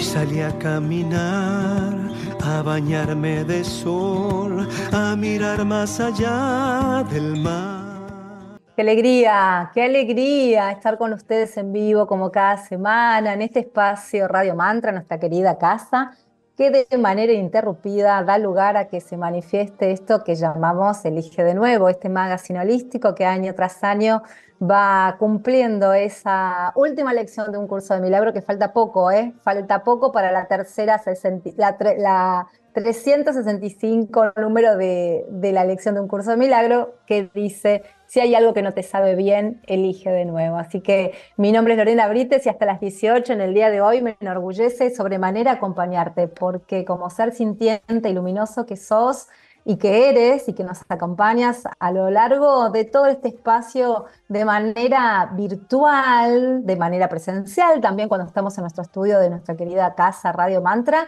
Salí 0.00 0.40
a 0.40 0.50
caminar, 0.58 1.92
a 2.42 2.62
bañarme 2.62 3.44
de 3.44 3.62
sol, 3.62 4.66
a 4.92 5.14
mirar 5.14 5.64
más 5.64 6.00
allá 6.00 7.04
del 7.10 7.36
mar. 7.36 8.58
Qué 8.74 8.82
alegría, 8.82 9.70
qué 9.74 9.84
alegría 9.84 10.72
estar 10.72 10.96
con 10.96 11.12
ustedes 11.12 11.54
en 11.58 11.72
vivo 11.72 12.06
como 12.06 12.32
cada 12.32 12.56
semana 12.56 13.34
en 13.34 13.42
este 13.42 13.60
espacio 13.60 14.26
Radio 14.26 14.54
Mantra, 14.56 14.90
nuestra 14.90 15.20
querida 15.20 15.58
casa, 15.58 16.16
que 16.56 16.70
de 16.70 16.98
manera 16.98 17.32
interrumpida 17.32 18.22
da 18.22 18.38
lugar 18.38 18.78
a 18.78 18.88
que 18.88 19.00
se 19.00 19.16
manifieste 19.16 19.92
esto 19.92 20.24
que 20.24 20.34
llamamos 20.34 21.04
Elige 21.04 21.44
de 21.44 21.54
nuevo, 21.54 21.90
este 21.90 22.08
magazine 22.08 22.60
holístico 22.60 23.14
que 23.14 23.26
año 23.26 23.54
tras 23.54 23.84
año 23.84 24.22
va 24.62 25.16
cumpliendo 25.18 25.94
esa 25.94 26.72
última 26.76 27.14
lección 27.14 27.50
de 27.50 27.58
un 27.58 27.66
curso 27.66 27.94
de 27.94 28.00
milagro 28.00 28.32
que 28.32 28.42
falta 28.42 28.72
poco, 28.72 29.10
¿eh? 29.10 29.32
Falta 29.42 29.82
poco 29.82 30.12
para 30.12 30.30
la 30.30 30.46
tercera, 30.48 31.00
la, 31.56 32.46
365 32.72 34.32
número 34.36 34.76
de, 34.76 35.24
de, 35.30 35.52
la 35.52 35.64
lección 35.64 35.94
de 35.94 36.02
un 36.02 36.08
curso 36.08 36.30
de 36.30 36.36
milagro 36.36 36.94
que 37.06 37.30
dice, 37.34 37.82
si 38.06 38.20
hay 38.20 38.34
algo 38.34 38.52
que 38.52 38.62
no 38.62 38.72
te 38.74 38.82
sabe 38.82 39.16
bien, 39.16 39.62
elige 39.66 40.10
de 40.10 40.26
nuevo. 40.26 40.56
Así 40.56 40.80
que 40.80 41.12
mi 41.36 41.52
nombre 41.52 41.74
es 41.74 41.78
Lorena 41.78 42.06
Brites 42.08 42.44
y 42.44 42.48
hasta 42.48 42.66
las 42.66 42.80
18 42.80 43.32
en 43.32 43.40
el 43.40 43.54
día 43.54 43.70
de 43.70 43.80
hoy 43.80 44.02
me 44.02 44.16
enorgullece 44.20 44.94
sobremanera 44.94 45.52
acompañarte, 45.52 46.28
porque 46.28 46.84
como 46.84 47.08
ser 47.08 47.32
sintiente 47.32 48.08
y 48.08 48.12
luminoso 48.12 48.66
que 48.66 48.76
sos, 48.76 49.28
y 49.70 49.76
que 49.76 50.08
eres 50.10 50.48
y 50.48 50.52
que 50.52 50.64
nos 50.64 50.80
acompañas 50.88 51.62
a 51.78 51.92
lo 51.92 52.10
largo 52.10 52.70
de 52.70 52.84
todo 52.84 53.06
este 53.06 53.28
espacio 53.28 54.06
de 54.28 54.44
manera 54.44 55.30
virtual, 55.32 56.66
de 56.66 56.74
manera 56.74 57.08
presencial, 57.08 57.80
también 57.80 58.08
cuando 58.08 58.26
estamos 58.26 58.58
en 58.58 58.62
nuestro 58.62 58.82
estudio 58.82 59.20
de 59.20 59.30
nuestra 59.30 59.56
querida 59.56 59.94
casa 59.94 60.32
Radio 60.32 60.60
Mantra, 60.60 61.06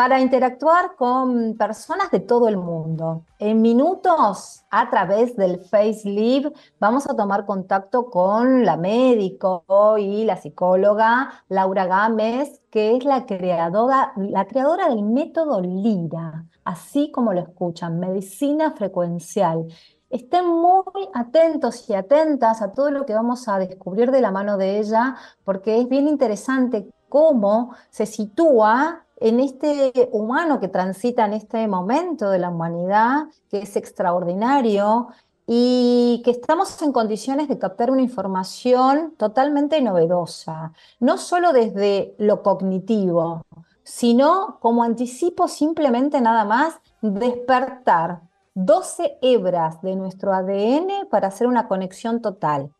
para 0.00 0.18
interactuar 0.18 0.96
con 0.96 1.58
personas 1.58 2.10
de 2.10 2.20
todo 2.20 2.48
el 2.48 2.56
mundo. 2.56 3.26
En 3.38 3.60
minutos, 3.60 4.64
a 4.70 4.88
través 4.88 5.36
del 5.36 5.60
FaceLive, 5.60 6.54
vamos 6.78 7.06
a 7.06 7.14
tomar 7.14 7.44
contacto 7.44 8.08
con 8.08 8.64
la 8.64 8.78
médico 8.78 9.98
y 9.98 10.24
la 10.24 10.38
psicóloga 10.38 11.44
Laura 11.50 11.84
Gámez, 11.84 12.62
que 12.70 12.96
es 12.96 13.04
la 13.04 13.26
creadora, 13.26 14.14
la 14.16 14.46
creadora 14.46 14.88
del 14.88 15.02
método 15.02 15.60
Lira 15.60 16.46
así 16.64 17.10
como 17.10 17.34
lo 17.34 17.40
escuchan, 17.40 18.00
medicina 18.00 18.72
frecuencial. 18.72 19.66
Estén 20.08 20.46
muy 20.46 21.10
atentos 21.12 21.90
y 21.90 21.94
atentas 21.94 22.62
a 22.62 22.72
todo 22.72 22.90
lo 22.90 23.04
que 23.04 23.12
vamos 23.12 23.48
a 23.48 23.58
descubrir 23.58 24.10
de 24.10 24.22
la 24.22 24.30
mano 24.30 24.56
de 24.56 24.78
ella, 24.78 25.16
porque 25.44 25.78
es 25.78 25.88
bien 25.88 26.08
interesante 26.08 26.88
cómo 27.10 27.74
se 27.90 28.06
sitúa 28.06 29.04
en 29.20 29.38
este 29.38 30.08
humano 30.12 30.58
que 30.58 30.68
transita 30.68 31.26
en 31.26 31.34
este 31.34 31.68
momento 31.68 32.30
de 32.30 32.38
la 32.38 32.48
humanidad, 32.48 33.26
que 33.50 33.58
es 33.58 33.76
extraordinario 33.76 35.08
y 35.46 36.22
que 36.24 36.30
estamos 36.30 36.80
en 36.82 36.92
condiciones 36.92 37.48
de 37.48 37.58
captar 37.58 37.90
una 37.90 38.02
información 38.02 39.14
totalmente 39.16 39.80
novedosa, 39.82 40.72
no 41.00 41.18
solo 41.18 41.52
desde 41.52 42.14
lo 42.18 42.42
cognitivo, 42.42 43.42
sino 43.82 44.58
como 44.60 44.82
anticipo 44.82 45.48
simplemente 45.48 46.20
nada 46.20 46.44
más 46.44 46.80
despertar 47.02 48.22
12 48.54 49.18
hebras 49.22 49.82
de 49.82 49.96
nuestro 49.96 50.32
ADN 50.32 51.08
para 51.10 51.28
hacer 51.28 51.46
una 51.46 51.68
conexión 51.68 52.20
total. 52.22 52.70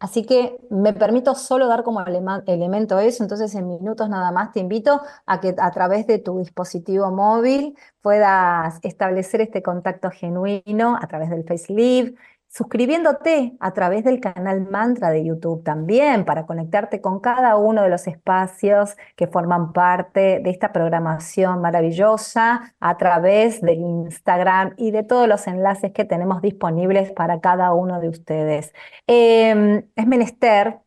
Así 0.00 0.24
que 0.24 0.56
me 0.70 0.94
permito 0.94 1.34
solo 1.34 1.68
dar 1.68 1.82
como 1.84 2.02
elemento 2.46 2.98
eso, 2.98 3.22
entonces 3.22 3.54
en 3.54 3.68
minutos 3.68 4.08
nada 4.08 4.32
más 4.32 4.50
te 4.50 4.60
invito 4.60 5.02
a 5.26 5.40
que 5.40 5.54
a 5.58 5.70
través 5.72 6.06
de 6.06 6.18
tu 6.18 6.38
dispositivo 6.38 7.10
móvil 7.10 7.76
puedas 8.00 8.78
establecer 8.82 9.42
este 9.42 9.62
contacto 9.62 10.10
genuino 10.10 10.96
a 10.98 11.06
través 11.06 11.28
del 11.28 11.44
FaceLive, 11.44 12.14
suscribiéndote 12.50 13.56
a 13.60 13.72
través 13.72 14.02
del 14.02 14.20
canal 14.20 14.68
Mantra 14.68 15.10
de 15.10 15.24
YouTube 15.24 15.62
también 15.62 16.24
para 16.24 16.46
conectarte 16.46 17.00
con 17.00 17.20
cada 17.20 17.56
uno 17.56 17.82
de 17.82 17.88
los 17.88 18.08
espacios 18.08 18.96
que 19.14 19.28
forman 19.28 19.72
parte 19.72 20.40
de 20.40 20.50
esta 20.50 20.72
programación 20.72 21.60
maravillosa 21.60 22.74
a 22.80 22.96
través 22.98 23.60
del 23.60 23.80
Instagram 23.80 24.74
y 24.76 24.90
de 24.90 25.04
todos 25.04 25.28
los 25.28 25.46
enlaces 25.46 25.92
que 25.92 26.04
tenemos 26.04 26.42
disponibles 26.42 27.12
para 27.12 27.40
cada 27.40 27.72
uno 27.72 28.00
de 28.00 28.08
ustedes. 28.08 28.72
Em, 29.06 29.88
es 29.94 30.06
menester 30.06 30.80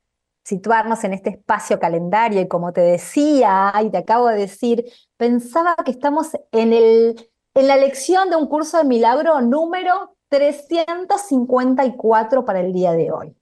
situarnos 0.44 1.03
en 1.06 1.13
este 1.13 1.29
espacio 1.29 1.79
calendario 1.79 2.41
y 2.41 2.47
como 2.50 2.73
te 2.73 2.81
decía 2.81 3.73
y 3.81 3.90
te 3.90 4.00
acabo 4.00 4.28
de 4.28 4.38
decir, 4.38 4.85
pensaba 5.16 5.75
que 5.85 5.91
estamos 5.91 6.31
en, 6.52 6.73
el, 6.73 7.29
en 7.53 7.68
la 7.68 7.78
lección 7.78 8.29
de 8.29 8.35
un 8.35 8.47
curso 8.47 8.78
de 8.79 8.84
milagro 8.84 9.40
número 9.41 10.18
354 10.34 12.44
para 12.44 12.62
el 12.62 12.74
día 12.74 12.94
de 12.94 13.12
hoy. 13.12 13.36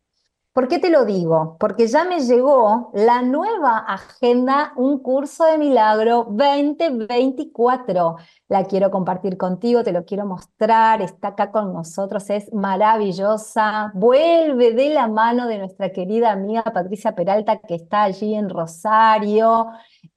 ¿Por 0.52 0.68
qué 0.68 0.80
te 0.80 0.90
lo 0.90 1.06
digo? 1.06 1.56
Porque 1.58 1.88
ya 1.88 2.04
me 2.04 2.20
llegó 2.20 2.92
la 2.94 3.22
nueva 3.22 3.78
agenda 3.78 4.74
Un 4.76 5.00
Curso 5.00 5.46
de 5.46 5.58
Milagro 5.58 6.28
2024. 6.30 8.18
La 8.50 8.66
quiero 8.66 8.92
compartir 8.92 9.38
contigo, 9.38 9.82
te 9.82 9.94
lo 9.94 10.04
quiero 10.04 10.26
mostrar, 10.26 11.02
está 11.02 11.30
acá 11.30 11.52
con 11.52 11.72
nosotros, 11.72 12.30
es 12.30 12.52
maravillosa. 12.52 13.94
Vuelve 13.94 14.74
de 14.74 14.90
la 14.90 15.08
mano 15.08 15.48
de 15.48 15.60
nuestra 15.60 15.94
querida 15.94 16.34
amiga 16.34 16.64
Patricia 16.64 17.16
Peralta, 17.16 17.60
que 17.60 17.76
está 17.76 18.04
allí 18.04 18.36
en 18.36 18.50
Rosario, 18.50 19.68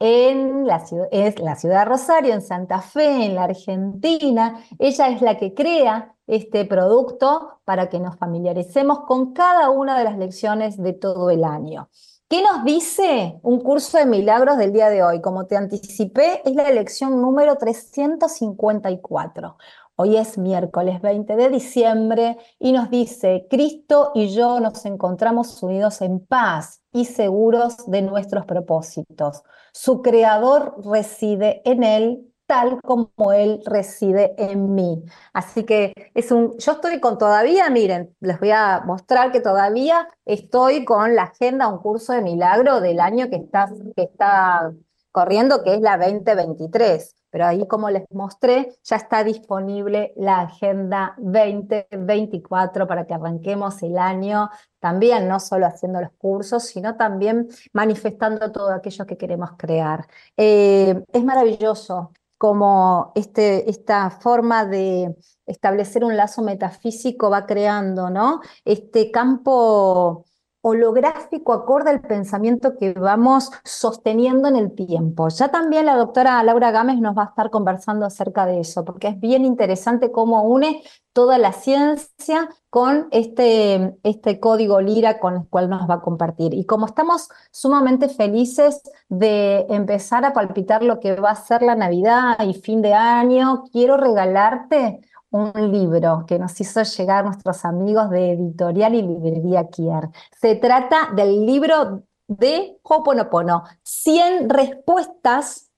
en 0.05 0.67
la 0.67 0.85
ciudad, 0.85 1.09
es 1.11 1.39
la 1.39 1.57
ciudad 1.57 1.79
de 1.79 1.85
Rosario, 1.87 2.35
en 2.35 2.43
Santa 2.43 2.83
Fe, 2.83 3.25
en 3.25 3.35
la 3.35 3.45
Argentina. 3.45 4.63
Ella 4.79 5.09
es 5.09 5.23
la 5.23 5.39
que 5.39 5.55
crea 5.55 6.15
este 6.27 6.67
producto 6.67 7.61
para 7.65 7.89
que 7.89 7.99
nos 7.99 8.17
familiaricemos 8.17 9.01
con 9.07 9.33
cada 9.33 9.71
una 9.71 9.97
de 9.97 10.05
las 10.05 10.19
lecciones 10.19 10.77
de 10.77 10.93
todo 10.93 11.31
el 11.31 11.43
año. 11.43 11.89
¿Qué 12.29 12.43
nos 12.43 12.65
dice 12.65 13.41
un 13.43 13.61
curso 13.61 13.97
de 13.97 14.05
milagros 14.05 14.59
del 14.59 14.75
día 14.75 14.91
de 14.91 15.03
hoy? 15.03 15.23
Como 15.23 15.47
te 15.47 15.57
anticipé, 15.57 16.43
es 16.45 16.55
la 16.55 16.71
lección 16.71 17.23
número 17.23 17.57
354. 17.57 19.57
Hoy 19.97 20.19
es 20.19 20.37
miércoles 20.37 21.01
20 21.01 21.35
de 21.35 21.49
diciembre 21.49 22.37
y 22.59 22.73
nos 22.73 22.91
dice, 22.91 23.47
Cristo 23.49 24.11
y 24.15 24.35
yo 24.35 24.61
nos 24.61 24.85
encontramos 24.85 25.63
unidos 25.63 26.03
en 26.03 26.21
paz 26.27 26.84
y 26.95 27.05
seguros 27.05 27.77
de 27.91 28.01
nuestros 28.01 28.47
propósitos. 28.47 29.43
Su 29.75 30.01
creador 30.01 30.77
reside 30.83 31.61
en 31.67 31.85
él 31.85 32.35
tal 32.47 32.81
como 32.83 33.33
Él 33.33 33.63
reside 33.65 34.35
en 34.39 34.75
mí. 34.75 35.03
Así 35.33 35.65
que 35.65 35.93
es 36.15 36.31
un, 36.31 36.59
yo 36.59 36.73
estoy 36.73 37.01
con 37.01 37.19
todavía, 37.19 37.71
miren, 37.71 38.15
les 38.21 38.39
voy 38.39 38.51
a 38.51 38.83
mostrar 38.85 39.33
que 39.33 39.41
todavía 39.41 40.09
estoy 40.25 40.85
con 40.85 41.15
la 41.15 41.25
agenda, 41.25 41.69
un 41.69 41.79
curso 41.79 42.13
de 42.13 42.23
milagro 42.23 42.81
del 42.81 43.01
año 43.01 43.31
que 43.31 43.37
está, 43.37 43.69
que 43.97 44.03
está 44.03 44.73
corriendo, 45.11 45.63
que 45.63 45.75
es 45.75 45.81
la 45.81 45.97
2023. 45.97 47.15
Pero 47.35 47.47
ahí, 47.47 47.67
como 47.67 47.91
les 47.91 48.05
mostré, 48.13 48.77
ya 48.85 48.95
está 48.95 49.25
disponible 49.25 50.13
la 50.15 50.43
agenda 50.43 51.17
2024 51.19 52.87
para 52.87 53.07
que 53.07 53.15
arranquemos 53.15 53.83
el 53.83 53.99
año 53.99 54.51
también, 54.79 55.27
no 55.27 55.41
solo 55.41 55.67
haciendo 55.67 56.01
los 56.01 56.13
cursos, 56.13 56.63
sino 56.63 56.97
también 56.97 57.49
manifestando 57.73 58.53
todo 58.53 58.73
aquello 58.73 59.05
que 59.05 59.17
queremos 59.17 59.51
crear. 59.59 60.07
Eh, 60.37 61.03
es 61.13 61.25
maravilloso 61.25 62.13
como 62.39 63.11
este, 63.17 63.69
esta 63.69 64.11
forma 64.11 64.65
de 64.65 65.17
establecer 65.45 66.05
un 66.05 66.17
lazo 66.17 66.41
metafísico 66.41 67.31
va 67.31 67.47
creando, 67.47 68.11
¿no? 68.11 68.43
Este 68.65 69.11
campo 69.11 70.25
holográfico 70.67 71.53
acorde 71.53 71.91
al 71.91 72.01
pensamiento 72.01 72.79
que 72.79 72.95
vamos 72.95 73.51
sosteniendo 73.65 74.49
en 74.49 74.57
el 74.57 74.75
tiempo. 74.75 75.29
Ya 75.29 75.49
también 75.49 75.85
la 75.85 75.97
doctora 75.97 76.43
Laura 76.43 76.71
Gámez 76.71 77.01
nos 77.01 77.15
va 77.17 77.25
a 77.25 77.27
estar 77.27 77.51
conversando 77.51 78.07
acerca 78.07 78.47
de 78.47 78.61
eso, 78.61 78.83
porque 78.83 79.09
es 79.09 79.21
bien 79.21 79.45
interesante 79.45 80.11
cómo 80.11 80.43
une 80.45 80.83
toda 81.13 81.37
la 81.37 81.53
ciencia 81.53 82.49
con 82.71 83.09
este, 83.11 83.95
este 84.03 84.41
código 84.41 84.81
Lira 84.81 85.21
con 85.21 85.35
el 85.35 85.49
cual 85.49 85.69
nos 85.69 85.89
va 85.89 85.97
a 85.97 86.01
compartir. 86.01 86.55
Y 86.55 86.65
como 86.65 86.87
estamos 86.87 87.29
sumamente 87.51 88.09
felices 88.09 88.81
de 89.11 89.67
empezar 89.69 90.25
a 90.25 90.33
palpitar 90.33 90.83
lo 90.83 90.99
que 90.99 91.15
va 91.15 91.31
a 91.31 91.37
ser 91.37 91.61
la 91.61 91.75
Navidad 91.75 92.39
y 92.43 92.55
fin 92.55 92.81
de 92.81 92.95
año, 92.95 93.65
quiero 93.71 93.99
regalarte 93.99 95.03
un 95.35 95.73
libro 95.73 96.25
que 96.29 96.39
nos 96.39 96.61
hizo 96.61 96.81
llegar 96.85 97.25
nuestros 97.25 97.65
amigos 97.65 98.09
de 98.11 98.35
Editorial 98.35 98.95
y 98.95 99.03
Librería 99.03 99.69
Kier. 99.69 100.09
Se 100.41 100.55
trata 100.55 101.11
del 101.13 101.45
libro 101.45 102.05
de 102.29 102.79
Hoponopono, 102.85 103.65
100 103.83 104.49
respuestas 104.49 105.73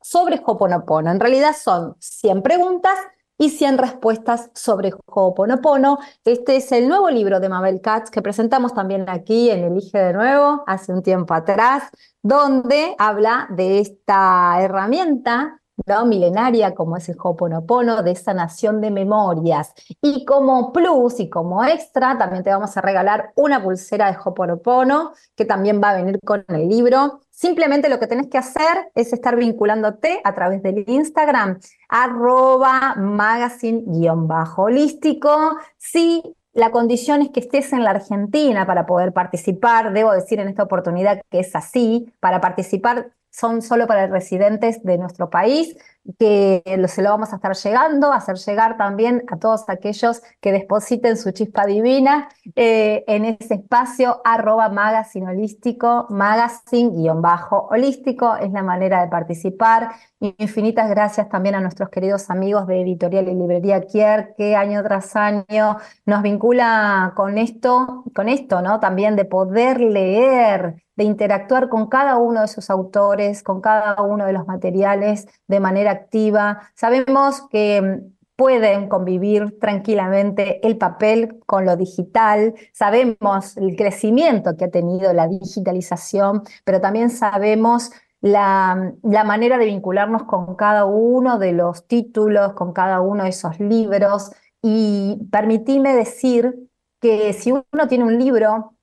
sobre 0.00 0.40
Hoponopono. 0.46 1.10
En 1.10 1.18
realidad 1.18 1.56
son 1.60 1.96
100 1.98 2.42
preguntas 2.42 2.96
y 3.36 3.50
100 3.50 3.78
respuestas 3.78 4.48
sobre 4.54 4.92
Ho'oponopono. 5.06 5.98
Este 6.24 6.54
es 6.54 6.70
el 6.70 6.88
nuevo 6.88 7.10
libro 7.10 7.40
de 7.40 7.48
Mabel 7.48 7.80
Katz 7.80 8.10
que 8.10 8.22
presentamos 8.22 8.72
también 8.74 9.06
aquí 9.08 9.50
en 9.50 9.64
Elige 9.64 9.98
de 9.98 10.12
Nuevo 10.12 10.62
hace 10.68 10.92
un 10.92 11.02
tiempo 11.02 11.34
atrás, 11.34 11.90
donde 12.22 12.94
habla 12.96 13.48
de 13.50 13.80
esta 13.80 14.56
herramienta 14.60 15.60
¿no? 15.84 16.06
milenaria 16.06 16.74
como 16.74 16.96
es 16.96 17.08
el 17.08 17.16
Ho'oponopono, 17.22 18.02
de 18.02 18.14
sanación 18.14 18.80
de 18.80 18.90
memorias. 18.90 19.74
Y 20.00 20.24
como 20.24 20.72
plus 20.72 21.20
y 21.20 21.28
como 21.28 21.62
extra, 21.64 22.16
también 22.18 22.42
te 22.42 22.50
vamos 22.50 22.76
a 22.76 22.80
regalar 22.80 23.32
una 23.34 23.62
pulsera 23.62 24.10
de 24.10 24.18
Ho'oponopono, 24.18 25.12
que 25.34 25.44
también 25.44 25.80
va 25.82 25.90
a 25.90 25.96
venir 25.96 26.18
con 26.24 26.44
el 26.48 26.68
libro. 26.68 27.20
Simplemente 27.30 27.88
lo 27.88 27.98
que 27.98 28.06
tenés 28.06 28.28
que 28.28 28.38
hacer 28.38 28.90
es 28.94 29.12
estar 29.12 29.36
vinculándote 29.36 30.20
a 30.24 30.34
través 30.34 30.62
del 30.62 30.84
Instagram, 30.86 31.58
arroba 31.88 32.94
magazine-holístico. 32.96 35.56
Si 35.76 36.36
la 36.56 36.70
condición 36.70 37.20
es 37.20 37.28
que 37.28 37.40
estés 37.40 37.74
en 37.74 37.84
la 37.84 37.90
Argentina 37.90 38.66
para 38.66 38.86
poder 38.86 39.12
participar. 39.12 39.92
Debo 39.92 40.12
decir 40.12 40.40
en 40.40 40.48
esta 40.48 40.62
oportunidad 40.62 41.20
que 41.30 41.40
es 41.40 41.54
así. 41.54 42.10
Para 42.18 42.40
participar 42.40 43.10
son 43.36 43.60
solo 43.60 43.86
para 43.86 44.06
residentes 44.06 44.82
de 44.82 44.96
nuestro 44.96 45.28
país, 45.28 45.76
que 46.18 46.62
se 46.88 47.02
lo 47.02 47.10
vamos 47.10 47.32
a 47.32 47.36
estar 47.36 47.54
llegando, 47.54 48.12
hacer 48.12 48.36
llegar 48.36 48.76
también 48.76 49.24
a 49.28 49.36
todos 49.36 49.68
aquellos 49.68 50.22
que 50.40 50.52
depositen 50.52 51.16
su 51.16 51.30
chispa 51.32 51.66
divina 51.66 52.28
eh, 52.54 53.04
en 53.06 53.24
ese 53.24 53.54
espacio 53.54 54.20
arroba 54.24 54.68
magazine 54.68 55.28
holístico, 55.28 56.06
magazine-holístico, 56.10 58.36
es 58.36 58.52
la 58.52 58.62
manera 58.62 59.02
de 59.02 59.08
participar. 59.08 59.90
Infinitas 60.20 60.88
gracias 60.88 61.28
también 61.28 61.54
a 61.54 61.60
nuestros 61.60 61.90
queridos 61.90 62.30
amigos 62.30 62.66
de 62.66 62.82
Editorial 62.82 63.28
y 63.28 63.34
Librería 63.34 63.82
Kier, 63.82 64.34
que 64.36 64.56
año 64.56 64.82
tras 64.82 65.14
año 65.16 65.76
nos 66.04 66.22
vincula 66.22 67.12
con 67.16 67.38
esto, 67.38 68.04
con 68.14 68.28
esto, 68.28 68.62
¿no? 68.62 68.80
También 68.80 69.16
de 69.16 69.24
poder 69.24 69.80
leer 69.80 70.86
de 70.96 71.04
interactuar 71.04 71.68
con 71.68 71.88
cada 71.88 72.16
uno 72.16 72.40
de 72.40 72.48
sus 72.48 72.70
autores, 72.70 73.42
con 73.42 73.60
cada 73.60 74.02
uno 74.02 74.24
de 74.24 74.32
los 74.32 74.46
materiales 74.46 75.28
de 75.46 75.60
manera 75.60 75.95
activa. 75.96 76.70
Sabemos 76.74 77.42
que 77.50 77.82
mm, 77.82 78.16
pueden 78.36 78.88
convivir 78.88 79.58
tranquilamente 79.58 80.66
el 80.66 80.76
papel 80.76 81.40
con 81.46 81.64
lo 81.64 81.76
digital, 81.76 82.54
sabemos 82.72 83.56
el 83.56 83.76
crecimiento 83.76 84.56
que 84.56 84.66
ha 84.66 84.70
tenido 84.70 85.12
la 85.12 85.26
digitalización, 85.26 86.42
pero 86.64 86.80
también 86.80 87.10
sabemos 87.10 87.90
la, 88.20 88.94
mm, 89.02 89.10
la, 89.10 89.24
manera 89.24 89.58
de 89.58 89.66
vincularnos 89.66 90.24
con 90.24 90.54
cada 90.56 90.84
uno 90.84 91.38
de 91.38 91.52
los 91.52 91.86
títulos, 91.86 92.52
con 92.52 92.72
cada 92.72 93.00
uno 93.00 93.24
de 93.24 93.30
esos 93.30 93.58
libros. 93.60 94.30
Y 94.62 95.28
permitíme 95.30 95.94
decir 95.94 96.68
que 97.00 97.32
si 97.32 97.52
uno 97.52 97.88
tiene 97.88 98.04
un 98.04 98.18
libro 98.18 98.75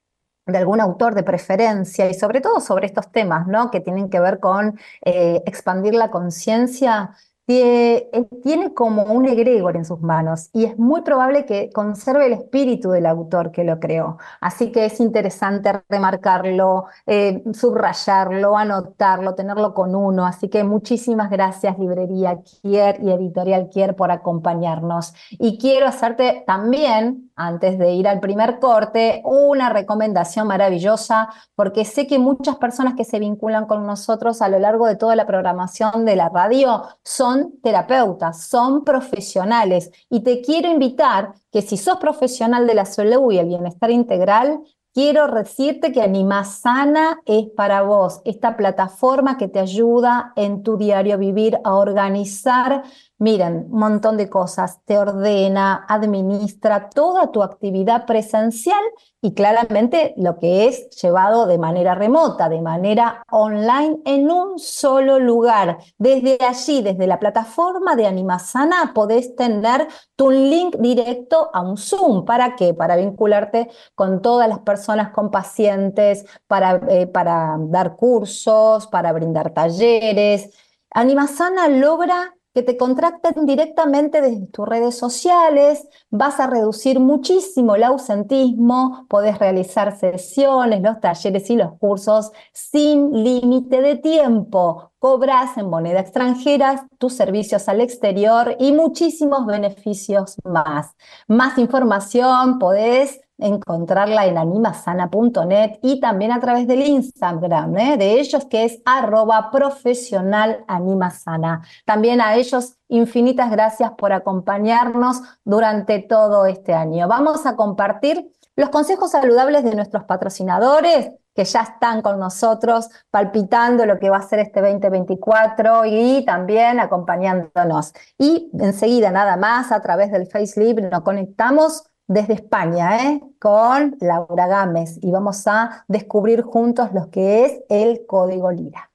de 0.45 0.57
algún 0.57 0.81
autor 0.81 1.15
de 1.15 1.23
preferencia 1.23 2.09
y 2.09 2.13
sobre 2.13 2.41
todo 2.41 2.59
sobre 2.59 2.85
estos 2.87 3.11
temas, 3.11 3.47
¿no? 3.47 3.71
Que 3.71 3.79
tienen 3.79 4.09
que 4.09 4.19
ver 4.19 4.39
con 4.39 4.79
eh, 5.05 5.41
expandir 5.45 5.93
la 5.95 6.11
conciencia, 6.11 7.11
eh, 7.45 8.09
tiene 8.41 8.73
como 8.73 9.03
un 9.03 9.25
egregor 9.25 9.75
en 9.75 9.83
sus 9.83 9.99
manos 9.99 10.49
y 10.53 10.63
es 10.63 10.79
muy 10.79 11.01
probable 11.01 11.45
que 11.45 11.71
conserve 11.73 12.27
el 12.27 12.33
espíritu 12.33 12.91
del 12.91 13.05
autor 13.05 13.51
que 13.51 13.65
lo 13.65 13.81
creó. 13.81 14.17
Así 14.39 14.71
que 14.71 14.85
es 14.85 15.01
interesante 15.01 15.83
remarcarlo, 15.89 16.85
eh, 17.05 17.43
subrayarlo, 17.53 18.57
anotarlo, 18.57 19.35
tenerlo 19.35 19.73
con 19.73 19.93
uno. 19.93 20.25
Así 20.25 20.47
que 20.47 20.63
muchísimas 20.63 21.29
gracias 21.29 21.77
Librería 21.77 22.39
Kier 22.41 23.03
y 23.03 23.11
Editorial 23.11 23.67
Kier 23.69 23.95
por 23.97 24.11
acompañarnos. 24.11 25.13
Y 25.31 25.57
quiero 25.57 25.87
hacerte 25.87 26.45
también 26.47 27.29
antes 27.35 27.77
de 27.79 27.93
ir 27.93 28.07
al 28.07 28.19
primer 28.19 28.59
corte, 28.59 29.21
una 29.25 29.69
recomendación 29.69 30.47
maravillosa, 30.47 31.29
porque 31.55 31.85
sé 31.85 32.07
que 32.07 32.19
muchas 32.19 32.57
personas 32.57 32.93
que 32.95 33.05
se 33.05 33.19
vinculan 33.19 33.65
con 33.65 33.85
nosotros 33.85 34.41
a 34.41 34.49
lo 34.49 34.59
largo 34.59 34.87
de 34.87 34.95
toda 34.95 35.15
la 35.15 35.25
programación 35.25 36.05
de 36.05 36.15
la 36.15 36.29
radio 36.29 36.83
son 37.03 37.59
terapeutas, 37.61 38.45
son 38.45 38.83
profesionales. 38.83 39.91
Y 40.09 40.21
te 40.21 40.41
quiero 40.41 40.69
invitar 40.69 41.33
que 41.51 41.61
si 41.61 41.77
sos 41.77 41.97
profesional 41.97 42.67
de 42.67 42.73
la 42.75 42.85
salud 42.85 43.31
y 43.31 43.39
el 43.39 43.47
bienestar 43.47 43.91
integral, 43.91 44.59
Quiero 44.93 45.27
decirte 45.27 45.91
que 45.91 46.03
Animasana 46.03 47.19
es 47.25 47.47
para 47.57 47.81
vos, 47.81 48.21
esta 48.25 48.55
plataforma 48.55 49.37
que 49.37 49.47
te 49.47 49.57
ayuda 49.57 50.33
en 50.35 50.61
tu 50.61 50.77
diario 50.77 51.17
vivir 51.17 51.57
a 51.63 51.73
organizar 51.73 52.83
Miren, 53.23 53.67
un 53.71 53.79
montón 53.79 54.17
de 54.17 54.29
cosas, 54.29 54.81
te 54.83 54.97
ordena, 54.97 55.85
administra 55.87 56.89
toda 56.89 57.31
tu 57.31 57.41
actividad 57.41 58.05
presencial 58.05 58.83
y 59.21 59.33
claramente 59.33 60.13
lo 60.17 60.37
que 60.39 60.67
es 60.67 60.89
llevado 61.01 61.47
de 61.47 61.57
manera 61.57 61.95
remota, 61.95 62.49
de 62.49 62.61
manera 62.61 63.23
online, 63.31 64.01
en 64.03 64.29
un 64.29 64.59
solo 64.59 65.19
lugar. 65.19 65.77
Desde 65.97 66.37
allí, 66.45 66.81
desde 66.81 67.07
la 67.07 67.17
plataforma 67.17 67.95
de 67.95 68.07
Animasana, 68.07 68.91
podés 68.93 69.37
tener 69.37 69.87
tu 70.17 70.29
link 70.29 70.75
directo 70.79 71.49
a 71.53 71.61
un 71.61 71.77
Zoom. 71.77 72.25
¿Para 72.25 72.57
qué? 72.57 72.73
Para 72.73 72.97
vincularte 72.97 73.69
con 73.95 74.21
todas 74.21 74.49
las 74.49 74.59
personas 74.59 75.11
con 75.13 75.31
pacientes, 75.31 76.25
para, 76.45 76.81
eh, 76.89 77.07
para 77.07 77.55
dar 77.57 77.95
cursos, 77.95 78.85
para 78.87 79.13
brindar 79.13 79.51
talleres. 79.53 80.49
Animasana 80.91 81.69
logra 81.69 82.33
que 82.53 82.61
te 82.61 82.77
contracten 82.77 83.45
directamente 83.45 84.21
desde 84.21 84.45
tus 84.47 84.67
redes 84.67 84.95
sociales, 84.95 85.87
vas 86.11 86.39
a 86.39 86.47
reducir 86.47 86.99
muchísimo 86.99 87.75
el 87.75 87.83
ausentismo, 87.83 89.07
podés 89.09 89.39
realizar 89.39 89.97
sesiones, 89.97 90.81
los 90.81 90.99
talleres 90.99 91.49
y 91.49 91.55
los 91.55 91.77
cursos 91.79 92.31
sin 92.51 93.23
límite 93.23 93.81
de 93.81 93.95
tiempo. 93.95 94.91
Cobras 94.99 95.57
en 95.57 95.69
moneda 95.69 95.99
extranjera 95.99 96.87
tus 96.97 97.13
servicios 97.13 97.67
al 97.67 97.81
exterior 97.81 98.55
y 98.59 98.71
muchísimos 98.71 99.45
beneficios 99.45 100.37
más. 100.43 100.95
Más 101.27 101.57
información 101.57 102.59
podés 102.59 103.19
encontrarla 103.37 104.25
en 104.25 104.37
animasana.net 104.37 105.79
y 105.81 105.99
también 105.99 106.31
a 106.31 106.39
través 106.39 106.67
del 106.67 106.81
Instagram 106.81 107.77
¿eh? 107.77 107.97
de 107.97 108.19
ellos 108.19 108.45
que 108.45 108.65
es 108.65 108.81
arroba 108.85 109.49
profesional 109.51 110.63
animasana. 110.67 111.63
También 111.85 112.21
a 112.21 112.35
ellos 112.35 112.77
infinitas 112.87 113.49
gracias 113.51 113.91
por 113.91 114.13
acompañarnos 114.13 115.21
durante 115.43 115.99
todo 115.99 116.45
este 116.45 116.73
año. 116.73 117.07
Vamos 117.07 117.45
a 117.45 117.55
compartir 117.55 118.31
los 118.55 118.69
consejos 118.69 119.11
saludables 119.11 119.63
de 119.63 119.75
nuestros 119.75 120.03
patrocinadores 120.03 121.11
que 121.35 121.45
ya 121.45 121.61
están 121.61 122.01
con 122.01 122.19
nosotros 122.19 122.89
palpitando 123.09 123.85
lo 123.85 123.97
que 123.97 124.09
va 124.09 124.17
a 124.17 124.21
ser 124.21 124.39
este 124.39 124.61
2024 124.61 125.85
y 125.85 126.23
también 126.25 126.79
acompañándonos. 126.79 127.93
Y 128.17 128.51
enseguida 128.59 129.09
nada 129.11 129.37
más 129.37 129.71
a 129.71 129.81
través 129.81 130.11
del 130.11 130.27
FaceLib 130.27 130.81
nos 130.91 131.01
conectamos 131.01 131.83
desde 132.07 132.33
España, 132.33 133.09
¿eh? 133.09 133.21
con 133.39 133.95
Laura 133.99 134.47
Gámez, 134.47 134.97
y 135.01 135.11
vamos 135.11 135.47
a 135.47 135.85
descubrir 135.87 136.41
juntos 136.41 136.93
lo 136.93 137.09
que 137.09 137.45
es 137.45 137.61
el 137.69 138.05
código 138.05 138.51
Lira. 138.51 138.89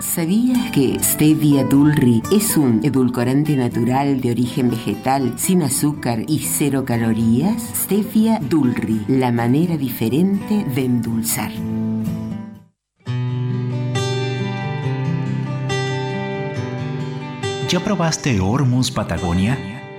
¿Sabías 0.00 0.72
que 0.72 0.98
Stevia 1.00 1.62
Dulri 1.62 2.20
es 2.32 2.56
un 2.56 2.80
edulcorante 2.84 3.54
natural 3.54 4.20
de 4.20 4.32
origen 4.32 4.68
vegetal, 4.68 5.38
sin 5.38 5.62
azúcar 5.62 6.24
y 6.26 6.40
cero 6.40 6.84
calorías? 6.84 7.62
Stevia 7.62 8.40
Dulri, 8.40 9.04
la 9.06 9.30
manera 9.30 9.76
diferente 9.76 10.64
de 10.64 10.84
endulzar. 10.84 11.52
¿Ya 17.70 17.78
probaste 17.78 18.40
Hormuz 18.40 18.90
Patagonia? 18.90 19.56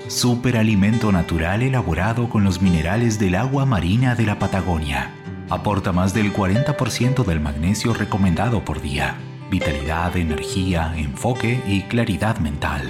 Superalimento 0.09 1.09
natural 1.13 1.61
elaborado 1.61 2.27
con 2.27 2.43
los 2.43 2.61
minerales 2.61 3.17
del 3.17 3.33
agua 3.33 3.65
marina 3.65 4.13
de 4.13 4.25
la 4.25 4.37
Patagonia. 4.37 5.11
Aporta 5.49 5.93
más 5.93 6.13
del 6.13 6.33
40% 6.33 7.23
del 7.23 7.39
magnesio 7.39 7.93
recomendado 7.93 8.65
por 8.65 8.81
día. 8.81 9.15
Vitalidad, 9.49 10.17
energía, 10.17 10.93
enfoque 10.97 11.61
y 11.65 11.83
claridad 11.83 12.39
mental. 12.39 12.89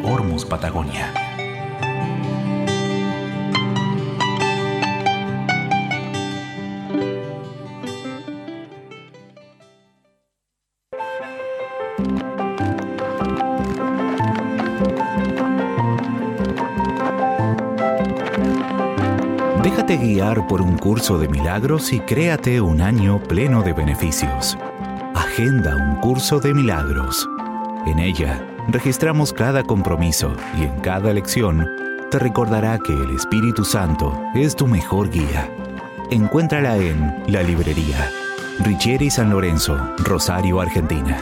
por 20.48 20.62
un 20.62 20.78
curso 20.78 21.18
de 21.18 21.28
milagros 21.28 21.92
y 21.92 22.00
créate 22.00 22.62
un 22.62 22.82
año 22.82 23.20
pleno 23.20 23.64
de 23.64 23.74
beneficios. 23.74 24.56
Agenda 25.16 25.76
un 25.76 25.96
curso 25.96 26.40
de 26.40 26.54
milagros. 26.54 27.28
En 27.88 27.98
ella, 27.98 28.40
registramos 28.68 29.34
cada 29.34 29.64
compromiso 29.64 30.36
y 30.60 30.66
en 30.66 30.80
cada 30.82 31.12
lección 31.14 31.68
te 32.12 32.20
recordará 32.20 32.78
que 32.78 32.94
el 32.94 33.16
Espíritu 33.16 33.66
Santo 33.66 34.16
es 34.36 34.56
tu 34.56 34.68
mejor 34.68 35.10
guía. 35.10 35.50
Encuéntrala 36.12 36.78
en 36.78 37.24
la 37.28 37.42
librería 37.42 38.12
Richieri 38.60 39.10
San 39.10 39.32
Lorenzo, 39.32 39.76
Rosario, 39.98 40.62
Argentina. 40.62 41.18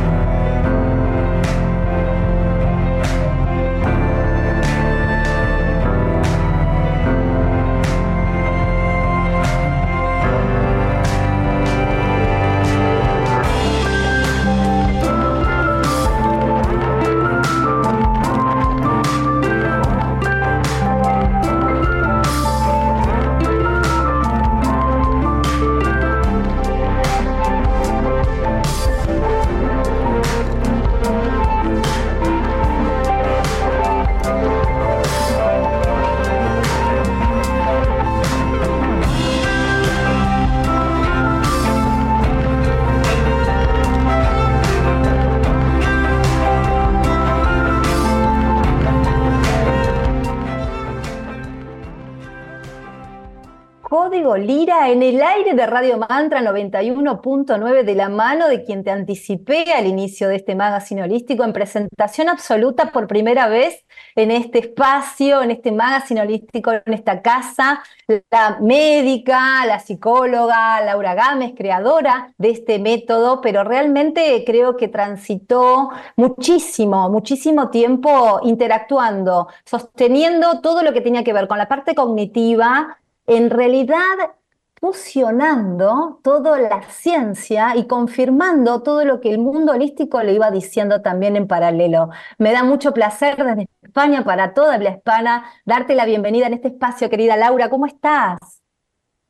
Lira 54.40 54.90
en 54.90 55.04
el 55.04 55.22
aire 55.22 55.54
de 55.54 55.66
Radio 55.66 55.98
Mantra 55.98 56.42
91.9 56.42 57.84
de 57.84 57.96
la 57.96 58.10
mano 58.10 58.48
de 58.48 58.64
quien 58.64 58.84
te 58.84 58.92
anticipé 58.92 59.72
al 59.74 59.86
inicio 59.86 60.30
de 60.30 60.38
este 60.38 60.56
magazine 60.56 61.04
holístico 61.04 61.44
en 61.44 61.54
presentación 61.54 62.30
absoluta 62.30 62.92
por 62.92 63.08
primera 63.08 63.48
vez 63.48 63.86
en 64.16 64.32
este 64.32 64.60
espacio, 64.60 65.42
en 65.42 65.52
este 65.52 65.72
magazine 65.72 66.22
holístico, 66.22 66.72
en 66.72 66.94
esta 66.94 67.22
casa, 67.22 67.84
la 68.32 68.58
médica, 68.62 69.66
la 69.66 69.80
psicóloga 69.80 70.82
Laura 70.82 71.14
Gámez, 71.14 71.54
creadora 71.56 72.34
de 72.38 72.50
este 72.50 72.80
método, 72.80 73.42
pero 73.42 73.64
realmente 73.64 74.44
creo 74.46 74.78
que 74.78 74.88
transitó 74.88 75.90
muchísimo, 76.16 77.10
muchísimo 77.10 77.70
tiempo 77.70 78.40
interactuando, 78.44 79.48
sosteniendo 79.66 80.62
todo 80.62 80.82
lo 80.82 80.94
que 80.94 81.02
tenía 81.02 81.24
que 81.24 81.34
ver 81.34 81.48
con 81.48 81.58
la 81.58 81.68
parte 81.68 81.94
cognitiva, 81.94 83.00
en 83.30 83.52
realidad 83.52 84.34
fusionando 84.80 86.20
toda 86.24 86.58
la 86.60 86.82
ciencia 86.90 87.76
y 87.76 87.86
confirmando 87.86 88.82
todo 88.82 89.06
lo 89.06 89.20
que 89.20 89.30
el 89.30 89.38
mundo 89.38 89.74
holístico 89.74 90.24
le 90.24 90.34
iba 90.34 90.50
diciendo 90.52 91.02
también 91.02 91.36
en 91.36 91.48
paralelo. 91.48 92.10
Me 92.38 92.52
da 92.52 92.64
mucho 92.64 92.94
placer 92.94 93.36
desde 93.38 93.68
España 93.84 94.24
para 94.24 94.54
toda 94.54 94.78
la 94.78 94.92
hispana 94.92 95.46
darte 95.66 95.96
la 95.96 96.06
bienvenida 96.06 96.48
en 96.48 96.54
este 96.54 96.70
espacio, 96.70 97.10
querida 97.10 97.38
Laura. 97.38 97.70
¿Cómo 97.70 97.86
estás? 97.86 98.40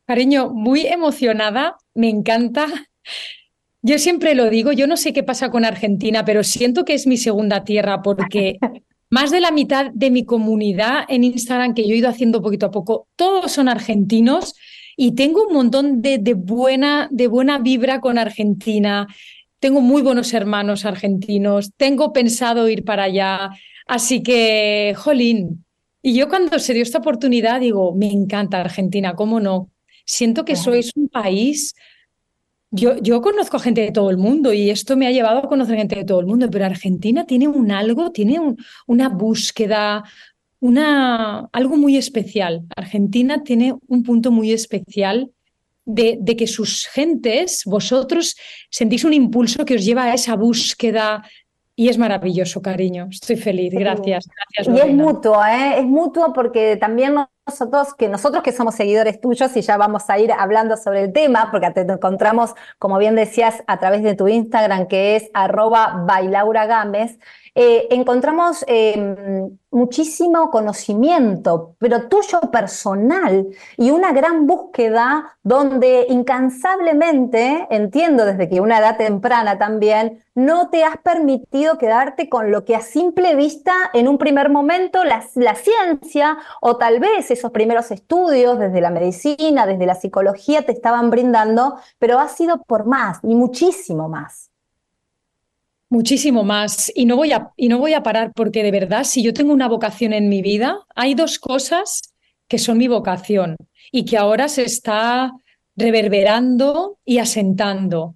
Cariño, 0.05 0.49
muy 0.49 0.85
emocionada, 0.85 1.77
me 1.93 2.09
encanta. 2.09 2.67
Yo 3.81 3.97
siempre 3.97 4.35
lo 4.35 4.49
digo, 4.49 4.71
yo 4.71 4.87
no 4.87 4.97
sé 4.97 5.13
qué 5.13 5.23
pasa 5.23 5.49
con 5.51 5.65
Argentina, 5.65 6.25
pero 6.25 6.43
siento 6.43 6.85
que 6.85 6.93
es 6.93 7.07
mi 7.07 7.17
segunda 7.17 7.63
tierra 7.63 8.01
porque 8.01 8.59
más 9.09 9.31
de 9.31 9.39
la 9.39 9.51
mitad 9.51 9.91
de 9.93 10.11
mi 10.11 10.25
comunidad 10.25 11.05
en 11.07 11.23
Instagram 11.23 11.73
que 11.73 11.87
yo 11.87 11.93
he 11.93 11.97
ido 11.97 12.09
haciendo 12.09 12.41
poquito 12.41 12.67
a 12.67 12.71
poco, 12.71 13.07
todos 13.15 13.51
son 13.51 13.67
argentinos 13.67 14.55
y 14.95 15.13
tengo 15.13 15.47
un 15.47 15.53
montón 15.53 16.01
de, 16.01 16.19
buena, 16.35 17.07
de 17.11 17.27
buena 17.27 17.57
vibra 17.59 18.01
con 18.01 18.17
Argentina. 18.17 19.07
Tengo 19.59 19.81
muy 19.81 20.01
buenos 20.01 20.33
hermanos 20.33 20.85
argentinos, 20.85 21.71
tengo 21.77 22.13
pensado 22.13 22.69
ir 22.69 22.83
para 22.83 23.03
allá. 23.03 23.49
Así 23.87 24.21
que, 24.21 24.93
jolín. 24.97 25.65
Y 26.01 26.13
yo 26.13 26.29
cuando 26.29 26.59
se 26.59 26.73
dio 26.73 26.83
esta 26.83 26.99
oportunidad 26.99 27.59
digo, 27.59 27.95
me 27.95 28.11
encanta 28.11 28.59
Argentina, 28.59 29.15
¿cómo 29.15 29.39
no? 29.39 29.69
Siento 30.05 30.43
que 30.43 30.55
sois 30.55 30.91
un 30.95 31.07
país 31.07 31.75
yo, 32.71 32.97
yo, 32.97 33.21
conozco 33.21 33.59
gente 33.59 33.81
de 33.81 33.91
todo 33.91 34.09
el 34.09 34.17
mundo 34.17 34.53
y 34.53 34.69
esto 34.69 34.95
me 34.95 35.07
ha 35.07 35.11
llevado 35.11 35.39
a 35.39 35.47
conocer 35.49 35.77
gente 35.77 35.95
de 35.95 36.05
todo 36.05 36.19
el 36.19 36.27
mundo, 36.27 36.49
pero 36.51 36.65
Argentina 36.65 37.25
tiene 37.25 37.47
un 37.47 37.71
algo, 37.71 38.11
tiene 38.11 38.39
una 38.85 39.09
búsqueda, 39.09 40.03
una, 40.59 41.49
algo 41.51 41.77
muy 41.77 41.97
especial. 41.97 42.63
Argentina 42.75 43.43
tiene 43.43 43.75
un 43.87 44.03
punto 44.03 44.31
muy 44.31 44.51
especial 44.51 45.31
de, 45.85 46.19
de, 46.21 46.35
que 46.35 46.45
sus 46.45 46.85
gentes, 46.87 47.63
vosotros, 47.65 48.35
sentís 48.69 49.03
un 49.03 49.13
impulso 49.13 49.65
que 49.65 49.75
os 49.75 49.85
lleva 49.85 50.03
a 50.03 50.13
esa 50.13 50.35
búsqueda. 50.35 51.23
Y 51.75 51.87
es 51.87 51.97
maravilloso, 51.97 52.61
cariño. 52.61 53.07
Estoy 53.09 53.37
feliz. 53.37 53.73
Gracias. 53.73 54.27
gracias 54.53 54.77
y 54.77 54.87
es 54.87 54.93
mutuo, 54.93 55.43
¿eh? 55.45 55.79
es 55.79 55.85
mutuo 55.85 56.33
porque 56.33 56.75
también 56.75 57.15
nosotros 57.49 57.95
que 57.95 58.07
nosotros 58.07 58.43
que 58.43 58.51
somos 58.51 58.75
seguidores 58.75 59.19
tuyos 59.19 59.57
y 59.57 59.61
ya 59.61 59.75
vamos 59.75 60.07
a 60.09 60.19
ir 60.19 60.31
hablando 60.31 60.77
sobre 60.77 61.05
el 61.05 61.13
tema, 61.13 61.49
porque 61.51 61.71
te 61.71 61.81
encontramos, 61.81 62.53
como 62.77 62.99
bien 62.99 63.15
decías, 63.15 63.63
a 63.65 63.79
través 63.79 64.03
de 64.03 64.13
tu 64.13 64.27
Instagram, 64.27 64.87
que 64.87 65.15
es 65.15 65.31
arroba 65.33 66.03
bailaura 66.05 66.67
Gámez, 66.67 67.17
eh, 67.55 67.87
encontramos 67.91 68.63
em, 68.67 69.57
muchísimo 69.71 70.49
conocimiento, 70.49 71.75
pero 71.79 72.07
tuyo 72.07 72.39
personal, 72.51 73.47
y 73.77 73.91
una 73.91 74.11
gran 74.13 74.47
búsqueda 74.47 75.37
donde 75.43 76.05
incansablemente, 76.09 77.67
entiendo 77.69 78.25
desde 78.25 78.47
que 78.49 78.61
una 78.61 78.79
edad 78.79 78.97
temprana 78.97 79.57
también, 79.57 80.23
no 80.35 80.69
te 80.69 80.83
has 80.83 80.97
permitido 80.97 81.77
quedarte 81.77 82.29
con 82.29 82.51
lo 82.51 82.63
que 82.63 82.75
a 82.75 82.81
simple 82.81 83.35
vista 83.35 83.73
en 83.93 84.07
un 84.07 84.17
primer 84.17 84.49
momento 84.49 85.03
la, 85.03 85.23
la 85.35 85.55
ciencia 85.55 86.37
o 86.61 86.77
tal 86.77 86.99
vez 86.99 87.29
esos 87.39 87.51
primeros 87.51 87.89
estudios 87.91 88.59
desde 88.59 88.81
la 88.81 88.89
medicina, 88.89 89.65
desde 89.65 89.85
la 89.85 89.95
psicología 89.95 90.61
te 90.63 90.71
estaban 90.71 91.09
brindando, 91.09 91.77
pero 91.97 92.19
ha 92.19 92.27
sido 92.27 92.61
por 92.63 92.85
más 92.85 93.19
y 93.23 93.33
muchísimo 93.35 94.09
más. 94.09 94.51
Muchísimo 95.89 96.43
más. 96.43 96.91
Y 96.93 97.05
no, 97.05 97.15
voy 97.15 97.31
a, 97.31 97.51
y 97.57 97.67
no 97.67 97.79
voy 97.79 97.93
a 97.93 98.03
parar 98.03 98.31
porque 98.35 98.61
de 98.61 98.71
verdad, 98.71 99.03
si 99.05 99.23
yo 99.23 99.33
tengo 99.33 99.53
una 99.53 99.67
vocación 99.67 100.13
en 100.13 100.29
mi 100.29 100.41
vida, 100.41 100.85
hay 100.95 101.15
dos 101.15 101.39
cosas 101.39 102.01
que 102.47 102.59
son 102.59 102.77
mi 102.77 102.87
vocación 102.87 103.55
y 103.91 104.05
que 104.05 104.17
ahora 104.17 104.49
se 104.49 104.63
está 104.63 105.31
reverberando 105.75 106.99
y 107.05 107.17
asentando. 107.17 108.15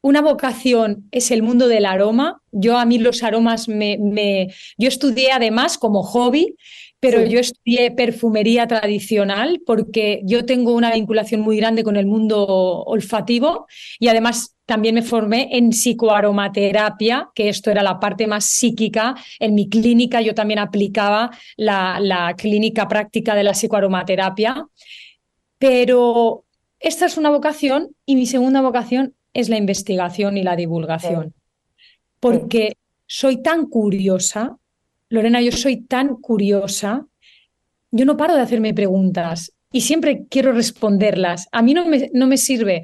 Una 0.00 0.22
vocación 0.22 1.08
es 1.10 1.30
el 1.32 1.42
mundo 1.42 1.66
del 1.66 1.84
aroma. 1.84 2.40
Yo 2.52 2.78
a 2.78 2.84
mí 2.84 2.98
los 2.98 3.22
aromas 3.22 3.68
me, 3.68 3.98
me... 3.98 4.54
Yo 4.78 4.88
estudié 4.88 5.32
además 5.32 5.78
como 5.78 6.02
hobby 6.04 6.56
pero 7.00 7.24
yo 7.24 7.38
estudié 7.38 7.90
perfumería 7.90 8.66
tradicional 8.66 9.60
porque 9.66 10.22
yo 10.24 10.44
tengo 10.46 10.72
una 10.74 10.92
vinculación 10.92 11.42
muy 11.42 11.58
grande 11.58 11.84
con 11.84 11.96
el 11.96 12.06
mundo 12.06 12.46
olfativo 12.46 13.66
y 13.98 14.08
además 14.08 14.56
también 14.64 14.94
me 14.94 15.02
formé 15.02 15.48
en 15.52 15.70
psicoaromaterapia, 15.70 17.28
que 17.34 17.48
esto 17.48 17.70
era 17.70 17.82
la 17.82 18.00
parte 18.00 18.26
más 18.26 18.46
psíquica. 18.46 19.14
En 19.38 19.54
mi 19.54 19.68
clínica 19.68 20.20
yo 20.20 20.34
también 20.34 20.58
aplicaba 20.58 21.30
la, 21.56 22.00
la 22.00 22.34
clínica 22.34 22.88
práctica 22.88 23.34
de 23.34 23.44
la 23.44 23.52
psicoaromaterapia, 23.52 24.66
pero 25.58 26.44
esta 26.80 27.06
es 27.06 27.16
una 27.16 27.30
vocación 27.30 27.94
y 28.04 28.16
mi 28.16 28.26
segunda 28.26 28.60
vocación 28.60 29.14
es 29.32 29.48
la 29.48 29.58
investigación 29.58 30.36
y 30.38 30.42
la 30.42 30.56
divulgación, 30.56 31.34
porque 32.20 32.76
soy 33.06 33.42
tan 33.42 33.66
curiosa 33.66 34.56
Lorena, 35.08 35.40
yo 35.40 35.52
soy 35.52 35.82
tan 35.82 36.16
curiosa, 36.16 37.06
yo 37.90 38.04
no 38.04 38.16
paro 38.16 38.34
de 38.34 38.42
hacerme 38.42 38.74
preguntas 38.74 39.52
y 39.72 39.82
siempre 39.82 40.26
quiero 40.28 40.52
responderlas. 40.52 41.48
A 41.52 41.62
mí 41.62 41.74
no 41.74 41.86
me, 41.86 42.10
no 42.12 42.26
me 42.26 42.36
sirve. 42.36 42.82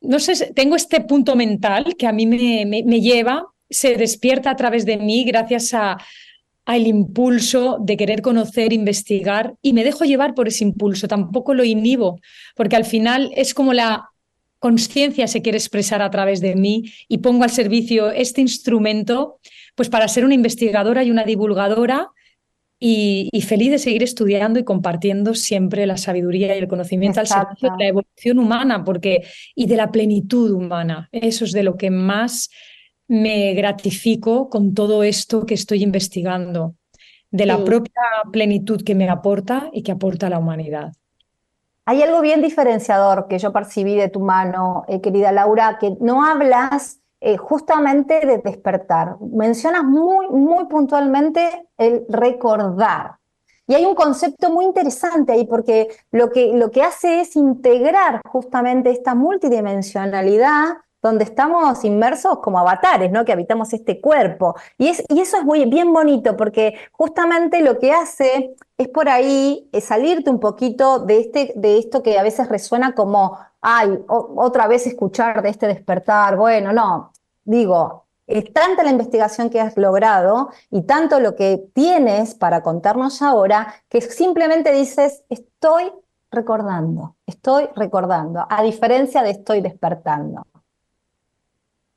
No 0.00 0.18
sé, 0.20 0.52
tengo 0.54 0.76
este 0.76 1.00
punto 1.00 1.34
mental 1.34 1.96
que 1.98 2.06
a 2.06 2.12
mí 2.12 2.26
me, 2.26 2.64
me, 2.66 3.00
lleva, 3.00 3.46
se 3.68 3.96
despierta 3.96 4.50
a 4.50 4.56
través 4.56 4.84
de 4.84 4.96
mí 4.96 5.24
gracias 5.24 5.74
a, 5.74 5.98
al 6.64 6.86
impulso 6.86 7.78
de 7.80 7.96
querer 7.96 8.22
conocer, 8.22 8.72
investigar 8.72 9.54
y 9.62 9.72
me 9.72 9.84
dejo 9.84 10.04
llevar 10.04 10.34
por 10.34 10.48
ese 10.48 10.64
impulso, 10.64 11.08
tampoco 11.08 11.54
lo 11.54 11.64
inhibo, 11.64 12.20
porque 12.54 12.76
al 12.76 12.84
final 12.84 13.32
es 13.34 13.54
como 13.54 13.72
la 13.72 14.10
conciencia 14.58 15.28
se 15.28 15.42
quiere 15.42 15.58
expresar 15.58 16.02
a 16.02 16.10
través 16.10 16.40
de 16.40 16.56
mí 16.56 16.84
y 17.08 17.18
pongo 17.18 17.44
al 17.44 17.50
servicio 17.50 18.10
este 18.10 18.40
instrumento 18.40 19.38
pues 19.76 19.88
para 19.88 20.08
ser 20.08 20.24
una 20.24 20.34
investigadora 20.34 21.04
y 21.04 21.12
una 21.12 21.24
divulgadora 21.24 22.10
y, 22.78 23.30
feliz 23.46 23.70
de 23.70 23.78
seguir 23.78 24.02
estudiando 24.02 24.58
y 24.58 24.64
compartiendo 24.64 25.34
siempre 25.34 25.86
la 25.86 25.96
sabiduría 25.96 26.54
y 26.54 26.58
el 26.58 26.68
conocimiento 26.68 27.20
al 27.20 27.26
servicio 27.26 27.70
de 27.70 27.78
la 27.78 27.88
evolución 27.88 28.38
humana 28.38 28.84
porque, 28.84 29.24
y 29.54 29.66
de 29.66 29.76
la 29.76 29.90
plenitud 29.90 30.50
humana. 30.50 31.08
Eso 31.12 31.44
es 31.44 31.52
de 31.52 31.62
lo 31.62 31.76
que 31.76 31.90
más 31.90 32.50
me 33.08 33.54
gratifico 33.54 34.50
con 34.50 34.74
todo 34.74 35.04
esto 35.04 35.46
que 35.46 35.54
estoy 35.54 35.82
investigando, 35.82 36.74
de 37.30 37.46
la 37.46 37.64
propia 37.64 38.02
plenitud 38.32 38.82
que 38.82 38.94
me 38.94 39.08
aporta 39.08 39.70
y 39.72 39.82
que 39.82 39.92
aporta 39.92 40.26
a 40.26 40.30
la 40.30 40.38
humanidad. 40.38 40.92
Hay 41.84 42.02
algo 42.02 42.20
bien 42.20 42.42
diferenciador 42.42 43.28
que 43.28 43.38
yo 43.38 43.52
percibí 43.52 43.94
de 43.94 44.08
tu 44.08 44.20
mano, 44.20 44.84
eh, 44.88 45.00
querida 45.00 45.30
Laura, 45.30 45.78
que 45.78 45.96
no 46.00 46.24
hablas 46.24 47.00
eh, 47.20 47.36
justamente 47.36 48.24
de 48.26 48.38
despertar. 48.38 49.16
Mencionas 49.20 49.84
muy, 49.84 50.28
muy 50.28 50.66
puntualmente 50.66 51.68
el 51.78 52.04
recordar. 52.08 53.16
Y 53.66 53.74
hay 53.74 53.84
un 53.84 53.94
concepto 53.94 54.50
muy 54.50 54.64
interesante 54.64 55.32
ahí 55.32 55.44
porque 55.46 55.88
lo 56.12 56.30
que, 56.30 56.52
lo 56.54 56.70
que 56.70 56.82
hace 56.82 57.20
es 57.22 57.34
integrar 57.34 58.20
justamente 58.24 58.90
esta 58.90 59.14
multidimensionalidad 59.14 60.76
donde 61.02 61.24
estamos 61.24 61.84
inmersos 61.84 62.38
como 62.40 62.58
avatares, 62.58 63.10
¿no? 63.10 63.24
Que 63.24 63.32
habitamos 63.32 63.72
este 63.72 64.00
cuerpo. 64.00 64.56
Y, 64.78 64.88
es, 64.88 65.04
y 65.08 65.20
eso 65.20 65.38
es 65.38 65.44
muy, 65.44 65.64
bien 65.66 65.92
bonito 65.92 66.36
porque 66.36 66.74
justamente 66.92 67.60
lo 67.60 67.78
que 67.78 67.92
hace 67.92 68.54
es 68.76 68.88
por 68.88 69.08
ahí 69.08 69.68
es 69.72 69.84
salirte 69.84 70.30
un 70.30 70.40
poquito 70.40 70.98
de, 71.00 71.20
este, 71.20 71.52
de 71.56 71.78
esto 71.78 72.02
que 72.02 72.18
a 72.18 72.22
veces 72.22 72.48
resuena 72.48 72.94
como, 72.94 73.38
ay, 73.68 73.98
otra 74.06 74.68
vez 74.68 74.86
escuchar 74.86 75.42
de 75.42 75.48
este 75.48 75.66
despertar. 75.66 76.36
Bueno, 76.36 76.72
no, 76.72 77.12
digo, 77.44 78.04
es 78.28 78.52
tanta 78.52 78.84
la 78.84 78.92
investigación 78.92 79.50
que 79.50 79.60
has 79.60 79.76
logrado 79.76 80.50
y 80.70 80.82
tanto 80.82 81.18
lo 81.18 81.34
que 81.34 81.64
tienes 81.74 82.36
para 82.36 82.62
contarnos 82.62 83.22
ahora 83.22 83.74
que 83.88 84.00
simplemente 84.00 84.70
dices, 84.70 85.24
estoy 85.28 85.90
recordando, 86.30 87.16
estoy 87.26 87.64
recordando, 87.74 88.46
a 88.48 88.62
diferencia 88.62 89.24
de 89.24 89.30
estoy 89.30 89.62
despertando. 89.62 90.46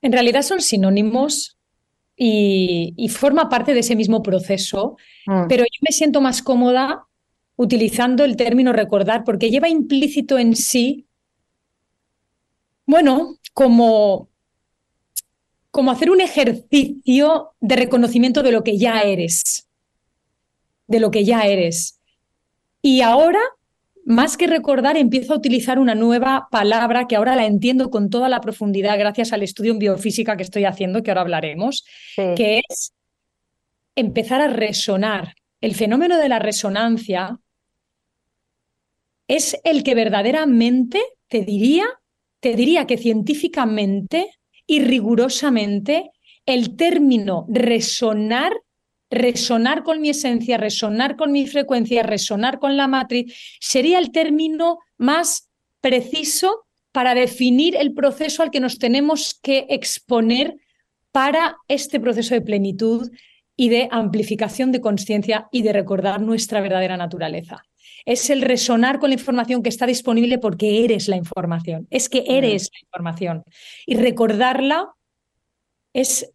En 0.01 0.11
realidad 0.11 0.41
son 0.41 0.61
sinónimos 0.61 1.55
y, 2.15 3.07
forma 3.09 3.47
parte 3.47 3.75
de 3.75 3.81
ese 3.81 3.95
mismo 3.95 4.23
proceso, 4.23 4.97
mm. 5.27 5.47
pero 5.47 5.65
yo 5.65 5.79
me 5.87 5.91
siento 5.91 6.19
más 6.19 6.41
cómoda 6.41 7.05
utilizando 7.57 8.23
el 8.23 8.37
término 8.37 8.73
recordar 8.73 9.23
porque 9.23 9.51
lleva 9.51 9.69
implícito 9.69 10.39
en 10.39 10.55
sí, 10.55 11.05
bueno, 12.89 13.37
como, 13.53 14.29
como 15.69 15.91
hacer 15.91 16.09
un 16.09 16.21
ejercicio 16.21 17.51
de 17.59 17.75
reconocimiento 17.75 18.41
de 18.41 18.51
lo 18.51 18.63
que 18.63 18.79
ya 18.79 19.01
eres, 19.01 19.67
de 20.87 20.99
lo 20.99 21.11
que 21.11 21.23
ya 21.23 21.43
eres. 21.45 21.99
Y 22.81 23.01
ahora 23.01 23.41
más 24.05 24.37
que 24.37 24.47
recordar, 24.47 24.97
empiezo 24.97 25.33
a 25.33 25.37
utilizar 25.37 25.77
una 25.77 25.93
nueva 25.93 26.47
palabra 26.49 27.05
que 27.05 27.15
ahora 27.15 27.35
la 27.35 27.45
entiendo 27.45 27.91
con 27.91 28.09
toda 28.09 28.27
la 28.27 28.41
profundidad 28.41 28.97
gracias 28.97 29.33
al 29.33 29.43
estudio 29.43 29.73
en 29.73 29.77
biofísica 29.77 30.35
que 30.35 30.41
estoy 30.41 30.65
haciendo, 30.65 31.03
que 31.03 31.11
ahora 31.11 31.21
hablaremos, 31.21 31.85
que 32.15 32.63
es 32.67 32.93
empezar 33.95 34.41
a 34.41 34.47
resonar. 34.47 35.35
El 35.61 35.75
fenómeno 35.75 36.17
de 36.17 36.27
la 36.27 36.39
resonancia 36.39 37.37
es 39.27 39.59
el 39.63 39.83
que 39.83 39.93
verdaderamente 39.93 41.03
te 41.27 41.43
diría, 41.43 41.85
te 42.39 42.55
diría 42.55 42.87
que 42.87 42.97
científicamente 42.97 44.31
y 44.65 44.81
rigurosamente 44.81 46.11
el 46.45 46.75
término 46.75 47.45
resonar 47.49 48.53
resonar 49.09 49.83
con 49.83 50.01
mi 50.01 50.09
esencia, 50.09 50.57
resonar 50.57 51.15
con 51.15 51.31
mi 51.31 51.47
frecuencia, 51.47 52.03
resonar 52.03 52.59
con 52.59 52.77
la 52.77 52.87
matriz, 52.87 53.33
sería 53.59 53.97
el 53.97 54.11
término 54.11 54.79
más 54.97 55.49
preciso 55.81 56.65
para 56.91 57.15
definir 57.15 57.75
el 57.75 57.93
proceso 57.93 58.43
al 58.43 58.51
que 58.51 58.59
nos 58.59 58.77
tenemos 58.77 59.39
que 59.41 59.65
exponer 59.69 60.55
para 61.11 61.57
este 61.67 61.99
proceso 61.99 62.35
de 62.35 62.41
plenitud 62.41 63.09
y 63.55 63.69
de 63.69 63.87
amplificación 63.91 64.71
de 64.71 64.81
conciencia 64.81 65.47
y 65.51 65.63
de 65.63 65.73
recordar 65.73 66.21
nuestra 66.21 66.61
verdadera 66.61 66.97
naturaleza. 66.97 67.63
Es 68.05 68.29
el 68.29 68.41
resonar 68.41 68.99
con 68.99 69.09
la 69.09 69.15
información 69.15 69.63
que 69.63 69.69
está 69.69 69.85
disponible 69.85 70.37
porque 70.37 70.83
eres 70.83 71.07
la 71.07 71.15
información, 71.15 71.87
es 71.89 72.09
que 72.09 72.23
eres 72.27 72.69
la 72.73 72.79
información. 72.83 73.43
Y 73.85 73.95
recordarla 73.95 74.93
es, 75.93 76.31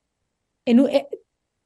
en, 0.65 0.87
eh, 0.89 1.09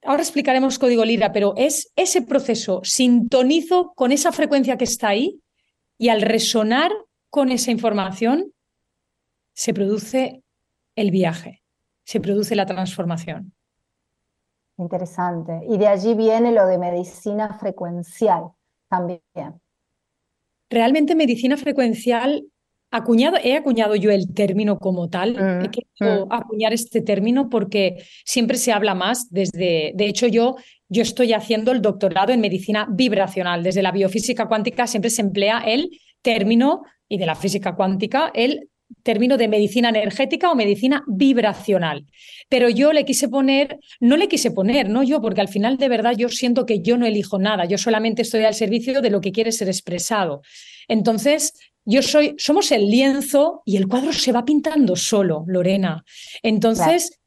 ahora 0.03 0.23
explicaremos 0.23 0.79
código 0.79 1.05
Lira, 1.05 1.33
pero 1.33 1.55
es 1.57 1.93
ese 1.97 2.23
proceso, 2.23 2.81
sintonizo 2.85 3.93
con 3.95 4.13
esa 4.13 4.33
frecuencia 4.33 4.77
que 4.77 4.85
está 4.85 5.09
ahí 5.09 5.41
y 5.99 6.09
al 6.09 6.23
resonar 6.23 6.93
con 7.31 7.51
esa 7.51 7.71
información 7.71 8.53
se 9.55 9.75
produce 9.75 10.43
el 10.95 11.11
viaje, 11.11 11.63
se 12.05 12.21
produce 12.21 12.55
la 12.55 12.67
transformación. 12.67 13.53
Interesante. 14.79 15.61
Y 15.69 15.77
de 15.77 15.89
allí 15.89 16.15
viene 16.15 16.53
lo 16.53 16.67
de 16.67 16.79
medicina 16.79 17.59
frecuencial 17.59 18.53
también. 18.89 19.61
Realmente 20.71 21.15
medicina 21.15 21.57
frecuencial 21.57 22.45
Acuñado, 22.91 23.37
he 23.43 23.55
acuñado 23.55 23.97
yo 23.97 24.11
el 24.11 24.33
término 24.33 24.79
como 24.79 25.11
tal, 25.11 25.37
he 25.37 25.69
mm, 25.69 25.71
querido 25.71 26.27
mm. 26.27 26.33
acuñar 26.33 26.73
este 26.73 27.03
término 27.03 27.51
porque 27.51 28.03
siempre 28.25 28.57
se 28.57 28.73
habla 28.73 28.95
más 28.95 29.29
desde, 29.31 29.93
de 29.95 30.07
hecho 30.07 30.27
yo, 30.27 30.57
yo 30.89 31.03
estoy 31.03 31.35
haciendo 31.35 31.71
el 31.73 31.83
doctorado 31.83 32.33
en 32.33 32.41
medicina 32.41 32.87
vibracional, 32.91 33.63
desde 33.63 33.83
la 33.83 33.93
biofísica 33.93 34.49
cuántica 34.49 34.87
siempre 34.87 35.11
se 35.11 35.21
emplea 35.21 35.59
el 35.67 35.91
término 36.23 36.81
y 37.07 37.19
de 37.19 37.27
la 37.27 37.35
física 37.35 37.77
cuántica 37.77 38.31
el 38.33 38.71
término 39.03 39.37
de 39.37 39.49
medicina 39.49 39.89
energética 39.89 40.51
o 40.51 40.55
medicina 40.55 41.05
vibracional. 41.07 42.07
Pero 42.49 42.69
yo 42.69 42.93
le 42.93 43.05
quise 43.05 43.29
poner, 43.29 43.79
no 44.01 44.17
le 44.17 44.29
quise 44.29 44.51
poner, 44.51 44.89
no 44.89 45.03
yo, 45.03 45.21
porque 45.21 45.41
al 45.41 45.49
final 45.49 45.77
de 45.77 45.89
verdad 45.89 46.15
yo 46.17 46.29
siento 46.29 46.67
que 46.67 46.81
yo 46.81 46.97
no 46.97 47.07
elijo 47.07 47.39
nada, 47.39 47.65
yo 47.65 47.79
solamente 47.79 48.23
estoy 48.23 48.45
al 48.45 48.55
servicio 48.55 49.01
de 49.01 49.11
lo 49.11 49.21
que 49.21 49.33
quiere 49.33 49.53
ser 49.53 49.69
expresado. 49.69 50.43
Entonces, 50.89 51.55
yo 51.85 52.03
soy, 52.03 52.35
somos 52.39 52.71
el 52.73 52.91
lienzo 52.91 53.63
y 53.65 53.77
el 53.77 53.89
cuadro 53.89 54.13
se 54.13 54.33
va 54.33 54.45
pintando 54.45 54.97
solo, 54.97 55.45
Lorena. 55.47 56.05
Entonces, 56.43 57.19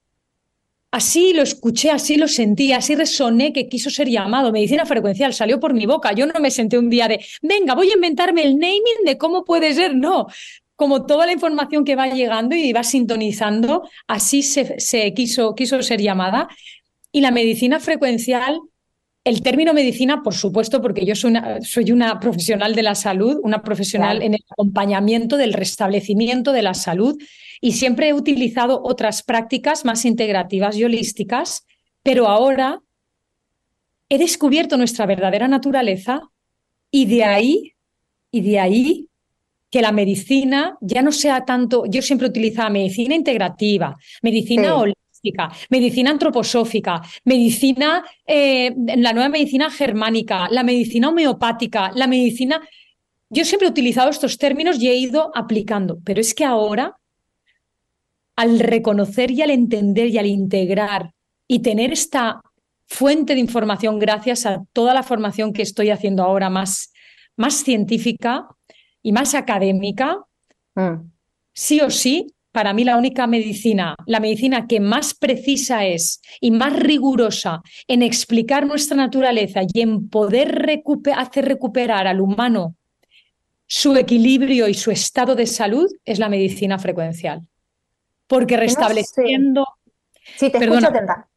así 0.92 1.34
lo 1.34 1.42
escuché, 1.42 1.90
así 1.90 2.16
lo 2.16 2.28
sentí, 2.28 2.74
así 2.74 2.96
resoné 2.96 3.54
que 3.54 3.68
quiso 3.68 3.90
ser 3.90 4.08
llamado. 4.08 4.52
Medicina 4.52 4.86
frecuencial 4.86 5.34
salió 5.34 5.60
por 5.60 5.74
mi 5.74 5.86
boca. 5.86 6.14
Yo 6.14 6.28
no 6.28 6.40
me 6.40 6.52
senté 6.52 6.78
un 6.78 6.90
día 6.90 7.08
de, 7.08 7.26
venga, 7.42 7.74
voy 7.74 7.90
a 7.90 7.96
inventarme 7.96 8.44
el 8.44 8.58
naming 8.58 9.06
de 9.06 9.18
cómo 9.18 9.44
puede 9.44 9.74
ser. 9.74 9.96
No, 9.96 10.28
como 10.76 11.06
toda 11.06 11.26
la 11.26 11.34
información 11.34 11.84
que 11.86 11.96
va 11.96 12.08
llegando 12.08 12.56
y 12.56 12.74
va 12.74 12.84
sintonizando, 12.84 13.88
así 14.08 14.42
se, 14.42 14.80
se 14.80 15.14
quiso, 15.14 15.54
quiso 15.56 15.82
ser 15.84 16.02
llamada. 16.02 16.48
Y 17.12 17.22
la 17.22 17.32
medicina 17.32 17.80
frecuencial 17.80 18.60
el 19.24 19.44
término 19.44 19.74
medicina, 19.74 20.24
por 20.24 20.34
supuesto, 20.34 20.82
porque 20.82 21.06
yo 21.06 21.16
soy 21.16 21.32
una, 21.32 21.62
soy 21.62 21.92
una 21.92 22.20
profesional 22.20 22.74
de 22.74 22.82
la 22.82 22.96
salud, 22.96 23.40
una 23.44 23.62
profesional 23.62 24.24
en 24.24 24.34
el 24.34 24.44
acompañamiento 24.50 25.38
del 25.38 25.54
restablecimiento 25.54 26.52
de 26.54 26.64
la 26.64 26.74
salud 26.74 27.22
y 27.62 27.74
siempre 27.74 28.10
he 28.10 28.14
utilizado 28.14 28.82
otras 28.84 29.22
prácticas 29.22 29.86
más 29.86 30.06
integrativas 30.06 30.76
y 30.76 30.86
holísticas, 30.86 31.68
pero 32.02 32.28
ahora 32.28 32.82
he 34.10 34.18
descubierto 34.18 34.76
nuestra 34.78 35.06
verdadera 35.06 35.48
naturaleza 35.48 36.24
y 36.90 37.06
de 37.06 37.24
ahí, 37.24 37.74
y 38.32 38.42
de 38.42 38.60
ahí 38.60 39.08
que 39.72 39.82
la 39.82 39.94
medicina 39.94 40.78
ya 40.82 41.02
no 41.02 41.14
sea 41.14 41.46
tanto, 41.46 41.86
yo 41.88 42.02
siempre 42.02 42.28
utilizaba 42.28 42.70
medicina 42.70 43.16
integrativa, 43.16 43.96
medicina 44.22 44.76
holística, 44.76 45.50
medicina 45.70 46.12
antroposófica, 46.12 47.02
medicina, 47.24 48.04
eh, 48.28 48.76
la 48.98 49.14
nueva 49.14 49.30
medicina 49.30 49.72
germánica, 49.72 50.50
la 50.50 50.64
medicina 50.64 51.10
homeopática, 51.10 51.92
la 51.96 52.08
medicina... 52.08 52.62
Yo 53.30 53.46
siempre 53.46 53.70
he 53.70 53.72
utilizado 53.72 54.10
estos 54.10 54.38
términos 54.38 54.78
y 54.78 54.90
he 54.90 54.96
ido 54.96 55.32
aplicando, 55.34 56.00
pero 56.04 56.20
es 56.20 56.34
que 56.34 56.44
ahora, 56.44 56.98
al 58.36 58.60
reconocer 58.60 59.32
y 59.32 59.42
al 59.42 59.52
entender 59.52 60.08
y 60.08 60.18
al 60.18 60.26
integrar 60.26 61.14
y 61.48 61.60
tener 61.60 61.94
esta 61.94 62.42
fuente 62.88 63.36
de 63.36 63.40
información 63.40 64.00
gracias 64.00 64.46
a 64.46 64.64
toda 64.74 64.94
la 64.94 65.04
formación 65.04 65.54
que 65.54 65.62
estoy 65.62 65.92
haciendo 65.92 66.24
ahora 66.24 66.50
más, 66.50 66.92
más 67.38 67.64
científica, 67.64 68.48
y 69.02 69.12
más 69.12 69.34
académica, 69.36 70.18
mm. 70.76 71.10
sí 71.54 71.82
o 71.82 71.90
sí, 71.90 72.34
para 72.52 72.74
mí 72.74 72.84
la 72.84 72.98
única 72.98 73.28
medicina, 73.28 73.96
la 74.06 74.20
medicina 74.20 74.68
que 74.68 74.80
más 74.80 75.14
precisa 75.14 75.86
es 75.86 76.22
y 76.40 76.52
más 76.52 76.78
rigurosa 76.78 77.62
en 77.88 78.04
explicar 78.04 78.66
nuestra 78.66 78.98
naturaleza 78.98 79.62
y 79.74 79.82
en 79.82 80.10
poder 80.10 80.84
hacer 81.16 81.46
recuperar 81.46 82.08
al 82.08 82.20
humano 82.20 82.76
su 83.68 83.96
equilibrio 83.96 84.68
y 84.68 84.74
su 84.74 84.92
estado 84.92 85.34
de 85.34 85.48
salud 85.48 85.90
es 86.04 86.20
la 86.20 86.28
medicina 86.28 86.78
frecuencial. 86.78 87.48
Porque 88.28 88.58
restableciendo... 88.58 89.66
Sí, 90.36 90.50
te 90.50 90.60
perdona, 90.60 91.28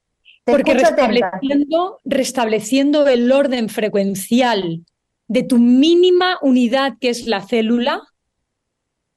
porque 0.44 0.74
restableciendo, 0.74 2.00
restableciendo 2.04 3.06
el 3.06 3.30
orden 3.30 3.68
frecuencial 3.68 4.84
de 5.28 5.42
tu 5.42 5.58
mínima 5.58 6.38
unidad 6.42 6.94
que 7.00 7.08
es 7.08 7.26
la 7.26 7.40
célula, 7.40 8.02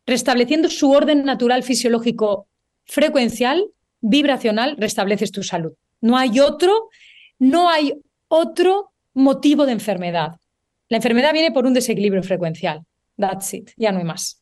restableciendo 0.06 0.70
su 0.70 0.92
orden 0.92 1.26
natural 1.26 1.64
fisiológico 1.64 2.48
frecuencial, 2.86 3.70
vibracional, 4.00 4.78
restableces 4.78 5.32
tu 5.32 5.44
salud. 5.44 5.74
No 6.02 6.18
hay 6.18 6.40
otro, 6.40 6.90
no 7.40 7.70
hay 7.70 8.02
otro 8.30 8.92
motivo 9.14 9.66
de 9.66 9.74
enfermedad. 9.74 10.38
La 10.90 10.98
enfermedad 10.98 11.34
viene 11.34 11.52
por 11.52 11.66
un 11.66 11.74
desequilibrio 11.74 12.24
frecuencial. 12.24 12.86
That's 13.18 13.54
it, 13.54 13.72
ya 13.76 13.92
no 13.92 14.00
hay 14.00 14.06
más. 14.06 14.42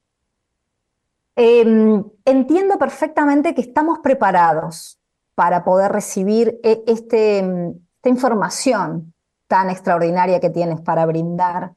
Em, 1.35 2.03
entiendo 2.23 2.77
perfectamente 2.77 3.55
que 3.55 3.61
estamos 3.61 3.99
preparados 4.03 4.99
para 5.33 5.65
poder 5.65 5.91
recibir 5.91 6.59
e, 6.63 6.83
este, 6.87 7.39
esta 7.39 8.09
información 8.09 9.14
tan 9.47 9.69
extraordinaria 9.69 10.39
que 10.39 10.49
tienes 10.49 10.81
para 10.81 11.05
brindar. 11.05 11.73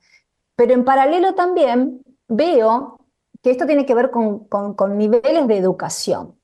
Pero 0.56 0.74
en 0.74 0.84
paralelo 0.84 1.34
también 1.34 2.02
veo 2.26 2.98
que 3.42 3.50
esto 3.50 3.66
tiene 3.66 3.86
que 3.86 3.94
ver 3.94 4.10
con, 4.10 4.98
niveles 4.98 5.46
de 5.46 5.56
educación. 5.56 6.38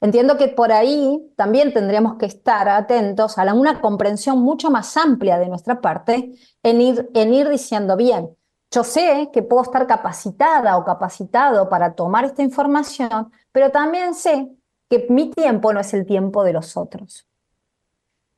Entiendo 0.00 0.36
que 0.36 0.48
por 0.48 0.72
ahí 0.72 1.32
también 1.36 1.72
tendríamos 1.72 2.16
que 2.16 2.26
estar 2.26 2.68
atentos 2.68 3.38
a 3.38 3.54
una 3.54 3.80
comprensión 3.80 4.40
mucho 4.40 4.70
más 4.70 4.96
amplia 4.96 5.38
de 5.38 5.48
nuestra 5.48 5.80
parte 5.80 6.32
en 6.62 6.80
ir, 6.80 7.10
en 7.14 7.32
ir 7.32 7.48
diciendo, 7.48 7.96
bien, 7.96 8.36
yo 8.72 8.82
sé 8.82 9.30
que 9.32 9.42
puedo 9.42 9.62
estar 9.62 9.86
capacitada 9.86 10.76
o 10.76 10.84
capacitado 10.84 11.68
para 11.68 11.94
tomar 11.94 12.24
esta 12.24 12.42
información, 12.42 13.30
pero 13.52 13.70
también 13.70 14.14
sé 14.14 14.50
que 14.88 15.06
mi 15.10 15.30
tiempo 15.30 15.72
no 15.72 15.80
es 15.80 15.94
el 15.94 16.06
tiempo 16.06 16.42
de 16.42 16.54
los 16.54 16.76
otros. 16.76 17.28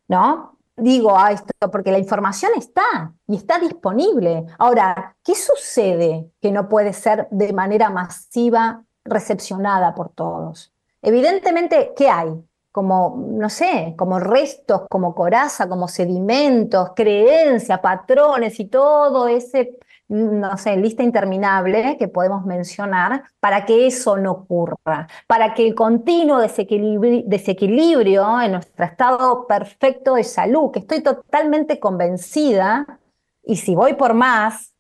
¿No? 0.07 0.54
Digo 0.77 1.19
a 1.19 1.33
esto? 1.33 1.53
Porque 1.71 1.93
la 1.93 1.99
información 1.99 2.53
está 2.57 3.13
y 3.27 3.37
está 3.37 3.59
disponible. 3.59 4.47
Ahora, 4.59 5.17
¿qué 5.23 5.35
sucede 5.35 6.31
que 6.41 6.53
no 6.53 6.69
puede 6.69 6.93
ser 6.93 7.29
de 7.31 7.53
manera 7.53 7.91
masiva 7.91 8.83
recepcionada 9.05 9.95
por 9.95 10.11
todos? 10.11 10.73
Evidentemente, 11.03 11.93
¿qué 11.97 12.09
hay? 12.09 12.31
Como, 12.73 13.25
no 13.29 13.49
sé, 13.51 13.95
como 13.97 14.19
restos, 14.19 14.83
como 14.91 15.15
coraza, 15.15 15.69
como 15.69 15.87
sedimentos, 15.87 16.91
creencias, 16.97 17.79
patrones 17.79 18.59
y 18.59 18.65
todo 18.65 19.29
ese 19.29 19.79
no 20.15 20.57
sé, 20.57 20.77
lista 20.77 21.03
interminable 21.03 21.97
que 21.99 22.09
podemos 22.09 22.45
mencionar 22.45 23.25
para 23.41 23.65
que 23.65 23.87
eso 23.87 24.17
no 24.17 24.33
ocurra, 24.33 25.09
para 25.27 25.55
que 25.55 25.67
el 25.67 25.75
continuo 25.75 26.39
desequilibrio, 26.39 28.41
en 28.41 28.53
nuestro 28.53 28.85
estado 28.85 29.47
perfecto 29.47 30.15
de 30.15 30.25
salud, 30.25 30.71
que 30.71 30.81
estoy 30.81 31.03
totalmente 31.03 31.81
convencida, 31.81 33.01
y 33.43 33.57
si 33.57 33.75
voy 33.75 33.95
por 33.95 34.15
más, 34.15 34.75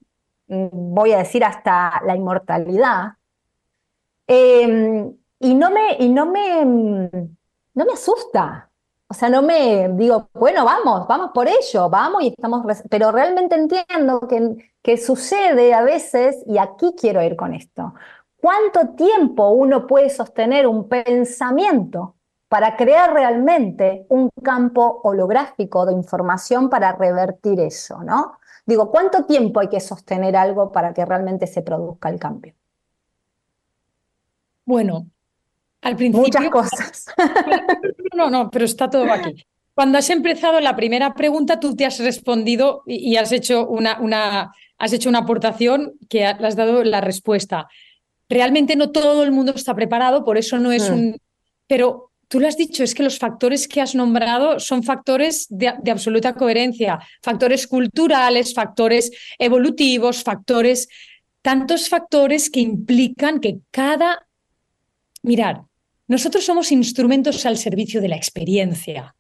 mm, 0.46 0.68
voy 0.70 1.12
a 1.12 1.18
decir 1.18 1.44
hasta 1.44 2.00
la 2.06 2.14
inmortalidad, 2.14 3.14
em, 4.26 5.16
y 5.40 5.54
no 5.54 5.70
me, 5.70 5.96
y 5.98 6.08
no 6.08 6.26
me, 6.26 6.64
no 6.64 7.84
me 7.84 7.92
asusta, 7.92 8.70
o 9.14 9.16
sea, 9.16 9.28
no 9.28 9.42
me 9.42 9.88
digo, 9.90 10.28
bueno, 10.34 10.64
vamos, 10.64 11.06
vamos 11.06 11.30
por 11.32 11.46
ello, 11.46 11.88
vamos 11.88 12.24
y 12.24 12.28
estamos, 12.28 12.66
pero 12.90 13.12
realmente 13.12 13.54
entiendo 13.54 14.20
que, 14.28 14.72
que 14.82 14.96
sucede 14.96 15.72
a 15.72 15.82
veces, 15.82 16.42
y 16.48 16.58
aquí 16.58 16.96
quiero 16.98 17.22
ir 17.22 17.36
con 17.36 17.54
esto, 17.54 17.94
¿cuánto 18.40 18.96
tiempo 18.96 19.50
uno 19.50 19.86
puede 19.86 20.10
sostener 20.10 20.66
un 20.66 20.88
pensamiento 20.88 22.16
para 22.48 22.76
crear 22.76 23.12
realmente 23.14 24.04
un 24.08 24.30
campo 24.42 25.00
holográfico 25.04 25.86
de 25.86 25.92
información 25.92 26.68
para 26.68 26.90
revertir 26.90 27.60
eso, 27.60 28.02
¿no? 28.02 28.38
Digo, 28.66 28.90
¿cuánto 28.90 29.26
tiempo 29.26 29.60
hay 29.60 29.68
que 29.68 29.78
sostener 29.78 30.36
algo 30.36 30.72
para 30.72 30.92
que 30.92 31.04
realmente 31.04 31.46
se 31.46 31.62
produzca 31.62 32.08
el 32.08 32.18
cambio? 32.18 32.52
Bueno, 34.64 35.06
al 35.84 35.96
principio. 35.96 36.22
Muchas 36.22 36.50
cosas. 36.50 37.06
No, 38.14 38.30
no, 38.30 38.48
pero 38.48 38.64
está 38.64 38.88
todo 38.88 39.10
aquí. 39.12 39.44
Cuando 39.74 39.98
has 39.98 40.08
empezado 40.08 40.60
la 40.60 40.76
primera 40.76 41.14
pregunta, 41.14 41.58
tú 41.58 41.74
te 41.74 41.84
has 41.84 41.98
respondido 41.98 42.82
y 42.86 43.16
has 43.16 43.32
hecho 43.32 43.66
una, 43.66 43.98
una, 44.00 44.52
has 44.78 44.92
hecho 44.92 45.08
una 45.08 45.20
aportación 45.20 45.94
que 46.08 46.20
le 46.20 46.46
has 46.46 46.54
dado 46.54 46.84
la 46.84 47.00
respuesta. 47.00 47.66
Realmente 48.28 48.76
no 48.76 48.92
todo 48.92 49.24
el 49.24 49.32
mundo 49.32 49.52
está 49.52 49.74
preparado, 49.74 50.24
por 50.24 50.38
eso 50.38 50.60
no 50.60 50.70
es 50.70 50.88
mm. 50.88 50.94
un. 50.94 51.18
Pero 51.66 52.12
tú 52.28 52.38
lo 52.38 52.46
has 52.46 52.56
dicho, 52.56 52.84
es 52.84 52.94
que 52.94 53.02
los 53.02 53.18
factores 53.18 53.66
que 53.66 53.80
has 53.80 53.96
nombrado 53.96 54.60
son 54.60 54.84
factores 54.84 55.48
de, 55.50 55.74
de, 55.82 55.90
absoluta 55.90 56.34
coherencia, 56.34 57.00
factores 57.20 57.66
culturales, 57.66 58.54
factores 58.54 59.10
evolutivos, 59.40 60.22
factores, 60.22 60.88
tantos 61.42 61.88
factores 61.88 62.48
que 62.48 62.60
implican 62.60 63.40
que 63.40 63.58
cada, 63.72 64.24
mirar, 65.22 65.64
nosotros 66.06 66.44
somos 66.44 66.72
instrumentos 66.72 67.46
al 67.46 67.56
servicio 67.56 68.00
de 68.00 68.08
la 68.08 68.16
experiencia. 68.16 69.14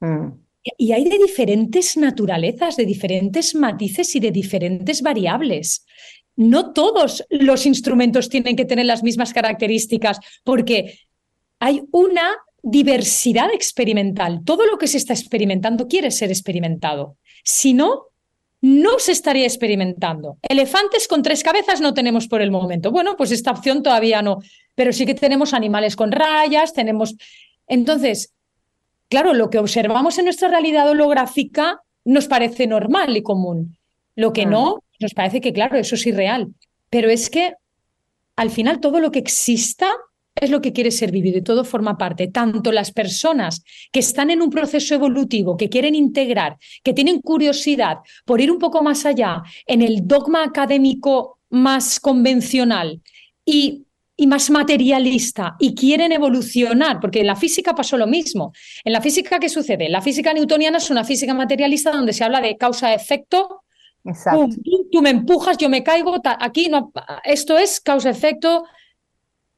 Mm. 0.00 0.28
Y 0.76 0.92
hay 0.92 1.04
de 1.04 1.18
diferentes 1.18 1.96
naturalezas, 1.96 2.76
de 2.76 2.84
diferentes 2.84 3.54
matices 3.54 4.14
y 4.14 4.20
de 4.20 4.30
diferentes 4.30 5.00
variables. 5.00 5.86
No 6.36 6.72
todos 6.72 7.24
los 7.30 7.66
instrumentos 7.66 8.28
tienen 8.28 8.56
que 8.56 8.64
tener 8.64 8.86
las 8.86 9.02
mismas 9.02 9.32
características 9.32 10.18
porque 10.44 10.98
hay 11.58 11.82
una 11.92 12.36
diversidad 12.62 13.52
experimental. 13.52 14.40
Todo 14.44 14.66
lo 14.66 14.78
que 14.78 14.86
se 14.86 14.98
está 14.98 15.14
experimentando 15.14 15.88
quiere 15.88 16.10
ser 16.10 16.30
experimentado. 16.30 17.16
Si 17.42 17.72
no, 17.72 18.06
no 18.60 18.98
se 18.98 19.12
estaría 19.12 19.44
experimentando. 19.46 20.38
Elefantes 20.42 21.08
con 21.08 21.22
tres 21.22 21.42
cabezas 21.42 21.80
no 21.80 21.94
tenemos 21.94 22.28
por 22.28 22.42
el 22.42 22.50
momento. 22.50 22.90
Bueno, 22.90 23.16
pues 23.16 23.32
esta 23.32 23.50
opción 23.50 23.82
todavía 23.82 24.20
no, 24.20 24.40
pero 24.80 24.94
sí 24.94 25.04
que 25.04 25.14
tenemos 25.14 25.52
animales 25.52 25.94
con 25.94 26.10
rayas, 26.10 26.72
tenemos... 26.72 27.14
Entonces, 27.66 28.32
claro, 29.10 29.34
lo 29.34 29.50
que 29.50 29.58
observamos 29.58 30.16
en 30.16 30.24
nuestra 30.24 30.48
realidad 30.48 30.88
holográfica 30.88 31.82
nos 32.06 32.28
parece 32.28 32.66
normal 32.66 33.14
y 33.14 33.22
común. 33.22 33.76
Lo 34.16 34.32
que 34.32 34.46
no, 34.46 34.82
nos 34.98 35.12
parece 35.12 35.42
que, 35.42 35.52
claro, 35.52 35.76
eso 35.76 35.96
es 35.96 36.06
irreal. 36.06 36.54
Pero 36.88 37.10
es 37.10 37.28
que 37.28 37.52
al 38.36 38.48
final 38.48 38.80
todo 38.80 39.00
lo 39.00 39.10
que 39.10 39.18
exista 39.18 39.92
es 40.34 40.48
lo 40.48 40.62
que 40.62 40.72
quiere 40.72 40.92
ser 40.92 41.12
vivido 41.12 41.36
y 41.36 41.42
todo 41.42 41.62
forma 41.64 41.98
parte. 41.98 42.28
Tanto 42.28 42.72
las 42.72 42.90
personas 42.90 43.62
que 43.92 44.00
están 44.00 44.30
en 44.30 44.40
un 44.40 44.48
proceso 44.48 44.94
evolutivo, 44.94 45.58
que 45.58 45.68
quieren 45.68 45.94
integrar, 45.94 46.56
que 46.82 46.94
tienen 46.94 47.20
curiosidad 47.20 47.98
por 48.24 48.40
ir 48.40 48.50
un 48.50 48.58
poco 48.58 48.82
más 48.82 49.04
allá 49.04 49.42
en 49.66 49.82
el 49.82 50.08
dogma 50.08 50.42
académico 50.42 51.38
más 51.50 52.00
convencional 52.00 53.02
y, 53.44 53.84
y 54.20 54.26
más 54.26 54.50
materialista 54.50 55.56
y 55.58 55.74
quieren 55.74 56.12
evolucionar, 56.12 57.00
porque 57.00 57.20
en 57.20 57.26
la 57.26 57.36
física 57.36 57.74
pasó 57.74 57.96
lo 57.96 58.06
mismo. 58.06 58.52
En 58.84 58.92
la 58.92 59.00
física, 59.00 59.38
¿qué 59.38 59.48
sucede? 59.48 59.88
La 59.88 60.02
física 60.02 60.34
newtoniana 60.34 60.76
es 60.76 60.90
una 60.90 61.04
física 61.04 61.32
materialista 61.32 61.90
donde 61.90 62.12
se 62.12 62.22
habla 62.22 62.42
de 62.42 62.58
causa-efecto. 62.58 63.62
Tú, 64.92 65.00
me 65.00 65.08
empujas, 65.08 65.56
yo 65.56 65.70
me 65.70 65.82
caigo. 65.82 66.14
Aquí 66.22 66.68
no, 66.68 66.92
esto 67.24 67.56
es 67.56 67.80
causa-efecto 67.80 68.64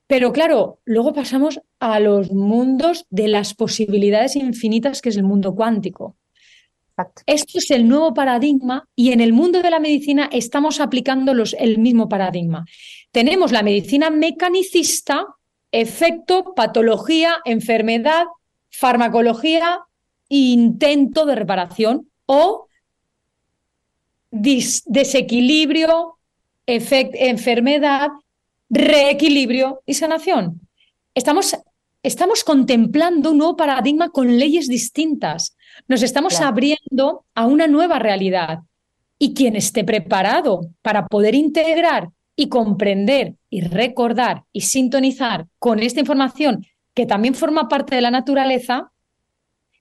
pero 0.06 0.30
claro, 0.30 0.78
luego 0.84 1.14
pasamos 1.14 1.58
a 1.80 1.98
los 1.98 2.30
mundos 2.32 3.06
de 3.08 3.28
las 3.28 3.54
posibilidades 3.54 4.36
infinitas 4.36 5.00
que 5.00 5.08
es 5.08 5.16
el 5.16 5.22
mundo 5.22 5.54
cuántico. 5.54 6.16
Esto 7.24 7.58
es 7.58 7.70
el 7.70 7.88
nuevo 7.88 8.12
paradigma 8.12 8.86
y 8.94 9.12
en 9.12 9.20
el 9.20 9.32
mundo 9.32 9.62
de 9.62 9.70
la 9.70 9.80
medicina 9.80 10.28
estamos 10.30 10.80
aplicando 10.80 11.32
los, 11.32 11.54
el 11.58 11.78
mismo 11.78 12.08
paradigma. 12.10 12.66
Tenemos 13.12 13.52
la 13.52 13.62
medicina 13.62 14.08
mecanicista, 14.08 15.26
efecto, 15.70 16.54
patología, 16.54 17.36
enfermedad, 17.44 18.24
farmacología, 18.70 19.80
intento 20.30 21.26
de 21.26 21.34
reparación 21.34 22.10
o 22.24 22.68
desequilibrio, 24.30 26.16
enfermedad, 26.66 28.08
reequilibrio 28.70 29.82
y 29.84 29.92
sanación. 29.92 30.62
Estamos, 31.14 31.54
estamos 32.02 32.44
contemplando 32.44 33.32
un 33.32 33.38
nuevo 33.38 33.56
paradigma 33.56 34.08
con 34.08 34.38
leyes 34.38 34.68
distintas. 34.68 35.54
Nos 35.86 36.02
estamos 36.02 36.40
abriendo 36.40 37.26
a 37.34 37.44
una 37.44 37.66
nueva 37.66 37.98
realidad. 37.98 38.60
Y 39.18 39.34
quien 39.34 39.54
esté 39.54 39.84
preparado 39.84 40.62
para 40.80 41.06
poder 41.06 41.34
integrar 41.34 42.08
y 42.36 42.48
comprender 42.48 43.36
y 43.50 43.62
recordar 43.62 44.44
y 44.52 44.62
sintonizar 44.62 45.46
con 45.58 45.80
esta 45.80 46.00
información 46.00 46.64
que 46.94 47.06
también 47.06 47.34
forma 47.34 47.68
parte 47.68 47.94
de 47.94 48.02
la 48.02 48.10
naturaleza, 48.10 48.91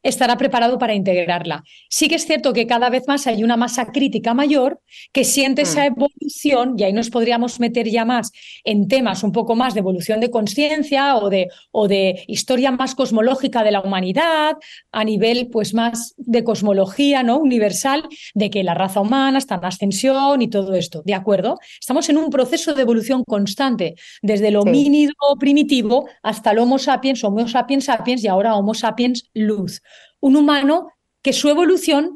estará 0.04 0.38
preparado 0.38 0.78
para 0.78 0.94
integrarla. 0.94 1.64
Sí 1.90 2.08
que 2.08 2.16
es 2.16 2.26
cierto 2.26 2.54
que 2.54 2.68
cada 2.68 2.90
vez 2.90 3.04
más 3.08 3.28
hay 3.28 3.44
una 3.44 3.58
masa 3.58 3.92
crítica 3.92 4.34
mayor 4.34 4.82
que 5.12 5.24
siente 5.24 5.64
esa 5.64 5.82
mm. 5.82 5.94
evolución, 5.94 6.76
y 6.78 6.84
ahí 6.84 6.94
nos 6.94 7.10
podríamos 7.10 7.60
meter 7.60 7.88
ya 7.88 8.06
más 8.06 8.32
en 8.64 8.88
temas 8.88 9.24
un 9.24 9.32
poco 9.32 9.56
más 9.56 9.74
de 9.74 9.80
evolución 9.80 10.20
de 10.20 10.32
conciencia 10.32 11.18
o 11.18 11.30
de, 11.30 11.50
o 11.72 11.88
de 11.88 12.24
historia 12.28 12.72
más 12.72 12.96
cosmológica 12.96 13.64
de 13.64 13.72
la 13.72 13.82
humanidad, 13.82 14.58
a 14.92 15.04
nivel 15.04 15.50
pues 15.52 15.74
más 15.74 16.14
de 16.18 16.44
cosmología 16.44 17.24
¿no? 17.24 17.38
universal, 17.38 18.08
de 18.34 18.50
que 18.50 18.64
la 18.64 18.74
raza 18.74 19.02
humana 19.02 19.38
está 19.38 19.56
en 19.56 19.66
ascensión 19.66 20.42
y 20.42 20.50
todo 20.50 20.74
esto. 20.74 21.02
¿De 21.06 21.14
acuerdo? 21.14 21.60
Estamos 21.80 22.10
en 22.10 22.18
un 22.18 22.30
proceso 22.30 22.74
de 22.74 22.82
evolución 22.82 23.24
constante, 23.24 23.96
desde 24.22 24.48
el 24.48 24.56
homínido 24.56 25.14
primitivo 25.40 26.08
hasta 26.24 26.52
el 26.52 26.60
Homo 26.60 26.80
sapiens, 26.80 27.24
Homo 27.24 27.48
sapiens 27.48 27.86
sapiens 27.86 28.24
y 28.24 28.28
ahora 28.28 28.56
Homo 28.56 28.74
sapiens 28.74 29.30
luz 29.34 29.82
un 30.21 30.38
humano 30.38 30.88
que 31.21 31.34
su 31.34 31.49
evolución 31.49 32.15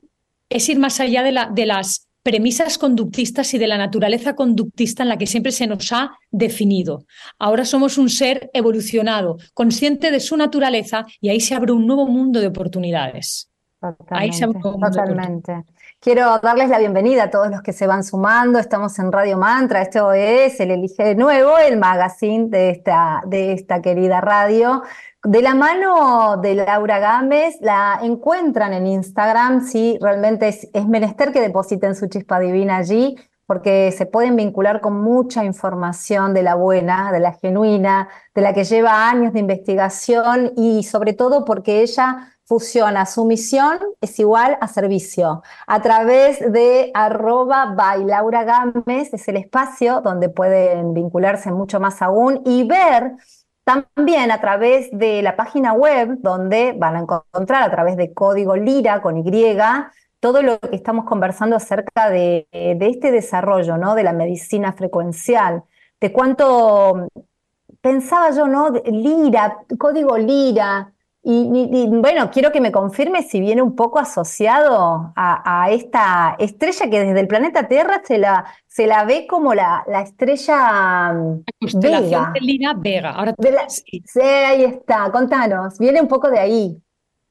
es 0.50 0.70
ir 0.70 0.80
más 0.80 1.00
allá 1.00 1.24
de, 1.24 1.32
la, 1.32 1.50
de 1.54 1.66
las 1.66 2.08
premisas 2.24 2.80
conductistas 2.80 3.54
y 3.54 3.60
de 3.60 3.68
la 3.68 3.78
naturaleza 3.78 4.36
conductista 4.36 5.04
en 5.04 5.10
la 5.10 5.18
que 5.18 5.28
siempre 5.28 5.52
se 5.52 5.68
nos 5.68 5.92
ha 5.92 6.18
definido. 6.32 7.06
Ahora 7.38 7.66
somos 7.66 8.00
un 8.00 8.10
ser 8.10 8.50
evolucionado, 8.54 9.38
consciente 9.54 10.10
de 10.10 10.20
su 10.20 10.36
naturaleza 10.36 11.06
y 11.22 11.30
ahí 11.30 11.40
se 11.40 11.54
abre 11.54 11.72
un 11.72 11.86
nuevo 11.86 12.08
mundo 12.08 12.40
de 12.40 12.48
oportunidades. 12.48 13.52
Totalmente, 13.80 15.64
Quiero 16.00 16.38
darles 16.38 16.70
la 16.70 16.78
bienvenida 16.78 17.24
a 17.24 17.30
todos 17.32 17.50
los 17.50 17.64
que 17.64 17.74
se 17.74 17.88
van 17.88 18.04
sumando. 18.04 18.60
Estamos 18.60 19.00
en 19.00 19.12
Radio 19.12 19.40
Mantra. 19.40 19.82
Esto 19.82 20.14
es 20.14 20.60
el 20.60 20.70
Elige 20.70 21.04
de 21.04 21.16
Nuevo, 21.16 21.58
el 21.58 21.78
magazine 21.78 22.48
de 22.48 22.70
esta, 22.70 23.24
de 23.26 23.54
esta 23.54 23.82
querida 23.82 24.22
radio. 24.22 24.84
De 25.24 25.42
la 25.42 25.56
mano 25.56 26.38
de 26.38 26.54
Laura 26.54 27.00
Gámez, 27.00 27.56
la 27.60 28.00
encuentran 28.04 28.74
en 28.74 28.86
Instagram, 28.86 29.66
sí, 29.66 29.98
realmente 30.00 30.48
es, 30.50 30.70
es 30.72 30.88
menester 30.88 31.32
que 31.32 31.42
depositen 31.42 31.96
su 31.96 32.06
chispa 32.06 32.40
divina 32.40 32.78
allí, 32.78 33.16
porque 33.48 33.92
se 33.92 34.06
pueden 34.06 34.36
vincular 34.36 34.82
con 34.82 35.02
mucha 35.02 35.44
información 35.44 36.36
de 36.36 36.44
la 36.44 36.54
buena, 36.54 37.12
de 37.12 37.20
la 37.20 37.34
genuina, 37.34 38.10
de 38.36 38.42
la 38.42 38.54
que 38.54 38.64
lleva 38.64 39.10
años 39.10 39.34
de 39.34 39.40
investigación 39.40 40.54
y 40.56 40.84
sobre 40.84 41.14
todo 41.14 41.44
porque 41.44 41.82
ella 41.82 42.35
fusiona 42.46 43.06
su 43.06 43.26
misión 43.26 43.80
es 44.02 44.20
igual 44.20 44.58
a 44.62 44.68
servicio. 44.68 45.42
A 45.68 45.82
través 45.82 46.40
de 46.52 46.92
arroba 46.94 47.74
by 47.76 48.06
Laura 48.06 48.44
Gámez 48.44 49.14
es 49.14 49.28
el 49.28 49.38
espacio 49.38 50.02
donde 50.02 50.30
pueden 50.30 50.94
vincularse 50.94 51.52
mucho 51.52 51.80
más 51.80 52.02
aún 52.02 52.42
y 52.46 52.64
ver 52.64 53.16
también 53.64 54.32
a 54.32 54.40
través 54.40 54.90
de 54.92 55.24
la 55.24 55.36
página 55.36 55.74
web, 55.74 56.20
donde 56.20 56.74
van 56.78 56.96
a 56.96 57.00
encontrar 57.00 57.64
a 57.64 57.72
través 57.72 57.98
de 57.98 58.14
código 58.14 58.56
Lira 58.56 59.02
con 59.02 59.18
Y, 59.18 59.58
todo 60.20 60.42
lo 60.44 60.60
que 60.60 60.76
estamos 60.76 61.06
conversando 61.06 61.56
acerca 61.56 62.10
de, 62.10 62.48
este 62.52 63.12
desarrollo, 63.12 63.78
¿no? 63.78 63.96
De 63.96 64.04
la 64.04 64.14
medicina 64.14 64.74
frecuencial, 64.74 65.64
de 66.00 66.14
cuánto 66.14 67.08
pensaba 67.82 68.30
yo, 68.32 68.48
¿no? 68.48 68.70
Lira, 68.70 69.58
código 69.80 70.16
Lira, 70.18 70.94
y, 71.28 71.88
bueno, 71.88 72.30
quiero 72.30 72.52
que 72.52 72.62
me 72.62 72.72
confirme 72.72 73.24
si 73.24 73.40
viene 73.40 73.64
un 73.64 73.76
poco 73.76 73.98
asociado 73.98 75.12
a, 75.16 75.68
esta 75.72 76.36
estrella 76.38 76.88
que 76.88 77.00
desde 77.00 77.20
el 77.20 77.28
planeta 77.28 77.68
Tierra 77.68 78.04
se 78.06 78.20
la, 78.20 78.46
se 78.68 78.86
la 78.86 79.06
ve 79.06 79.26
como 79.28 79.56
la, 79.56 79.84
la 79.88 80.02
estrella 80.02 81.14
mm, 81.14 81.44
Vega. 81.82 82.32
De 82.40 82.74
Vega. 82.78 83.10
Ahora, 83.10 83.34
sí. 83.70 84.04
ahí 84.22 84.66
está. 84.66 85.12
Contanos, 85.12 85.80
viene 85.80 86.00
un 86.00 86.08
poco 86.08 86.30
de 86.30 86.38
ahí. 86.38 86.78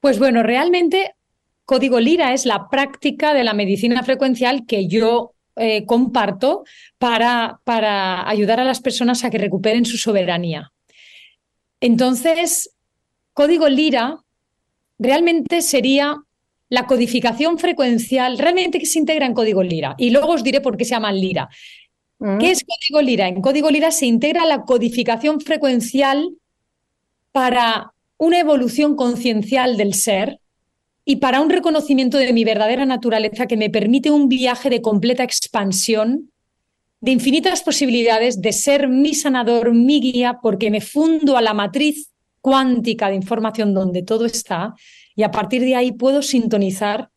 Pues 0.01 0.19
bueno, 0.19 0.43
realmente 0.43 1.15
Código 1.63 2.01
Lira 2.01 2.33
es 2.33 2.45
la 2.45 2.67
práctica 2.67 3.33
de 3.33 3.45
la 3.45 3.53
medicina 3.53 4.03
frecuencial 4.03 4.65
que 4.65 4.87
yo 4.87 5.31
eh, 5.55 5.85
comparto 5.85 6.65
para, 6.97 7.61
para 7.63 8.27
ayudar 8.27 8.59
a 8.59 8.65
las 8.65 8.81
personas 8.81 9.23
a 9.23 9.29
que 9.29 9.37
recuperen 9.37 9.85
su 9.85 9.95
soberanía. 9.95 10.73
Entonces, 11.79 12.74
Código 13.35 13.67
Lira 13.67 14.23
realmente 14.97 15.61
sería 15.61 16.15
la 16.69 16.87
codificación 16.87 17.59
frecuencial, 17.59 18.37
realmente 18.37 18.79
que 18.79 18.85
se 18.85 18.97
integra 18.97 19.25
en 19.25 19.33
código 19.33 19.61
Lira. 19.61 19.93
Y 19.97 20.11
luego 20.11 20.29
os 20.29 20.43
diré 20.43 20.61
por 20.61 20.77
qué 20.77 20.85
se 20.85 20.91
llama 20.91 21.11
Lira. 21.11 21.49
Mm. 22.19 22.37
¿Qué 22.37 22.51
es 22.51 22.63
código 22.63 23.01
Lira? 23.01 23.27
En 23.27 23.41
código 23.41 23.69
Lira 23.69 23.91
se 23.91 24.05
integra 24.05 24.45
la 24.45 24.63
codificación 24.63 25.41
frecuencial 25.41 26.29
para 27.33 27.91
una 28.17 28.39
evolución 28.39 28.95
conciencial 28.95 29.75
del 29.75 29.95
ser 29.95 30.39
y 31.03 31.17
para 31.17 31.41
un 31.41 31.49
reconocimiento 31.49 32.17
de 32.17 32.31
mi 32.31 32.45
verdadera 32.45 32.85
naturaleza 32.85 33.47
que 33.47 33.57
me 33.57 33.69
permite 33.69 34.11
un 34.11 34.29
viaje 34.29 34.69
de 34.69 34.81
completa 34.81 35.23
expansión, 35.23 36.31
de 37.01 37.11
infinitas 37.11 37.63
posibilidades 37.63 38.41
de 38.41 38.53
ser 38.53 38.87
mi 38.87 39.13
sanador, 39.13 39.73
mi 39.73 39.99
guía, 39.99 40.39
porque 40.41 40.71
me 40.71 40.79
fundo 40.79 41.35
a 41.35 41.41
la 41.41 41.53
matriz 41.53 42.14
cuántica 42.45 43.09
de 43.09 43.15
información 43.15 43.73
donde 43.73 44.03
todo 44.03 44.23
está 44.27 44.75
y 45.15 45.23
a 45.23 45.31
partir 45.31 45.63
de 45.63 45.75
ahí 45.75 45.91
puedo 45.93 46.21
sintonizar 46.21 47.09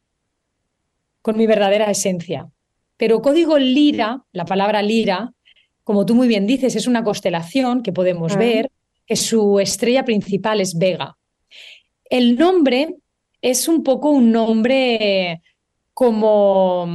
con 1.21 1.37
mi 1.37 1.47
verdadera 1.47 1.91
esencia. 1.91 2.49
Pero 2.97 3.21
código 3.21 3.59
lira, 3.59 4.25
la 4.33 4.47
palabra 4.47 4.81
lira, 4.81 5.35
como 5.85 6.07
tú 6.07 6.15
muy 6.15 6.29
bien 6.29 6.47
dices, 6.47 6.77
es 6.77 6.87
una 6.87 7.05
constelación 7.05 7.83
que 7.83 7.93
podemos 7.93 8.39
ver, 8.39 8.71
que 9.05 9.17
su 9.17 9.61
estrella 9.61 10.03
principal 10.03 10.63
es 10.63 10.79
Vega. 10.79 11.19
El 12.09 12.39
nombre 12.39 12.97
es 13.43 13.69
un 13.69 13.83
poco 13.83 14.09
un 14.09 14.33
nombre 14.33 15.43
como 15.93 16.89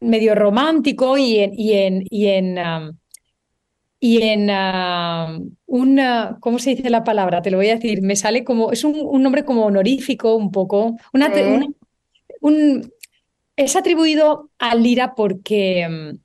medio 0.00 0.34
romántico 0.34 1.16
y 1.16 1.38
en, 1.38 1.52
y 1.56 1.72
en, 1.74 2.04
y 2.10 2.26
en 2.26 2.58
um, 2.58 2.98
y 4.02 4.22
en 4.22 4.48
uh, 4.48 5.52
un, 5.66 6.00
¿cómo 6.40 6.58
se 6.58 6.74
dice 6.74 6.88
la 6.88 7.04
palabra? 7.04 7.42
Te 7.42 7.50
lo 7.50 7.58
voy 7.58 7.68
a 7.68 7.74
decir, 7.74 8.00
me 8.00 8.16
sale 8.16 8.44
como, 8.44 8.72
es 8.72 8.82
un, 8.82 9.22
nombre 9.22 9.44
como 9.44 9.66
honorífico 9.66 10.34
un 10.36 10.50
poco, 10.50 10.96
una, 11.12 11.30
un, 12.40 12.90
es 13.56 13.76
atribuido 13.76 14.48
a 14.58 14.74
Lira 14.74 15.14
porque 15.14 15.86
mm, 15.86 16.18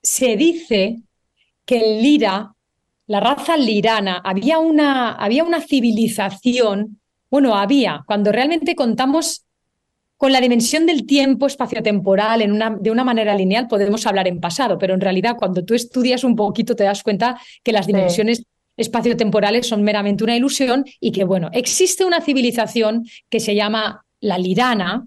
se 0.00 0.36
dice 0.36 1.00
que 1.66 1.78
en 1.78 2.02
Lira, 2.02 2.54
la 3.08 3.20
raza 3.20 3.56
lirana, 3.56 4.22
había 4.24 4.58
una, 4.58 5.12
había 5.12 5.42
una 5.42 5.60
civilización, 5.60 7.00
bueno, 7.30 7.56
había, 7.56 8.04
cuando 8.06 8.30
realmente 8.30 8.76
contamos 8.76 9.44
con 10.18 10.32
la 10.32 10.40
dimensión 10.40 10.84
del 10.84 11.06
tiempo 11.06 11.46
espaciotemporal 11.46 12.42
en 12.42 12.52
una, 12.52 12.76
de 12.78 12.90
una 12.90 13.04
manera 13.04 13.34
lineal 13.36 13.68
podemos 13.68 14.04
hablar 14.04 14.26
en 14.26 14.40
pasado, 14.40 14.76
pero 14.76 14.92
en 14.92 15.00
realidad 15.00 15.36
cuando 15.38 15.64
tú 15.64 15.74
estudias 15.74 16.24
un 16.24 16.34
poquito 16.34 16.74
te 16.74 16.84
das 16.84 17.04
cuenta 17.04 17.40
que 17.62 17.72
las 17.72 17.86
dimensiones 17.86 18.44
espaciotemporales 18.76 19.68
son 19.68 19.82
meramente 19.84 20.24
una 20.24 20.36
ilusión 20.36 20.84
y 21.00 21.12
que, 21.12 21.22
bueno, 21.22 21.50
existe 21.52 22.04
una 22.04 22.20
civilización 22.20 23.06
que 23.30 23.38
se 23.38 23.54
llama 23.54 24.04
la 24.20 24.38
Lirana, 24.38 25.06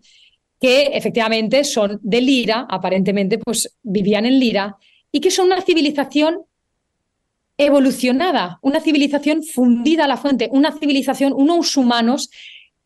que 0.60 0.84
efectivamente 0.94 1.66
son 1.66 2.00
de 2.02 2.22
Lira, 2.22 2.66
aparentemente 2.70 3.38
pues 3.38 3.78
vivían 3.84 4.26
en 4.26 4.40
Lira, 4.40 4.78
y 5.12 5.20
que 5.20 5.32
son 5.32 5.48
una 5.48 5.62
civilización 5.62 6.40
evolucionada, 7.58 8.60
una 8.62 8.80
civilización 8.80 9.44
fundida 9.44 10.06
a 10.06 10.08
la 10.08 10.18
fuente, 10.18 10.50
una 10.54 10.72
civilización, 10.72 11.34
unos 11.34 11.76
humanos 11.76 12.30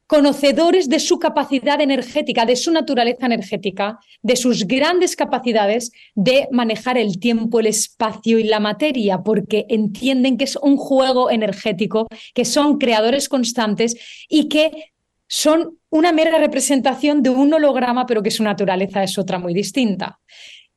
conocedores 0.08 0.88
de 0.88 1.00
su 1.00 1.18
capacidad 1.18 1.82
energética, 1.82 2.46
de 2.46 2.56
su 2.56 2.72
naturaleza 2.72 3.26
energética, 3.26 4.00
de 4.22 4.36
sus 4.36 4.68
grandes 4.68 5.15
capacidades 5.15 5.91
de 6.13 6.48
manejar 6.52 6.98
el 6.98 7.20
tiempo, 7.20 7.60
el 7.60 7.68
espacio 7.68 8.38
y 8.38 8.44
la 8.44 8.60
materia, 8.60 9.20
porque 9.24 9.65
entienden 9.70 10.38
que 10.38 10.44
es 10.44 10.58
un 10.58 10.78
juego 10.78 11.32
energético, 11.32 12.08
que 12.34 12.46
son 12.46 12.78
creadores 12.78 13.30
constantes 13.30 13.96
y 14.30 14.48
que 14.48 14.94
son 15.28 15.80
una 15.89 16.12
mera 16.12 16.38
representación 16.38 17.24
de 17.24 17.32
un 17.32 17.54
holograma, 17.54 18.06
pero 18.06 18.22
que 18.22 18.32
su 18.32 18.44
naturaleza 18.44 19.04
es 19.04 19.18
otra 19.18 19.39
muy 19.39 19.54
distinta. 19.54 20.20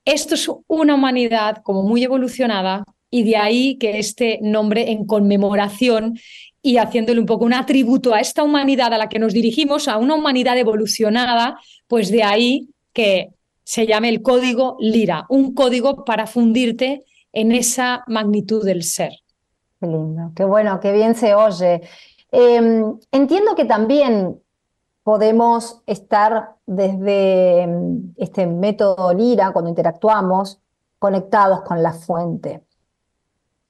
Esto 0.05 0.37
es 0.37 0.51
una 0.69 0.95
humanidad 0.95 1.59
como 1.63 1.83
muy 1.83 2.03
evolucionada 2.03 2.83
y 3.11 3.25
de 3.25 3.37
ahí 3.37 3.77
que 3.77 3.99
este 3.99 4.39
nombre 4.41 4.91
en 4.91 5.05
conmemoración 5.05 6.19
y 6.69 6.77
haciéndole 6.77 7.19
un 7.19 7.25
poco 7.25 7.47
un 7.47 7.55
atributo 7.55 8.13
a 8.13 8.21
esta 8.21 8.43
humanidad 8.43 8.93
a 8.93 8.99
la 8.99 9.09
que 9.09 9.19
nos 9.19 9.33
dirigimos, 9.33 9.89
a 9.89 9.97
una 9.97 10.15
humanidad 10.15 10.59
evolucionada, 10.59 11.59
pues 11.87 12.11
de 12.11 12.23
ahí 12.23 12.69
que 12.93 13.31
se 13.65 13.87
llame 13.87 14.11
el 14.11 14.21
código 14.21 14.77
Lira, 14.79 15.25
un 15.31 15.55
código 15.55 16.05
para 16.05 16.27
fundirte 16.27 17.07
en 17.33 17.53
esa 17.53 18.05
magnitud 18.07 18.63
del 18.67 18.83
ser. 18.83 19.13
Qué 19.81 19.87
lindo, 19.87 20.33
qué 20.37 20.45
bueno, 20.45 20.79
qué 20.79 20.93
bien 20.93 21.15
se 21.15 21.35
oye. 21.35 21.81
Em, 22.31 22.99
entiendo 23.13 23.55
que 23.55 23.65
también 23.65 24.39
podemos 25.03 25.81
estar 25.87 26.57
desde 26.67 27.63
em, 27.63 28.13
este 28.19 28.47
método 28.47 29.15
Lira, 29.15 29.53
cuando 29.53 29.71
interactuamos, 29.71 30.61
conectados 30.99 31.63
con 31.63 31.83
la 31.83 31.95
fuente. 31.95 32.68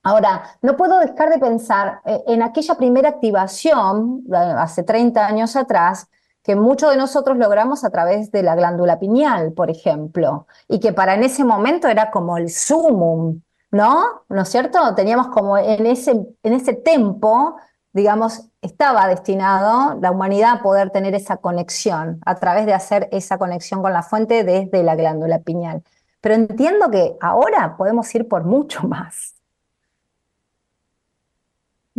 Ahora, 0.09 0.43
no 0.63 0.75
puedo 0.75 0.99
dejar 1.01 1.29
de 1.29 1.39
pensar 1.39 2.01
eh, 2.07 2.25
en 2.29 2.41
aquella 2.41 2.77
primera 2.77 3.11
activación, 3.11 4.25
hace 4.33 4.83
30 4.83 5.27
años 5.27 5.55
atrás, 5.55 6.09
que 6.43 6.57
muchos 6.57 6.91
de 6.91 6.97
nosotros 6.97 7.37
logramos 7.37 7.85
a 7.85 7.91
través 7.91 8.33
de 8.33 8.43
la 8.43 8.55
glándula 8.55 8.99
pineal, 8.99 9.53
por 9.53 9.71
ejemplo, 9.71 10.47
y 10.67 10.81
que 10.81 10.95
para 10.95 11.13
en 11.13 11.25
ese 11.25 11.45
momento 11.45 11.89
era 11.89 12.11
como 12.11 12.39
el 12.39 12.49
sumum, 12.49 13.43
¿no? 13.71 14.23
¿No 14.31 14.41
es 14.41 14.49
cierto? 14.49 14.95
Teníamos 14.95 15.29
como 15.29 15.59
en 15.59 15.85
ese, 15.85 16.13
en 16.43 16.53
ese 16.55 16.73
tempo, 16.73 17.57
digamos, 17.93 18.49
estaba 18.63 19.07
destinado 19.09 19.99
la 20.01 20.11
humanidad 20.11 20.53
a 20.53 20.63
poder 20.63 20.89
tener 20.89 21.15
esa 21.15 21.37
conexión, 21.37 22.19
a 22.25 22.37
través 22.37 22.65
de 22.65 22.73
hacer 22.73 23.11
esa 23.13 23.37
conexión 23.37 23.83
con 23.83 23.93
la 23.93 24.03
fuente 24.03 24.43
desde 24.43 24.83
la 24.83 24.97
glándula 24.97 25.41
pineal. 25.41 25.83
Pero 26.23 26.35
entiendo 26.35 26.91
que 26.91 27.19
ahora 27.21 27.77
podemos 27.77 28.15
ir 28.15 28.27
por 28.27 28.45
mucho 28.45 28.83
más. 28.89 29.38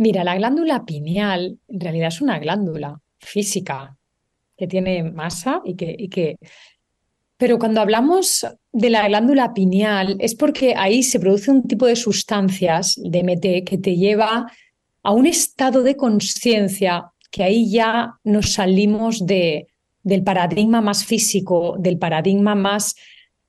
Mira, 0.00 0.24
la 0.24 0.34
glándula 0.34 0.86
pineal 0.86 1.58
en 1.68 1.80
realidad 1.80 2.08
es 2.08 2.22
una 2.22 2.38
glándula 2.38 2.98
física 3.18 3.98
que 4.56 4.66
tiene 4.66 5.02
masa 5.02 5.60
y 5.62 5.74
que. 5.74 6.38
Pero 7.36 7.58
cuando 7.58 7.82
hablamos 7.82 8.46
de 8.72 8.88
la 8.88 9.06
glándula 9.08 9.52
pineal 9.52 10.16
es 10.18 10.34
porque 10.34 10.72
ahí 10.74 11.02
se 11.02 11.20
produce 11.20 11.50
un 11.50 11.68
tipo 11.68 11.84
de 11.84 11.96
sustancias, 11.96 12.94
DMT, 12.96 13.62
que 13.66 13.76
te 13.78 13.94
lleva 13.94 14.50
a 15.02 15.12
un 15.12 15.26
estado 15.26 15.82
de 15.82 15.96
conciencia 15.96 17.12
que 17.30 17.42
ahí 17.42 17.70
ya 17.70 18.14
nos 18.24 18.54
salimos 18.54 19.26
de, 19.26 19.66
del 20.02 20.22
paradigma 20.22 20.80
más 20.80 21.04
físico, 21.04 21.76
del 21.78 21.98
paradigma 21.98 22.54
más, 22.54 22.96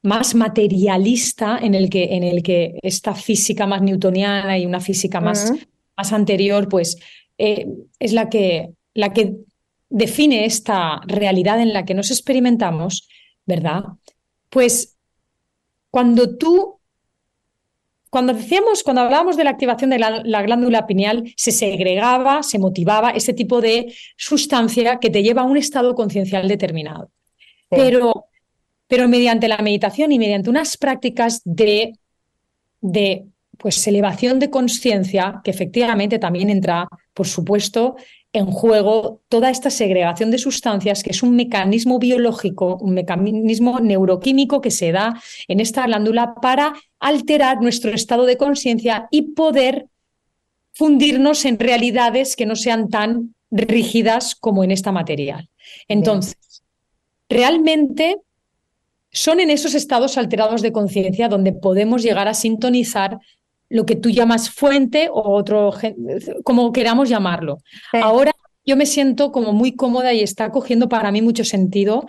más 0.01 0.35
materialista 0.35 1.59
en 1.61 1.75
el, 1.75 1.89
que, 1.89 2.13
en 2.13 2.23
el 2.23 2.43
que 2.43 2.77
esta 2.83 3.15
física 3.15 3.65
más 3.67 3.81
newtoniana 3.81 4.57
y 4.57 4.65
una 4.65 4.81
física 4.81 5.21
más 5.21 5.53
más 6.01 6.13
anterior, 6.13 6.67
pues 6.67 6.97
eh, 7.37 7.67
es 7.99 8.13
la 8.13 8.27
que, 8.29 8.71
la 8.95 9.13
que 9.13 9.35
define 9.89 10.45
esta 10.45 11.01
realidad 11.05 11.61
en 11.61 11.73
la 11.73 11.85
que 11.85 11.93
nos 11.93 12.09
experimentamos, 12.09 13.07
¿verdad? 13.45 13.83
Pues 14.49 14.97
cuando 15.91 16.37
tú, 16.37 16.79
cuando 18.09 18.33
decíamos, 18.33 18.81
cuando 18.83 19.01
hablábamos 19.01 19.37
de 19.37 19.43
la 19.43 19.51
activación 19.51 19.91
de 19.91 19.99
la, 19.99 20.41
glándula 20.41 20.87
pineal, 20.87 21.31
se 21.37 21.51
segregaba, 21.51 22.41
se 22.41 22.57
motivaba 22.57 23.11
ese 23.11 23.33
tipo 23.33 23.61
de 23.61 23.93
sustancia 24.17 24.97
que 24.99 25.11
te 25.11 25.21
lleva 25.21 25.43
a 25.43 25.45
un 25.45 25.57
estado 25.57 25.93
conciencial 25.93 26.47
determinado. 26.47 27.11
Pero, 27.69 28.25
pero 28.87 29.07
mediante 29.07 29.47
la 29.47 29.59
meditación 29.59 30.11
y 30.11 30.19
mediante 30.19 30.49
unas 30.49 30.77
prácticas 30.77 31.41
de, 31.45 31.93
de 32.81 33.25
pues 33.61 33.85
elevación 33.87 34.39
de 34.39 34.49
conciencia, 34.49 35.39
que 35.43 35.51
efectivamente 35.51 36.17
también 36.17 36.49
entra, 36.49 36.87
por 37.13 37.27
supuesto, 37.27 37.95
en 38.33 38.47
juego 38.47 39.21
toda 39.29 39.51
esta 39.51 39.69
segregación 39.69 40.31
de 40.31 40.39
sustancias, 40.39 41.03
que 41.03 41.11
es 41.11 41.21
un 41.21 41.35
mecanismo 41.35 41.99
biológico, 41.99 42.77
un 42.77 42.95
mecanismo 42.95 43.79
neuroquímico 43.79 44.61
que 44.61 44.71
se 44.71 44.91
da 44.91 45.21
en 45.47 45.59
esta 45.59 45.85
glándula 45.85 46.33
para 46.41 46.73
alterar 46.99 47.61
nuestro 47.61 47.91
estado 47.91 48.25
de 48.25 48.37
conciencia 48.37 49.07
y 49.11 49.33
poder 49.33 49.85
fundirnos 50.73 51.45
en 51.45 51.59
realidades 51.59 52.35
que 52.35 52.47
no 52.47 52.55
sean 52.55 52.89
tan 52.89 53.35
rígidas 53.51 54.33
como 54.33 54.63
en 54.63 54.71
esta 54.71 54.91
material. 54.91 55.49
Entonces, 55.87 56.63
realmente 57.29 58.17
son 59.11 59.39
en 59.39 59.51
esos 59.51 59.75
estados 59.75 60.17
alterados 60.17 60.63
de 60.63 60.71
conciencia 60.71 61.27
donde 61.27 61.53
podemos 61.53 62.01
llegar 62.01 62.27
a 62.27 62.33
sintonizar 62.33 63.19
lo 63.71 63.85
que 63.85 63.95
tú 63.95 64.09
llamas 64.09 64.49
fuente 64.49 65.09
o 65.09 65.21
otro, 65.31 65.73
como 66.43 66.71
queramos 66.71 67.09
llamarlo. 67.09 67.59
Ahora 67.93 68.31
yo 68.65 68.75
me 68.75 68.85
siento 68.85 69.31
como 69.31 69.53
muy 69.53 69.75
cómoda 69.75 70.13
y 70.13 70.21
está 70.21 70.51
cogiendo 70.51 70.89
para 70.89 71.11
mí 71.11 71.21
mucho 71.21 71.43
sentido 71.43 72.05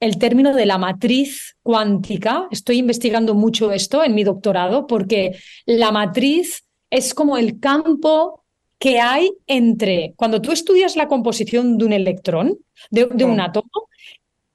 el 0.00 0.18
término 0.18 0.54
de 0.54 0.66
la 0.66 0.76
matriz 0.76 1.56
cuántica. 1.62 2.48
Estoy 2.50 2.78
investigando 2.78 3.34
mucho 3.34 3.70
esto 3.70 4.02
en 4.02 4.14
mi 4.14 4.24
doctorado 4.24 4.86
porque 4.86 5.38
la 5.66 5.92
matriz 5.92 6.64
es 6.90 7.14
como 7.14 7.38
el 7.38 7.60
campo 7.60 8.44
que 8.78 9.00
hay 9.00 9.30
entre 9.46 10.14
cuando 10.16 10.42
tú 10.42 10.50
estudias 10.50 10.96
la 10.96 11.06
composición 11.06 11.78
de 11.78 11.84
un 11.86 11.92
electrón, 11.92 12.58
de, 12.90 13.06
de 13.06 13.24
un 13.24 13.40
átomo, 13.40 13.70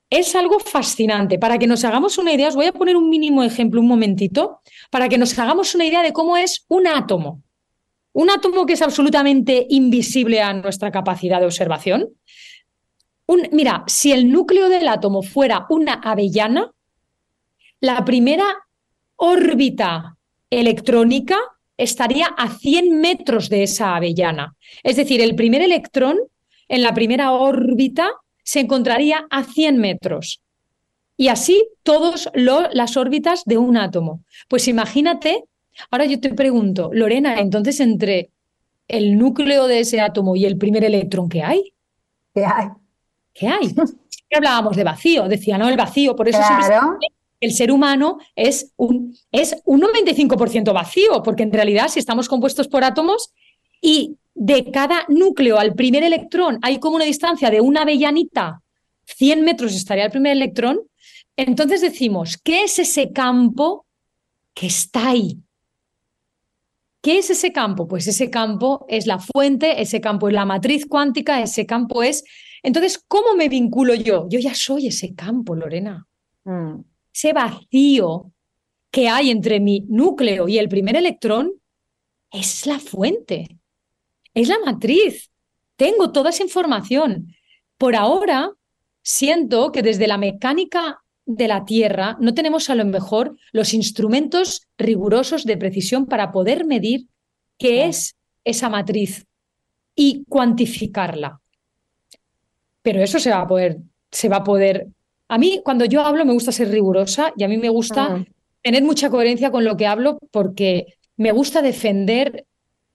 es 0.10 0.36
algo 0.36 0.60
fascinante. 0.60 1.38
Para 1.38 1.58
que 1.58 1.68
nos 1.68 1.84
hagamos 1.84 2.18
una 2.18 2.34
idea, 2.34 2.48
os 2.48 2.56
voy 2.56 2.66
a 2.66 2.74
poner 2.74 2.96
un 2.96 3.10
mínimo 3.10 3.44
ejemplo 3.44 3.80
un 3.80 3.88
momentito, 3.88 4.62
para 4.90 5.08
que 5.08 5.18
nos 5.18 5.38
hagamos 5.38 5.76
una 5.76 5.86
idea 5.86 6.02
de 6.02 6.14
cómo 6.14 6.38
es 6.38 6.66
un 6.68 6.88
átomo. 6.88 7.44
Un 8.14 8.30
átomo 8.30 8.66
que 8.66 8.74
es 8.74 8.82
absolutamente 8.82 9.68
invisible 9.70 10.42
a 10.42 10.54
nuestra 10.54 10.92
capacidad 10.92 11.40
de 11.40 11.46
observación. 11.46 12.10
mira, 13.52 13.84
si 13.86 14.12
el 14.12 14.32
núcleo 14.32 14.68
del 14.70 14.88
átomo 14.88 15.22
fuera 15.22 15.68
una 15.70 15.94
avellana, 15.94 16.72
la 17.80 18.04
primera 18.04 18.46
órbita 19.16 20.18
electrónica 20.50 21.38
estaría 21.78 22.26
a 22.26 22.50
100 22.50 23.00
metros 23.00 23.48
de 23.50 23.64
esa 23.64 23.96
avellana. 23.96 24.56
Es 24.84 24.98
decir, 24.98 25.22
el 25.22 25.36
primer 25.36 25.62
electrón 25.62 26.18
en 26.68 26.82
la 26.82 26.94
primera 26.94 27.32
órbita 27.32 28.12
se 28.50 28.62
encontraría 28.62 29.28
a 29.30 29.44
100 29.44 29.78
metros. 29.78 30.42
Y 31.16 31.28
así 31.28 31.70
todas 31.84 32.32
las 32.34 32.98
órbitas 32.98 33.44
de 33.46 33.60
un 33.60 33.78
átomo. 33.78 34.24
Pues 34.48 34.68
imagínate, 34.68 35.44
ahora 35.92 36.06
yo 36.06 36.20
te 36.20 36.34
pregunto, 36.34 36.90
Lorena, 36.92 37.40
entonces 37.42 37.80
entre 37.80 38.32
el 38.88 39.20
núcleo 39.20 39.68
de 39.68 39.82
ese 39.82 40.02
átomo 40.02 40.36
y 40.36 40.46
el 40.46 40.58
primer 40.58 40.84
electrón, 40.84 41.30
¿qué 41.30 41.44
hay? 41.44 41.74
¿Qué 42.34 42.44
hay? 42.44 42.70
¿Qué 43.34 43.48
hay? 43.48 43.76
hablábamos 44.36 44.76
de 44.76 44.84
vacío, 44.84 45.28
decía, 45.28 45.60
no, 45.60 45.70
el 45.70 45.78
vacío, 45.78 46.16
por 46.16 46.28
eso 46.28 46.40
el 47.42 47.52
ser 47.52 47.72
humano 47.72 48.18
es 48.36 48.74
un, 48.78 49.16
es 49.32 49.62
un 49.66 49.82
95% 49.82 50.74
vacío, 50.74 51.22
porque 51.22 51.44
en 51.44 51.54
realidad 51.54 51.88
si 51.88 52.00
estamos 52.00 52.28
compuestos 52.28 52.68
por 52.68 52.84
átomos 52.84 53.32
y 53.80 54.18
de 54.42 54.72
cada 54.72 55.06
núcleo 55.10 55.60
al 55.60 55.76
primer 55.76 56.02
electrón 56.02 56.60
hay 56.62 56.80
como 56.80 56.96
una 56.96 57.04
distancia 57.04 57.50
de 57.52 57.60
una 57.60 57.82
avellanita, 57.82 58.62
100 59.04 59.44
metros 59.44 59.76
estaría 59.76 60.06
el 60.06 60.12
primer 60.12 60.32
electrón, 60.32 60.80
entonces 61.36 61.82
decimos, 61.82 62.38
¿qué 62.38 62.64
es 62.64 62.80
ese 62.80 63.12
campo 63.12 63.86
que 64.54 64.68
está 64.68 65.10
ahí? 65.10 65.40
¿Qué 67.02 67.18
es 67.18 67.30
ese 67.30 67.52
campo? 67.52 67.86
Pues 67.86 68.08
ese 68.08 68.30
campo 68.30 68.86
es 68.88 69.08
la 69.08 69.20
fuente, 69.20 69.82
ese 69.82 70.00
campo 70.00 70.30
es 70.30 70.34
la 70.34 70.46
matriz 70.46 70.86
cuántica, 70.86 71.42
ese 71.42 71.66
campo 71.66 72.02
es... 72.02 72.24
Entonces, 72.64 72.98
¿cómo 73.08 73.36
me 73.36 73.50
vinculo 73.50 73.94
yo? 73.94 74.28
Yo 74.30 74.40
ya 74.40 74.54
soy 74.54 74.88
ese 74.88 75.16
campo, 75.16 75.54
Lorena. 75.54 76.08
Mm. 76.46 76.82
Ese 77.14 77.34
vacío 77.34 78.32
que 78.90 79.10
hay 79.10 79.32
entre 79.32 79.60
mi 79.60 79.82
núcleo 79.90 80.48
y 80.48 80.58
el 80.58 80.70
primer 80.70 80.96
electrón 80.96 81.54
es 82.32 82.66
la 82.66 82.80
fuente 82.80 83.60
es 84.34 84.48
la 84.48 84.60
matriz. 84.66 85.30
Tengo 85.76 86.12
toda 86.12 86.30
esa 86.30 86.44
información. 86.44 87.34
Por 87.78 87.96
ahora, 87.96 88.52
siento 89.02 89.72
que 89.72 89.82
desde 89.82 90.08
la 90.08 90.18
mecánica 90.18 91.02
de 91.26 91.48
la 91.48 91.64
Tierra 91.64 92.18
no 92.20 92.34
tenemos 92.34 92.70
a 92.70 92.76
lo 92.76 92.86
mejor 92.86 93.38
los 93.52 93.74
instrumentos 93.74 94.68
rigurosos 94.78 95.46
de 95.46 95.58
precisión 95.58 96.08
para 96.08 96.32
poder 96.32 96.66
medir 96.66 97.06
qué 97.58 97.86
es 97.86 98.16
esa 98.44 98.70
matriz 98.70 99.26
y 99.96 100.24
cuantificarla. 100.28 101.40
Pero 102.82 103.02
eso 103.02 103.20
se 103.20 103.30
va 103.30 103.42
a 103.42 103.48
poder, 103.48 103.78
se 104.12 104.30
va 104.30 104.38
a 104.38 104.44
poder. 104.44 104.88
A 105.28 105.38
mí, 105.38 105.62
cuando 105.64 105.86
yo 105.86 106.02
hablo, 106.02 106.26
me 106.26 106.34
gusta 106.34 106.52
ser 106.52 106.70
rigurosa 106.70 107.34
y 107.38 107.44
a 107.44 107.48
mí 107.48 107.58
me 107.58 107.70
gusta 107.70 108.06
ah. 108.06 108.26
tener 108.64 108.84
mucha 108.84 109.10
coherencia 109.10 109.52
con 109.52 109.64
lo 109.64 109.78
que 109.78 109.86
hablo 109.86 110.18
porque 110.32 110.98
me 111.16 111.32
gusta 111.32 111.62
defender 111.62 112.46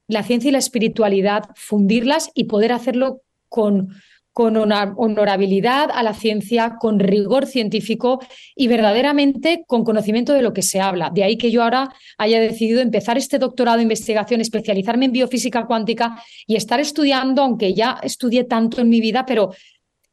la 0.08 0.22
ciencia 0.22 0.48
y 0.48 0.52
la 0.52 0.58
espiritualidad, 0.58 1.44
fundirlas 1.56 2.30
y 2.34 2.44
poder 2.44 2.72
hacerlo 2.72 3.22
con, 3.48 3.94
con 4.32 4.56
honorabilidad 4.56 5.90
a 5.92 6.02
la 6.02 6.12
ciencia, 6.12 6.76
con 6.80 6.98
rigor 6.98 7.46
científico 7.46 8.20
y 8.56 8.66
verdaderamente 8.66 9.64
con 9.66 9.84
conocimiento 9.84 10.32
de 10.32 10.42
lo 10.42 10.52
que 10.52 10.62
se 10.62 10.80
habla. 10.80 11.10
De 11.10 11.22
ahí 11.22 11.38
que 11.38 11.52
yo 11.52 11.62
ahora 11.62 11.94
haya 12.18 12.40
decidido 12.40 12.80
empezar 12.80 13.16
este 13.16 13.38
doctorado 13.38 13.76
de 13.76 13.84
investigación, 13.84 14.40
especializarme 14.40 15.06
en 15.06 15.12
biofísica 15.12 15.66
cuántica 15.66 16.20
y 16.46 16.56
estar 16.56 16.80
estudiando, 16.80 17.42
aunque 17.42 17.74
ya 17.74 18.00
estudié 18.02 18.42
tanto 18.42 18.80
en 18.80 18.88
mi 18.88 19.00
vida, 19.00 19.24
pero 19.24 19.52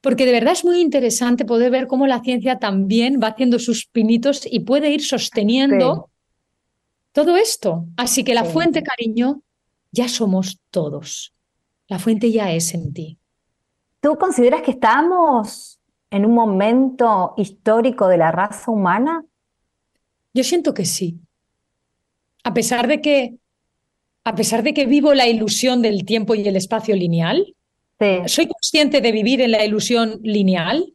porque 0.02 0.26
de 0.26 0.32
verdad 0.34 0.54
es 0.54 0.66
muy 0.66 0.82
interesante 0.82 1.44
poder 1.44 1.72
ver 1.72 1.88
cómo 1.88 2.06
la 2.06 2.22
ciencia 2.22 2.60
también 2.60 3.20
va 3.22 3.30
haciendo 3.30 3.60
sus 3.60 3.88
pinitos 3.88 4.48
y 4.50 4.62
puede 4.62 4.92
ir 4.92 5.04
sosteniendo 5.04 6.12
todo 7.12 7.38
esto. 7.38 7.86
Así 7.98 8.24
que 8.24 8.34
la 8.34 8.44
fuente, 8.44 8.84
cariño, 8.84 9.42
ya 9.92 10.08
somos 10.08 10.60
todos. 10.70 11.34
La 11.88 12.00
fuente 12.00 12.32
ya 12.32 12.52
es 12.52 12.74
en 12.74 12.94
ti. 12.94 13.18
¿Tú 14.00 14.18
consideras 14.18 14.62
que 14.62 14.72
estamos 14.72 15.80
en 16.10 16.26
un 16.26 16.34
momento 16.34 17.34
histórico 17.38 18.08
de 18.08 18.18
la 18.18 18.32
raza 18.32 18.72
humana? 18.72 19.24
Yo 20.34 20.44
siento 20.44 20.74
que 20.74 20.86
sí. 20.86 21.20
A 22.44 22.54
pesar 22.54 22.88
de 22.88 23.02
que, 23.02 23.36
a 24.24 24.36
pesar 24.36 24.64
de 24.64 24.74
que 24.74 24.86
vivo 24.86 25.14
la 25.14 25.28
ilusión 25.28 25.82
del 25.82 26.06
tiempo 26.06 26.34
y 26.36 26.48
el 26.48 26.56
espacio 26.56 26.96
lineal, 26.96 27.56
soy 28.26 28.48
consciente 28.48 29.00
de 29.00 29.12
vivir 29.12 29.42
en 29.42 29.52
la 29.52 29.64
ilusión 29.64 30.20
lineal, 30.24 30.94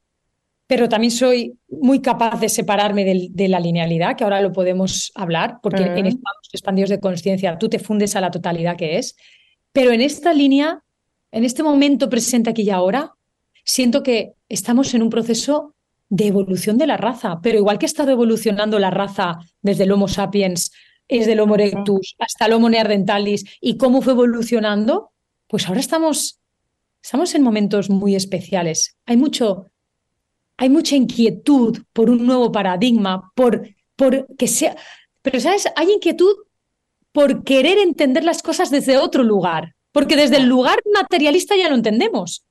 pero 0.67 0.89
también 0.89 1.11
soy 1.11 1.59
muy 1.69 2.01
capaz 2.01 2.41
de 2.41 2.49
separarme 2.49 3.05
de, 3.31 3.49
la 3.49 3.61
linealidad, 3.61 4.17
que 4.17 4.25
ahora 4.25 4.41
lo 4.41 4.53
podemos 4.53 5.13
hablar, 5.15 5.59
porque 5.63 5.85
en 5.85 6.07
estos 6.07 6.49
expandidos 6.53 6.91
de 6.91 7.01
conciencia 7.01 7.57
tú 7.59 7.69
te 7.69 7.79
fundes 7.79 8.17
a 8.17 8.21
la 8.21 8.31
totalidad 8.31 8.77
que 8.77 8.99
es. 8.99 9.17
Pero 9.73 9.93
en 9.93 10.01
esta 10.01 10.33
línea 10.33 10.83
en 11.37 11.45
este 11.45 11.63
momento 11.63 12.09
presente 12.09 12.49
aquí 12.49 12.63
y 12.63 12.71
ahora, 12.71 13.13
siento 13.63 14.03
que 14.03 14.33
estamos 14.49 14.95
en 14.95 15.03
un 15.03 15.11
proceso 15.11 15.75
de 16.09 16.29
evolución 16.29 16.79
de 16.79 16.87
la 16.87 16.97
raza, 16.97 17.41
pero 17.43 17.59
igual 17.59 17.79
que 17.79 17.85
ha 17.85 17.89
estado 17.89 18.11
evolucionando 18.11 18.79
la 18.79 18.91
raza 18.91 19.39
desde 19.61 19.85
el 19.85 19.93
Homo 19.93 20.09
sapiens, 20.09 20.73
desde 21.09 21.33
el 21.33 21.41
Homo 21.41 21.57
erectus 21.57 22.15
hasta 22.19 22.47
el 22.47 22.55
Homo 22.55 22.71
neanderthalis 22.71 23.45
y 23.61 23.77
cómo 23.77 24.01
fue 24.01 24.13
evolucionando, 24.13 25.11
pues 25.47 25.69
ahora 25.69 25.81
estamos, 25.81 26.41
estamos 27.03 27.35
en 27.35 27.43
momentos 27.43 27.91
muy 27.91 28.15
especiales. 28.15 28.97
Hay 29.05 29.19
mucho, 29.19 29.67
hay 30.57 30.69
mucha 30.71 30.97
inquietud 30.97 31.79
por 31.93 32.11
un 32.11 32.27
nuevo 32.27 32.51
paradigma, 32.51 33.31
por, 33.35 33.69
por 33.95 34.27
que 34.37 34.49
sea, 34.49 34.77
pero 35.23 35.41
sabes, 35.41 35.69
hay 35.75 35.91
inquietud 35.91 36.35
por 37.13 37.45
querer 37.45 37.79
entender 37.79 38.25
las 38.25 38.43
cosas 38.43 38.71
desde 38.71 38.99
otro 38.99 39.23
lugar. 39.23 39.75
Porque 39.91 40.15
desde 40.17 40.37
el 40.37 40.45
lugar 40.45 40.79
materialista 40.95 41.57
ya 41.57 41.71
lo 41.71 41.75
entendemos. 41.75 42.45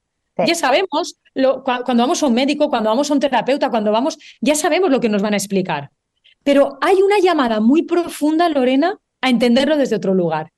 Ya 0.46 0.56
sabemos, 0.56 1.18
cuando 1.64 2.04
vamos 2.04 2.22
a 2.22 2.26
un 2.26 2.34
médico, 2.34 2.70
cuando 2.70 2.90
vamos 2.90 3.10
a 3.10 3.14
un 3.14 3.20
terapeuta, 3.20 3.70
cuando 3.70 3.92
vamos, 3.92 4.18
ya 4.42 4.56
sabemos 4.56 4.90
lo 4.90 5.00
que 5.00 5.08
nos 5.08 5.22
van 5.22 5.36
a 5.36 5.38
explicar. 5.38 5.92
Pero 6.44 6.78
hay 6.82 7.02
una 7.02 7.20
llamada 7.20 7.62
muy 7.62 7.84
profunda, 7.84 8.50
Lorena, 8.50 8.98
a 9.22 9.30
entenderlo 9.30 9.78
desde 9.78 9.96
otro 9.96 10.14
lugar. 10.14 10.52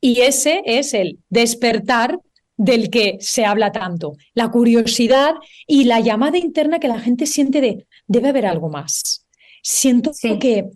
Y 0.00 0.22
ese 0.22 0.62
es 0.64 0.94
el 0.94 1.18
despertar 1.28 2.18
del 2.60 2.90
que 2.90 3.16
se 3.20 3.46
habla 3.46 3.72
tanto, 3.72 4.12
la 4.34 4.50
curiosidad 4.50 5.36
y 5.66 5.84
la 5.84 5.98
llamada 5.98 6.36
interna 6.36 6.78
que 6.78 6.88
la 6.88 7.00
gente 7.00 7.24
siente 7.24 7.62
de, 7.62 7.86
debe 8.06 8.28
haber 8.28 8.44
algo 8.44 8.68
más. 8.68 9.26
Siento 9.62 10.12
que 10.38 10.68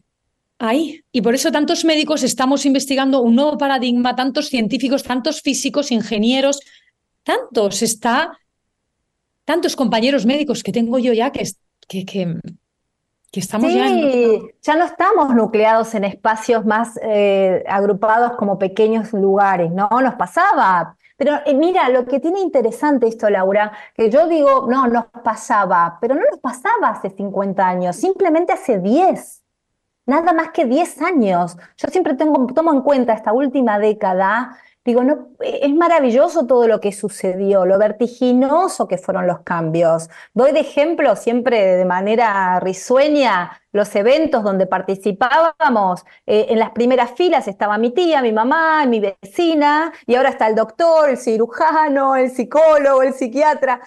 ahí. 0.59 1.03
Y 1.13 1.21
por 1.21 1.35
eso 1.35 1.53
tantos 1.53 1.85
médicos 1.85 2.23
estamos 2.23 2.65
investigando 2.65 3.21
un 3.21 3.35
nuevo 3.35 3.59
paradigma, 3.59 4.17
tantos 4.17 4.49
científicos, 4.49 5.03
tantos 5.03 5.43
físicos, 5.43 5.93
ingenieros, 5.93 6.59
tantos, 7.23 7.83
está, 7.83 8.33
tantos 9.45 9.77
compañeros 9.77 10.25
médicos 10.25 10.63
que 10.63 10.73
tengo 10.73 10.99
yo 10.99 11.13
ya 11.13 11.33
que, 11.33 11.45
que, 11.87 12.07
que, 12.07 13.41
estamos 13.41 13.71
sí, 13.71 13.77
ya, 13.77 14.73
ya 14.73 14.77
no 14.79 14.87
estamos 14.87 15.35
nucleados 15.35 15.95
en 15.95 16.05
espacios 16.05 16.65
más 16.65 16.99
eh, 17.03 17.63
agrupados 17.69 18.39
como 18.39 18.59
pequeños 18.59 19.13
lugares, 19.13 19.71
¿no? 19.71 19.91
Nos 20.01 20.15
pasaba. 20.15 20.97
Pero 21.25 21.41
eh, 21.47 21.55
mira, 21.55 21.89
lo 21.89 22.05
que 22.05 22.21
tiene 22.21 22.41
interesante 22.41 23.09
esto, 23.09 23.31
Laura, 23.31 23.73
que 23.95 24.11
yo 24.11 24.29
digo, 24.29 24.67
no, 24.69 24.87
nos 24.89 25.07
pasaba, 25.07 25.97
pero 25.99 26.15
no 26.15 26.21
nos 26.31 26.39
pasaba 26.39 26.91
hace 26.91 27.09
50 27.09 27.67
años, 27.67 27.97
simplemente 27.97 28.53
hace 28.53 28.79
10 28.79 29.41
nada 30.05 30.35
más 30.35 30.51
que 30.51 30.67
10 30.67 31.01
años. 31.01 31.57
Yo 31.79 31.89
siempre 31.89 32.13
tomo 32.13 32.73
en 32.75 32.83
cuenta 32.83 33.15
esta 33.15 33.33
última 33.33 33.79
década, 33.79 34.59
digo, 34.85 35.03
no, 35.03 35.29
es 35.41 35.75
maravilloso 35.75 36.47
todo 36.47 36.69
lo 36.69 36.81
que 36.81 36.93
sucedió, 36.93 37.65
lo 37.65 37.79
vertiginoso 37.79 38.87
que 38.87 38.99
fueron 38.99 39.27
los 39.27 39.41
cambios. 39.41 40.11
Doy 40.35 40.53
de 40.53 40.61
ejemplo 40.61 41.17
siempre 41.17 41.77
de 41.77 41.85
manera 41.85 42.61
risueña 42.61 43.61
los 43.73 43.95
eventos 43.97 44.45
donde 44.45 44.67
participábamos. 44.67 46.05
Eh, 46.27 46.47
en 46.51 46.59
las 46.59 46.71
primeras 46.71 47.13
filas 47.13 47.49
estaba 47.49 47.79
mi 47.79 47.91
tía, 47.91 48.23
mi 48.23 48.33
mamá, 48.33 48.87
mi 48.87 49.01
vecina, 49.01 49.93
y 50.07 50.15
ahora 50.15 50.31
está 50.31 50.47
el 50.47 50.55
doctor, 50.55 51.11
el 51.11 51.19
cirujano, 51.19 52.17
el 52.17 52.31
psicólogo, 52.31 53.03
el 53.03 53.15
psiquiatra. 53.15 53.81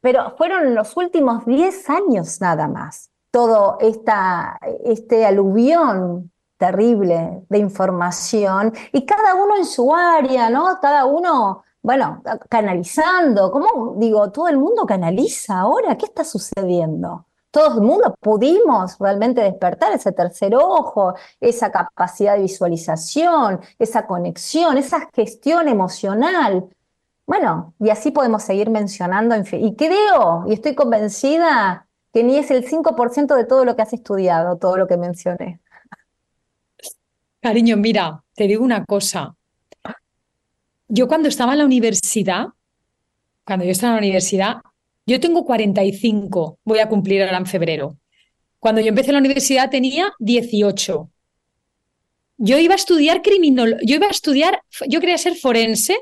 Pero 0.00 0.34
fueron 0.36 0.74
los 0.74 0.96
últimos 0.96 1.44
10 1.46 1.90
años 1.90 2.40
nada 2.40 2.68
más 2.68 3.10
todo 3.34 3.78
esta, 3.80 4.60
este 4.84 5.26
aluvión 5.26 6.30
terrible 6.56 7.44
de 7.48 7.58
información 7.58 8.72
y 8.92 9.04
cada 9.04 9.34
uno 9.34 9.56
en 9.56 9.64
su 9.64 9.94
área, 9.94 10.50
¿no? 10.50 10.78
Cada 10.80 11.04
uno, 11.04 11.64
bueno, 11.82 12.22
canalizando, 12.48 13.50
¿cómo 13.50 13.94
digo? 13.98 14.30
Todo 14.30 14.48
el 14.48 14.58
mundo 14.58 14.86
canaliza 14.86 15.60
ahora, 15.60 15.96
¿qué 15.96 16.06
está 16.06 16.24
sucediendo? 16.24 17.26
Todo 17.50 17.76
el 17.76 17.82
mundo 17.82 18.16
pudimos 18.20 18.98
realmente 18.98 19.40
despertar 19.40 19.92
ese 19.92 20.10
tercer 20.10 20.56
ojo, 20.56 21.14
esa 21.40 21.70
capacidad 21.70 22.34
de 22.34 22.42
visualización, 22.42 23.60
esa 23.78 24.06
conexión, 24.08 24.76
esa 24.76 25.08
gestión 25.14 25.68
emocional. 25.68 26.68
Bueno, 27.26 27.74
y 27.78 27.90
así 27.90 28.10
podemos 28.10 28.42
seguir 28.42 28.70
mencionando. 28.70 29.36
Y 29.52 29.76
creo, 29.76 30.44
y 30.48 30.54
estoy 30.54 30.74
convencida 30.74 31.86
que 32.12 32.24
ni 32.24 32.38
es 32.38 32.50
el 32.50 32.66
5% 32.66 33.36
de 33.36 33.44
todo 33.44 33.64
lo 33.64 33.76
que 33.76 33.82
has 33.82 33.92
estudiado, 33.92 34.56
todo 34.58 34.76
lo 34.76 34.88
que 34.88 34.96
mencioné. 34.96 35.60
Cariño, 37.44 37.76
mira, 37.76 38.24
te 38.34 38.46
digo 38.46 38.64
una 38.64 38.86
cosa. 38.86 39.36
Yo 40.88 41.06
cuando 41.06 41.28
estaba 41.28 41.52
en 41.52 41.58
la 41.58 41.66
universidad, 41.66 42.46
cuando 43.44 43.66
yo 43.66 43.70
estaba 43.72 43.92
en 43.92 43.96
la 43.96 44.06
universidad, 44.06 44.54
yo 45.04 45.20
tengo 45.20 45.44
45, 45.44 46.60
voy 46.64 46.78
a 46.78 46.88
cumplir 46.88 47.22
ahora 47.22 47.36
en 47.36 47.44
febrero. 47.44 47.98
Cuando 48.58 48.80
yo 48.80 48.88
empecé 48.88 49.12
la 49.12 49.18
universidad 49.18 49.68
tenía 49.68 50.10
18. 50.20 51.10
Yo 52.38 52.58
iba 52.58 52.72
a 52.72 52.76
estudiar 52.76 53.20
criminología, 53.20 53.86
yo 53.86 53.96
iba 53.96 54.06
a 54.06 54.10
estudiar, 54.10 54.62
yo 54.88 55.00
quería 55.00 55.18
ser 55.18 55.36
forense 55.36 55.98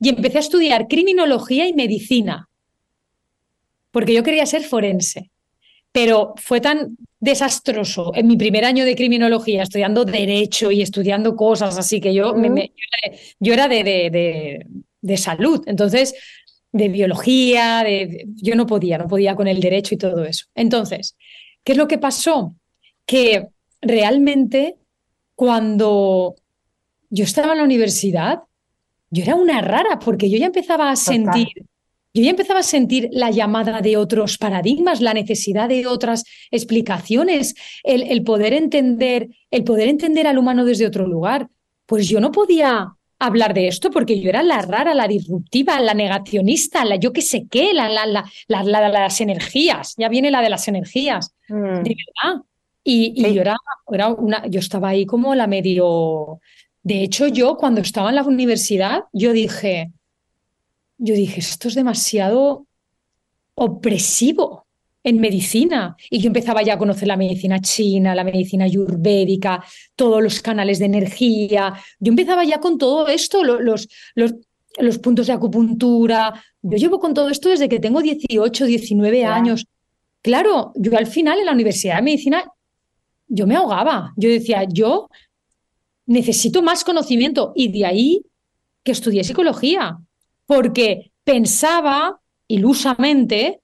y 0.00 0.08
empecé 0.08 0.38
a 0.38 0.40
estudiar 0.40 0.88
criminología 0.88 1.68
y 1.68 1.72
medicina, 1.72 2.48
porque 3.92 4.12
yo 4.12 4.24
quería 4.24 4.44
ser 4.44 4.64
forense 4.64 5.30
pero 5.92 6.34
fue 6.36 6.60
tan 6.60 6.96
desastroso 7.20 8.12
en 8.14 8.26
mi 8.26 8.36
primer 8.36 8.64
año 8.64 8.84
de 8.84 8.96
criminología, 8.96 9.62
estudiando 9.62 10.04
derecho 10.04 10.70
y 10.70 10.80
estudiando 10.80 11.36
cosas 11.36 11.76
así, 11.78 12.00
que 12.00 12.14
yo, 12.14 12.34
yo 13.38 13.52
era 13.52 13.68
de, 13.68 14.64
de, 15.00 15.16
salud, 15.18 15.62
entonces, 15.66 16.14
de 16.72 16.88
biología, 16.88 17.82
de, 17.84 18.26
yo 18.36 18.56
no 18.56 18.66
podía, 18.66 18.96
no 18.96 19.06
podía 19.06 19.36
con 19.36 19.48
el 19.48 19.60
derecho 19.60 19.94
y 19.94 19.98
todo 19.98 20.24
eso. 20.24 20.46
Entonces, 20.54 21.16
¿qué 21.62 21.72
es 21.72 21.78
lo 21.78 21.86
que 21.86 21.98
pasó? 21.98 22.56
Que 23.04 23.48
realmente 23.82 24.76
cuando 25.34 26.36
yo 27.10 27.24
estaba 27.24 27.52
en 27.52 27.58
la 27.58 27.64
universidad, 27.64 28.40
yo 29.10 29.24
era 29.24 29.34
una 29.34 29.60
rara, 29.60 29.98
porque 29.98 30.30
yo 30.30 30.38
ya 30.38 30.46
empezaba 30.46 30.90
a 30.90 30.96
sentir 30.96 31.48
yo 32.12 32.22
ya 32.22 32.30
empezaba 32.30 32.60
a 32.60 32.64
sentir 32.64 33.08
la 33.12 33.30
llamada 33.30 33.80
de 33.80 33.96
otros 33.96 34.36
paradigmas, 34.36 35.00
la 35.00 35.14
necesidad 35.14 35.68
de 35.68 35.86
otras 35.86 36.24
explicaciones, 36.50 37.54
el, 37.84 38.22
poder 38.24 38.52
entender, 38.52 39.28
el 39.50 39.62
poder 39.64 39.88
entender 39.88 40.26
al 40.26 40.38
humano 40.38 40.64
desde 40.64 40.86
otro 40.86 41.06
lugar. 41.06 41.48
Pues 41.86 42.08
yo 42.08 42.20
no 42.20 42.32
podía 42.32 42.96
hablar 43.20 43.54
de 43.54 43.68
esto 43.68 43.90
porque 43.90 44.20
yo 44.20 44.28
era 44.28 44.42
la 44.42 44.60
rara, 44.62 44.94
la 44.94 45.06
disruptiva, 45.06 45.78
la 45.78 45.94
negacionista, 45.94 46.84
la 46.84 46.96
yo 46.96 47.12
qué 47.12 47.22
sé 47.22 47.46
qué, 47.48 47.72
la, 47.72 47.88
la, 47.88 48.06
la, 48.06 48.24
la, 48.48 48.88
las 48.88 49.20
energías. 49.20 49.94
Ya 49.96 50.08
viene 50.08 50.32
la 50.32 50.42
de 50.42 50.50
las 50.50 50.66
energías, 50.66 51.34
mm. 51.48 51.82
de 51.82 51.96
verdad. 51.96 52.42
Y, 52.82 53.22
yo 53.34 53.42
era, 53.42 53.56
era 53.92 54.08
una, 54.08 54.46
yo 54.48 54.58
estaba 54.58 54.88
ahí 54.88 55.06
como 55.06 55.34
la 55.36 55.46
medio. 55.46 56.40
De 56.82 57.02
hecho, 57.02 57.28
yo 57.28 57.56
cuando 57.56 57.82
estaba 57.82 58.08
en 58.08 58.16
la 58.16 58.22
universidad, 58.22 59.04
yo 59.12 59.32
dije, 59.32 59.92
yo 61.00 61.14
dije, 61.14 61.40
esto 61.40 61.68
es 61.68 61.74
demasiado 61.74 62.66
opresivo 63.54 64.66
en 65.02 65.18
medicina. 65.18 65.96
Y 66.10 66.20
yo 66.20 66.26
empezaba 66.26 66.62
ya 66.62 66.74
a 66.74 66.78
conocer 66.78 67.08
la 67.08 67.16
medicina 67.16 67.60
china, 67.60 68.14
la 68.14 68.22
medicina 68.22 68.66
ayurvédica, 68.66 69.64
todos 69.96 70.22
los 70.22 70.40
canales 70.40 70.78
de 70.78 70.84
energía. 70.84 71.72
Yo 71.98 72.10
empezaba 72.10 72.44
ya 72.44 72.60
con 72.60 72.76
todo 72.76 73.08
esto, 73.08 73.42
los, 73.42 73.88
los, 74.14 74.34
los 74.78 74.98
puntos 74.98 75.26
de 75.26 75.32
acupuntura. 75.32 76.34
Yo 76.60 76.76
llevo 76.76 77.00
con 77.00 77.14
todo 77.14 77.30
esto 77.30 77.48
desde 77.48 77.68
que 77.68 77.80
tengo 77.80 78.02
18, 78.02 78.66
19 78.66 79.24
años. 79.24 79.66
Claro, 80.20 80.72
yo 80.74 80.96
al 80.98 81.06
final 81.06 81.38
en 81.38 81.46
la 81.46 81.52
Universidad 81.52 81.96
de 81.96 82.02
Medicina, 82.02 82.44
yo 83.26 83.46
me 83.46 83.56
ahogaba. 83.56 84.12
Yo 84.16 84.28
decía, 84.28 84.64
yo 84.64 85.08
necesito 86.04 86.60
más 86.60 86.84
conocimiento 86.84 87.52
y 87.56 87.72
de 87.72 87.86
ahí 87.86 88.22
que 88.82 88.92
estudié 88.92 89.24
psicología, 89.24 89.98
porque 90.50 91.12
pensaba 91.22 92.20
ilusamente, 92.48 93.60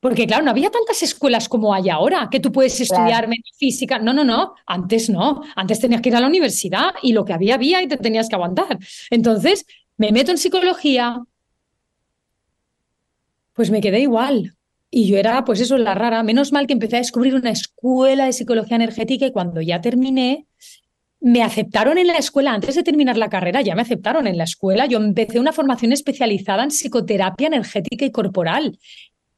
porque 0.00 0.26
claro, 0.26 0.42
no 0.42 0.52
había 0.52 0.70
tantas 0.70 1.02
escuelas 1.02 1.50
como 1.50 1.74
hay 1.74 1.90
ahora, 1.90 2.30
que 2.30 2.40
tú 2.40 2.50
puedes 2.50 2.80
estudiar 2.80 3.28
física. 3.58 3.98
No, 3.98 4.14
no, 4.14 4.24
no, 4.24 4.54
antes 4.64 5.10
no, 5.10 5.42
antes 5.54 5.80
tenías 5.80 6.00
que 6.00 6.08
ir 6.08 6.16
a 6.16 6.20
la 6.20 6.28
universidad 6.28 6.94
y 7.02 7.12
lo 7.12 7.26
que 7.26 7.34
había 7.34 7.56
había 7.56 7.82
y 7.82 7.88
te 7.88 7.98
tenías 7.98 8.30
que 8.30 8.36
aguantar. 8.36 8.78
Entonces, 9.10 9.66
me 9.98 10.10
meto 10.10 10.30
en 10.30 10.38
psicología, 10.38 11.20
pues 13.52 13.70
me 13.70 13.82
quedé 13.82 14.00
igual. 14.00 14.56
Y 14.90 15.08
yo 15.08 15.18
era, 15.18 15.44
pues 15.44 15.60
eso, 15.60 15.76
la 15.76 15.94
rara. 15.94 16.22
Menos 16.22 16.52
mal 16.52 16.66
que 16.66 16.72
empecé 16.72 16.96
a 16.96 17.00
descubrir 17.00 17.34
una 17.34 17.50
escuela 17.50 18.24
de 18.24 18.32
psicología 18.32 18.76
energética 18.76 19.26
y 19.26 19.32
cuando 19.32 19.60
ya 19.60 19.82
terminé, 19.82 20.46
me 21.20 21.42
aceptaron 21.42 21.98
en 21.98 22.06
la 22.06 22.16
escuela, 22.16 22.52
antes 22.52 22.74
de 22.74 22.82
terminar 22.82 23.16
la 23.16 23.28
carrera, 23.28 23.60
ya 23.60 23.74
me 23.74 23.82
aceptaron 23.82 24.26
en 24.26 24.38
la 24.38 24.44
escuela. 24.44 24.86
Yo 24.86 24.98
empecé 24.98 25.40
una 25.40 25.52
formación 25.52 25.92
especializada 25.92 26.62
en 26.62 26.70
psicoterapia 26.70 27.48
energética 27.48 28.04
y 28.04 28.12
corporal 28.12 28.78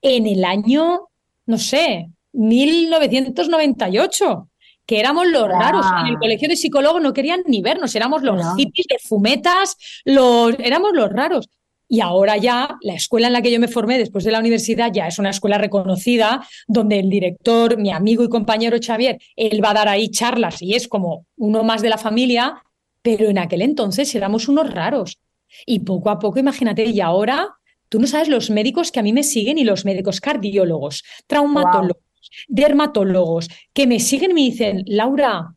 en 0.03 0.27
el 0.27 0.45
año, 0.45 1.09
no 1.47 1.59
sé, 1.59 2.09
1998 2.33 4.51
que 4.91 4.99
éramos 4.99 5.29
los 5.29 5.49
raros. 5.49 5.87
En 6.01 6.09
el 6.09 6.19
colegio 6.19 6.49
de 6.49 6.57
psicólogos 6.57 7.01
no 7.01 7.13
querían 7.13 7.43
ni 7.47 7.63
vernos, 7.63 7.95
éramos 7.95 8.23
los 8.23 8.57
hippies, 8.57 8.89
los 8.91 9.03
fumetas, 9.03 9.77
los, 10.05 10.59
éramos 10.59 10.91
los 10.93 11.09
raros. 11.11 11.49
Y 11.93 12.01
ahora 12.03 12.37
ya 12.37 12.79
la 12.83 12.95
escuela 12.95 13.27
en 13.27 13.33
la 13.33 13.43
que 13.43 13.51
yo 13.51 13.59
me 13.59 13.67
formé 13.67 13.99
después 13.99 14.23
de 14.23 14.31
la 14.31 14.39
universidad 14.39 14.93
ya 14.93 15.09
es 15.09 15.19
una 15.19 15.31
escuela 15.31 15.59
reconocida, 15.59 16.47
donde 16.69 17.01
el 17.01 17.11
director, 17.11 17.79
mi 17.79 17.91
amigo 17.91 18.23
y 18.23 18.29
compañero 18.29 18.77
Xavier, 18.81 19.19
él 19.35 19.63
va 19.63 19.73
a 19.73 19.75
dar 19.75 19.89
ahí 19.89 20.09
charlas 20.09 20.63
y 20.63 20.77
es 20.77 20.87
como 20.87 21.27
uno 21.37 21.65
más 21.65 21.83
de 21.83 21.89
la 21.89 21.99
familia, 21.99 22.63
pero 23.03 23.29
en 23.29 23.39
aquel 23.39 23.63
entonces 23.63 24.15
éramos 24.15 24.47
unos 24.47 24.73
raros. 24.73 25.19
Y 25.67 25.81
poco 25.81 26.11
a 26.11 26.21
poco, 26.21 26.39
imagínate, 26.39 26.85
y 26.85 27.01
ahora 27.01 27.57
tú 27.89 27.99
no 27.99 28.07
sabes 28.07 28.29
los 28.29 28.51
médicos 28.51 28.93
que 28.93 29.01
a 29.01 29.03
mí 29.03 29.13
me 29.13 29.25
siguen 29.25 29.59
y 29.59 29.65
los 29.65 29.85
médicos 29.85 30.21
cardiólogos, 30.21 31.03
traumatólogos, 31.27 32.05
dermatólogos, 32.47 33.49
que 33.73 33.89
me 33.89 33.99
siguen 33.99 34.31
y 34.31 34.35
me 34.35 34.41
dicen, 34.43 34.85
Laura, 34.87 35.57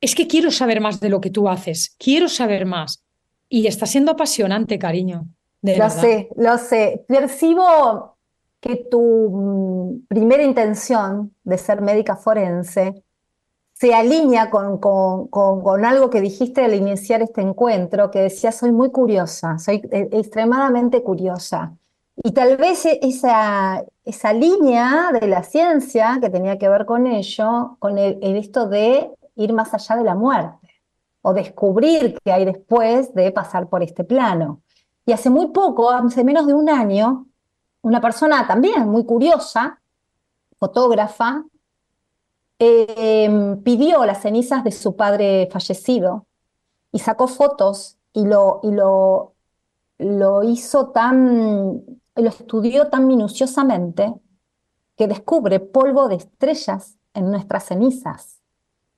es 0.00 0.14
que 0.14 0.28
quiero 0.28 0.52
saber 0.52 0.80
más 0.80 1.00
de 1.00 1.08
lo 1.08 1.20
que 1.20 1.30
tú 1.30 1.48
haces, 1.48 1.96
quiero 1.98 2.28
saber 2.28 2.64
más. 2.64 3.02
Y 3.48 3.66
está 3.66 3.86
siendo 3.86 4.12
apasionante, 4.12 4.78
cariño 4.78 5.26
lo 5.62 5.90
sé, 5.90 6.28
lo 6.36 6.58
sé. 6.58 7.04
Percibo 7.08 8.16
que 8.60 8.76
tu 8.76 9.30
mm, 9.30 10.06
primera 10.08 10.42
intención 10.42 11.34
de 11.44 11.58
ser 11.58 11.80
médica 11.80 12.16
forense 12.16 13.04
se 13.78 13.94
alinea 13.94 14.50
con, 14.50 14.78
con, 14.78 15.84
algo 15.84 16.10
que 16.10 16.20
dijiste 16.20 16.64
al 16.64 16.74
iniciar 16.74 17.22
este 17.22 17.42
encuentro, 17.42 18.10
que 18.10 18.22
decía, 18.22 18.50
soy 18.50 18.72
muy 18.72 18.90
curiosa, 18.90 19.56
soy 19.58 19.82
eh, 19.92 20.08
extremadamente 20.10 21.04
curiosa. 21.04 21.76
Y 22.16 22.32
tal 22.32 22.56
vez 22.56 22.84
e, 22.86 22.98
esa, 23.02 23.84
esa 24.04 24.32
línea 24.32 25.10
de 25.20 25.28
la 25.28 25.44
ciencia 25.44 26.18
que 26.20 26.28
tenía 26.28 26.58
que 26.58 26.68
ver 26.68 26.86
con 26.86 27.06
ello, 27.06 27.76
con 27.78 27.98
el, 27.98 28.18
el 28.20 28.36
esto 28.36 28.68
de 28.68 29.12
ir 29.36 29.52
más 29.52 29.72
allá 29.72 29.94
de 29.94 30.04
la 30.04 30.16
muerte, 30.16 30.68
o 31.22 31.32
descubrir 31.32 32.18
qué 32.24 32.32
hay 32.32 32.44
después 32.44 33.14
de 33.14 33.30
pasar 33.30 33.68
por 33.68 33.84
este 33.84 34.02
plano. 34.02 34.60
Y 35.08 35.12
hace 35.12 35.30
muy 35.30 35.46
poco, 35.46 35.90
hace 35.90 36.22
menos 36.22 36.46
de 36.46 36.52
un 36.52 36.68
año, 36.68 37.28
una 37.80 37.98
persona 37.98 38.46
también 38.46 38.86
muy 38.90 39.06
curiosa, 39.06 39.80
fotógrafa, 40.58 41.46
em, 42.58 43.62
pidió 43.62 44.04
las 44.04 44.20
cenizas 44.20 44.62
de 44.64 44.70
su 44.70 44.96
padre 44.96 45.48
fallecido 45.50 46.26
y 46.92 46.98
sacó 46.98 47.26
fotos 47.26 47.96
y 48.12 48.26
lo, 48.26 48.60
y 48.62 48.70
lo, 48.70 49.32
lo 49.96 50.42
hizo 50.42 50.88
tan, 50.90 51.82
lo 52.14 52.28
estudió 52.28 52.88
tan 52.88 53.06
minuciosamente 53.06 54.14
que 54.94 55.08
descubre 55.08 55.58
polvo 55.58 56.08
de 56.08 56.16
estrellas 56.16 56.98
en 57.14 57.30
nuestras 57.30 57.64
cenizas. 57.64 58.42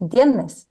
¿Entiendes? 0.00 0.69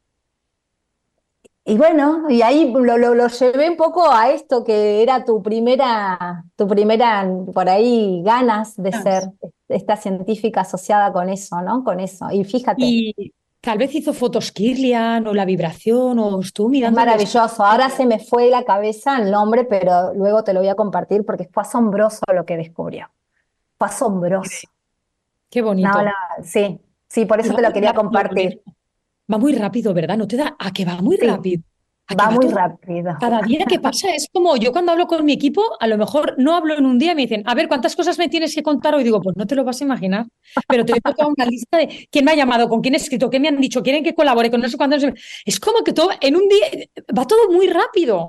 Y 1.69 1.77
bueno, 1.77 2.25
y 2.29 2.41
ahí 2.41 2.73
lo, 2.73 2.97
lo, 2.97 3.27
llevé 3.27 3.69
un 3.69 3.77
poco 3.77 4.11
a 4.11 4.31
esto 4.31 4.63
que 4.63 5.03
era 5.03 5.23
tu 5.23 5.43
primera, 5.43 6.43
tu 6.55 6.67
primera, 6.67 7.29
por 7.53 7.69
ahí, 7.69 8.23
ganas 8.25 8.75
de 8.75 8.91
ser 8.91 9.23
esta 9.67 9.95
científica 9.95 10.61
asociada 10.61 11.13
con 11.13 11.29
eso, 11.29 11.61
¿no? 11.61 11.83
Con 11.83 11.99
eso. 11.99 12.31
Y 12.31 12.43
fíjate. 12.43 12.81
Y 12.83 13.33
tal 13.61 13.77
vez 13.77 13.93
hizo 13.93 14.13
fotos 14.13 14.51
Kirlian 14.51 15.27
o 15.27 15.33
la 15.35 15.45
vibración 15.45 16.17
o 16.17 16.39
estuvo 16.39 16.69
mirando. 16.69 16.99
maravilloso. 16.99 17.63
Ahora 17.63 17.91
se 17.91 18.07
me 18.07 18.17
fue 18.17 18.49
la 18.49 18.63
cabeza 18.63 19.19
el 19.19 19.29
nombre, 19.29 19.63
pero 19.63 20.11
luego 20.15 20.43
te 20.43 20.53
lo 20.53 20.61
voy 20.61 20.69
a 20.69 20.75
compartir 20.75 21.23
porque 21.23 21.47
fue 21.53 21.61
asombroso 21.61 22.21
lo 22.33 22.47
que 22.47 22.57
descubrió. 22.57 23.11
Fue 23.77 23.87
asombroso. 23.87 24.67
Qué 25.51 25.61
bonito. 25.61 25.91
sí, 26.41 26.79
sí, 27.07 27.25
por 27.25 27.39
eso 27.39 27.53
te 27.53 27.61
lo 27.61 27.71
quería 27.71 27.93
compartir 27.93 28.63
va 29.31 29.37
muy 29.37 29.53
rápido, 29.53 29.93
¿verdad? 29.93 30.17
¿No 30.17 30.27
te 30.27 30.37
da 30.37 30.55
a 30.57 30.71
que 30.71 30.85
va 30.85 31.01
muy 31.01 31.17
rápido? 31.17 31.63
Va, 32.19 32.31
muy 32.31 32.47
rápido. 32.47 33.15
Cada 33.19 33.41
día 33.41 33.65
que 33.67 33.79
pasa 33.79 34.09
es 34.15 34.27
como 34.33 34.57
yo 34.57 34.71
cuando 34.71 34.91
hablo 34.91 35.05
con 35.05 35.23
mi 35.25 35.33
equipo, 35.33 35.61
a 35.79 35.85
lo 35.85 35.95
mejor 35.95 36.33
no 36.39 36.55
hablo 36.55 36.75
en 36.75 36.85
un 36.87 36.97
día 36.97 37.11
y 37.11 37.15
me 37.15 37.21
dicen, 37.23 37.43
a 37.45 37.53
ver, 37.53 37.67
¿cuántas 37.67 37.95
cosas 37.95 38.17
me 38.17 38.27
tienes 38.29 38.55
que 38.55 38.63
contar 38.63 38.95
hoy? 38.95 39.03
Digo, 39.03 39.21
pues 39.21 39.37
no 39.37 39.45
te 39.45 39.55
lo 39.55 39.63
vas 39.63 39.79
a 39.81 39.83
imaginar, 39.83 40.25
pero 40.67 40.83
te 40.85 40.93
he 40.93 41.01
tocado 41.01 41.29
una 41.29 41.45
lista 41.45 41.77
de 41.77 42.07
quién 42.09 42.25
me 42.25 42.31
ha 42.31 42.35
llamado, 42.35 42.67
con 42.67 42.81
quién 42.81 42.95
he 42.95 42.97
escrito, 42.97 43.29
qué 43.29 43.39
me 43.39 43.47
han 43.47 43.61
dicho, 43.61 43.83
quieren 43.83 44.03
que 44.03 44.15
colabore 44.15 44.49
con 44.49 44.59
no 44.59 44.67
sé. 44.67 45.13
Es 45.45 45.59
como 45.59 45.83
que 45.83 45.93
todo 45.93 46.09
en 46.19 46.35
un 46.35 46.47
día 46.47 46.87
va 47.15 47.27
todo 47.27 47.51
muy 47.51 47.67
rápido, 47.67 48.27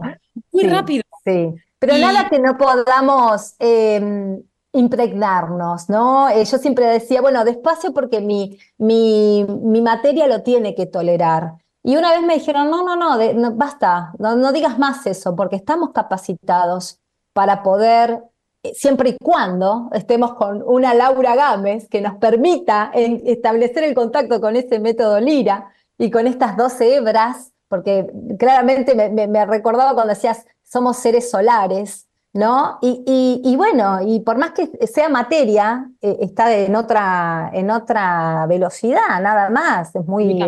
muy 0.52 0.64
rápido. 0.64 1.02
Sí, 1.24 1.48
pero 1.78 1.96
nada 1.96 2.28
que 2.28 2.38
no 2.38 2.58
podamos 2.58 3.54
em, 3.58 4.42
impregnarnos, 4.72 5.88
¿no? 5.88 6.28
Eh, 6.28 6.44
yo 6.44 6.58
siempre 6.58 6.86
decía, 6.86 7.20
bueno, 7.20 7.44
despacio 7.44 7.92
porque 7.92 8.20
mi, 8.20 8.58
mi, 8.78 9.44
mi, 9.44 9.82
materia 9.82 10.26
lo 10.26 10.42
tiene 10.42 10.74
que 10.74 10.86
tolerar. 10.86 11.54
Y 11.82 11.96
una 11.96 12.12
vez 12.12 12.22
me 12.22 12.34
dijeron, 12.34 12.70
no, 12.70 12.84
no, 12.84 12.96
no, 12.96 13.52
basta, 13.52 14.12
no, 14.18 14.52
digas 14.52 14.78
más 14.78 15.06
eso, 15.06 15.34
porque 15.34 15.56
estamos 15.56 15.90
capacitados 15.92 17.00
para 17.32 17.62
poder, 17.62 18.22
eh, 18.62 18.74
siempre 18.74 19.10
y 19.10 19.16
cuando 19.16 19.88
estemos 19.92 20.34
con 20.34 20.62
una 20.62 20.94
Laura 20.94 21.34
Gámez 21.34 21.88
que 21.88 22.00
nos 22.00 22.16
permita 22.16 22.90
establecer 22.94 23.84
el 23.84 23.94
contacto 23.94 24.40
con 24.40 24.56
ese 24.56 24.78
método 24.78 25.20
Lira 25.20 25.72
y 25.98 26.10
con 26.10 26.26
estas 26.26 26.56
12 26.56 26.96
hebras, 26.96 27.52
porque 27.68 28.06
claramente 28.38 28.94
me, 28.94 29.26
me 29.26 29.46
recordaba 29.46 29.94
cuando 29.94 30.14
decías, 30.14 30.44
somos 30.62 30.98
seres 30.98 31.30
solares, 31.30 32.09
¿no? 32.32 32.78
Y, 32.82 33.54
bueno, 33.56 34.00
y 34.02 34.20
por 34.20 34.38
más 34.38 34.52
que 34.52 34.68
sea 34.86 35.08
materia, 35.08 35.90
eh, 36.00 36.18
está 36.20 36.54
en 36.54 36.76
otra, 36.76 37.50
en 37.52 37.70
otra 37.70 38.46
velocidad, 38.46 39.20
nada 39.20 39.50
más. 39.50 39.94
Es 39.94 40.06
muy. 40.06 40.38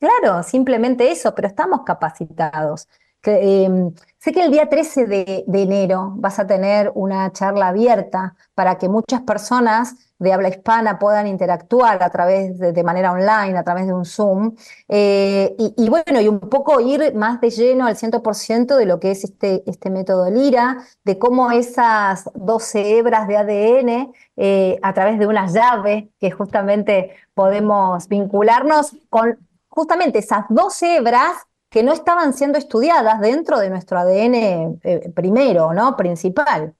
claro, 0.00 0.42
simplemente 0.42 1.10
eso, 1.10 1.34
pero 1.34 1.48
estamos 1.48 1.82
capacitados. 1.84 2.88
Em, 3.24 3.94
sé 4.18 4.32
que 4.32 4.44
el 4.44 4.50
día 4.50 4.68
13 4.68 5.06
de, 5.06 5.44
enero 5.52 6.12
vas 6.16 6.40
a 6.40 6.46
tener 6.46 6.90
una 6.94 7.30
charla 7.32 7.68
abierta 7.68 8.34
para 8.54 8.78
que 8.78 8.88
muchas 8.88 9.22
personas 9.22 9.94
de 10.18 10.32
habla 10.32 10.48
hispana 10.48 10.98
puedan 10.98 11.26
interactuar 11.28 12.02
a 12.02 12.10
través 12.10 12.58
de, 12.58 12.82
manera 12.84 13.12
online, 13.12 13.56
a 13.56 13.64
través 13.64 13.86
de 13.86 13.92
un 13.92 14.04
Zoom, 14.04 14.54
eh, 14.88 15.54
y, 15.58 15.88
bueno, 15.88 16.20
y 16.20 16.28
un 16.28 16.40
poco 16.40 16.80
ir 16.80 17.14
más 17.14 17.40
de 17.40 17.50
lleno 17.50 17.86
al 17.86 17.96
100% 17.96 18.76
de 18.76 18.86
lo 18.86 18.98
que 19.00 19.12
es 19.12 19.24
este, 19.24 19.62
este 19.66 19.90
método 19.90 20.30
Lira, 20.30 20.78
de 21.04 21.18
cómo 21.18 21.50
esas 21.50 22.30
12 22.34 22.98
hebras 22.98 23.26
de 23.28 23.36
ADN, 23.36 24.12
eh, 24.36 24.78
a 24.82 24.92
través 24.94 25.18
de 25.18 25.26
una 25.26 25.46
llave, 25.46 26.10
que 26.20 26.30
justamente 26.30 27.10
podemos 27.34 28.08
vincularnos 28.08 28.96
con 29.10 29.38
justamente 29.68 30.18
esas 30.20 30.44
12 30.48 30.96
hebras 30.96 31.46
que 31.72 31.82
no 31.82 31.92
estaban 31.94 32.34
siendo 32.34 32.58
estudiadas 32.58 33.18
dentro 33.20 33.58
de 33.58 33.70
nuestro 33.70 33.98
ADN 33.98 34.34
eh, 34.34 35.10
primero, 35.14 35.72
¿no? 35.72 35.96
Principal. 35.96 36.74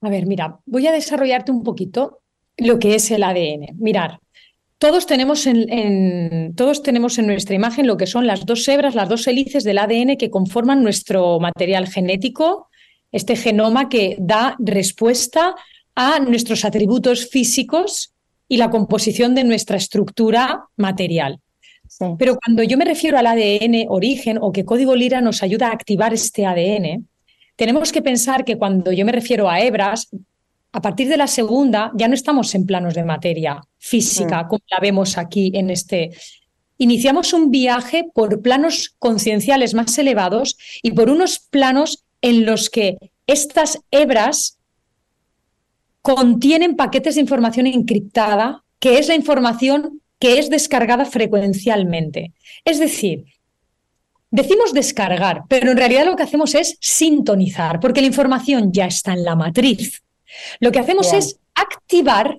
A 0.00 0.08
ver, 0.08 0.26
mira, 0.26 0.60
voy 0.64 0.86
a 0.86 0.92
desarrollarte 0.92 1.50
un 1.50 1.64
poquito 1.64 2.20
lo 2.56 2.78
que 2.78 2.94
es 2.94 3.10
el 3.10 3.24
ADN. 3.24 3.76
Mirar, 3.78 4.20
todos 4.78 5.06
tenemos 5.06 5.44
en, 5.48 6.54
todos 6.54 6.84
tenemos 6.84 7.18
en 7.18 7.26
nuestra 7.26 7.56
imagen 7.56 7.88
lo 7.88 7.96
que 7.96 8.06
son 8.06 8.28
las 8.28 8.46
dos 8.46 8.66
hebras, 8.68 8.94
las 8.94 9.08
dos 9.08 9.26
hélices 9.26 9.64
del 9.64 9.78
ADN 9.78 10.16
que 10.16 10.30
conforman 10.30 10.84
nuestro 10.84 11.40
material 11.40 11.88
genético, 11.88 12.68
este 13.10 13.34
genoma 13.34 13.88
que 13.88 14.16
da 14.20 14.54
respuesta 14.60 15.56
a 15.96 16.20
nuestros 16.20 16.64
atributos 16.64 17.28
físicos 17.28 18.14
y 18.46 18.58
la 18.58 18.70
composición 18.70 19.34
de 19.34 19.42
nuestra 19.42 19.78
estructura 19.78 20.68
material. 20.76 21.40
Pero 22.18 22.36
cuando 22.36 22.62
yo 22.62 22.76
me 22.76 22.84
refiero 22.84 23.18
al 23.18 23.26
ADN 23.26 23.86
origen 23.88 24.38
o 24.40 24.52
que 24.52 24.64
código 24.64 24.94
lira 24.94 25.20
nos 25.20 25.42
ayuda 25.42 25.68
a 25.68 25.72
activar 25.72 26.12
este 26.12 26.44
ADN, 26.44 27.08
tenemos 27.56 27.90
que 27.90 28.02
pensar 28.02 28.44
que 28.44 28.58
cuando 28.58 28.92
yo 28.92 29.06
me 29.06 29.12
refiero 29.12 29.48
a 29.48 29.60
hebras, 29.60 30.08
a 30.72 30.82
partir 30.82 31.08
de 31.08 31.16
la 31.16 31.26
segunda 31.26 31.90
ya 31.94 32.06
no 32.06 32.14
estamos 32.14 32.54
en 32.54 32.66
planos 32.66 32.94
de 32.94 33.04
materia 33.04 33.62
física 33.78 34.44
mm. 34.44 34.48
como 34.48 34.62
la 34.70 34.78
vemos 34.80 35.16
aquí 35.16 35.50
en 35.54 35.70
este. 35.70 36.10
Iniciamos 36.78 37.32
un 37.32 37.50
viaje 37.50 38.04
por 38.12 38.42
planos 38.42 38.94
concienciales 38.98 39.72
más 39.72 39.96
elevados 39.96 40.58
y 40.82 40.92
por 40.92 41.08
unos 41.08 41.38
planos 41.38 42.04
en 42.20 42.44
los 42.44 42.68
que 42.68 42.98
estas 43.26 43.78
hebras 43.90 44.58
contienen 46.02 46.76
paquetes 46.76 47.14
de 47.14 47.22
información 47.22 47.66
encriptada, 47.66 48.62
que 48.78 48.98
es 48.98 49.08
la 49.08 49.14
información 49.14 50.02
que 50.18 50.38
es 50.38 50.50
descargada 50.50 51.04
frecuencialmente. 51.04 52.32
Es 52.64 52.78
decir, 52.78 53.24
decimos 54.30 54.72
descargar, 54.72 55.42
pero 55.48 55.70
en 55.70 55.76
realidad 55.76 56.06
lo 56.06 56.16
que 56.16 56.22
hacemos 56.22 56.54
es 56.54 56.76
sintonizar, 56.80 57.80
porque 57.80 58.00
la 58.00 58.08
información 58.08 58.72
ya 58.72 58.86
está 58.86 59.12
en 59.12 59.24
la 59.24 59.36
matriz. 59.36 60.02
Lo 60.60 60.72
que 60.72 60.78
hacemos 60.78 61.12
es 61.12 61.38
activar, 61.54 62.38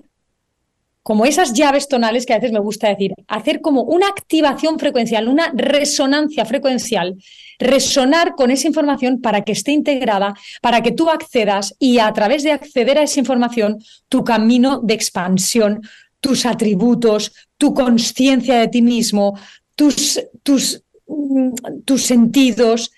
como 1.02 1.24
esas 1.24 1.54
llaves 1.54 1.88
tonales 1.88 2.26
que 2.26 2.34
a 2.34 2.36
veces 2.36 2.52
me 2.52 2.58
gusta 2.58 2.88
decir, 2.88 3.14
hacer 3.28 3.62
como 3.62 3.82
una 3.82 4.08
activación 4.08 4.78
frecuencial, 4.78 5.26
una 5.26 5.50
resonancia 5.54 6.44
frecuencial, 6.44 7.16
resonar 7.58 8.34
con 8.34 8.50
esa 8.50 8.68
información 8.68 9.20
para 9.22 9.42
que 9.42 9.52
esté 9.52 9.72
integrada, 9.72 10.34
para 10.60 10.82
que 10.82 10.92
tú 10.92 11.08
accedas 11.08 11.74
y 11.78 11.98
a 11.98 12.12
través 12.12 12.42
de 12.42 12.52
acceder 12.52 12.98
a 12.98 13.02
esa 13.02 13.20
información, 13.20 13.78
tu 14.08 14.22
camino 14.22 14.80
de 14.82 14.94
expansión, 14.94 15.80
tus 16.20 16.46
atributos, 16.46 17.32
tu 17.56 17.74
conciencia 17.74 18.58
de 18.60 18.68
ti 18.68 18.82
mismo, 18.82 19.38
tus, 19.74 20.20
tus, 20.42 20.82
mm, 21.06 21.50
tus 21.84 22.02
sentidos, 22.04 22.92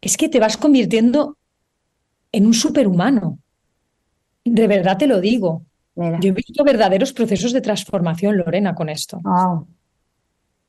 es 0.00 0.16
que 0.16 0.28
te 0.28 0.40
vas 0.40 0.56
convirtiendo 0.56 1.36
en 2.32 2.46
un 2.46 2.54
superhumano. 2.54 3.38
De 4.44 4.66
verdad 4.66 4.98
te 4.98 5.06
lo 5.06 5.20
digo. 5.20 5.62
Yo 5.94 6.30
he 6.30 6.32
visto 6.32 6.64
verdaderos 6.64 7.12
procesos 7.12 7.52
de 7.52 7.60
transformación, 7.60 8.38
Lorena, 8.38 8.74
con 8.74 8.88
esto. 8.88 9.20
Wow. 9.22 9.66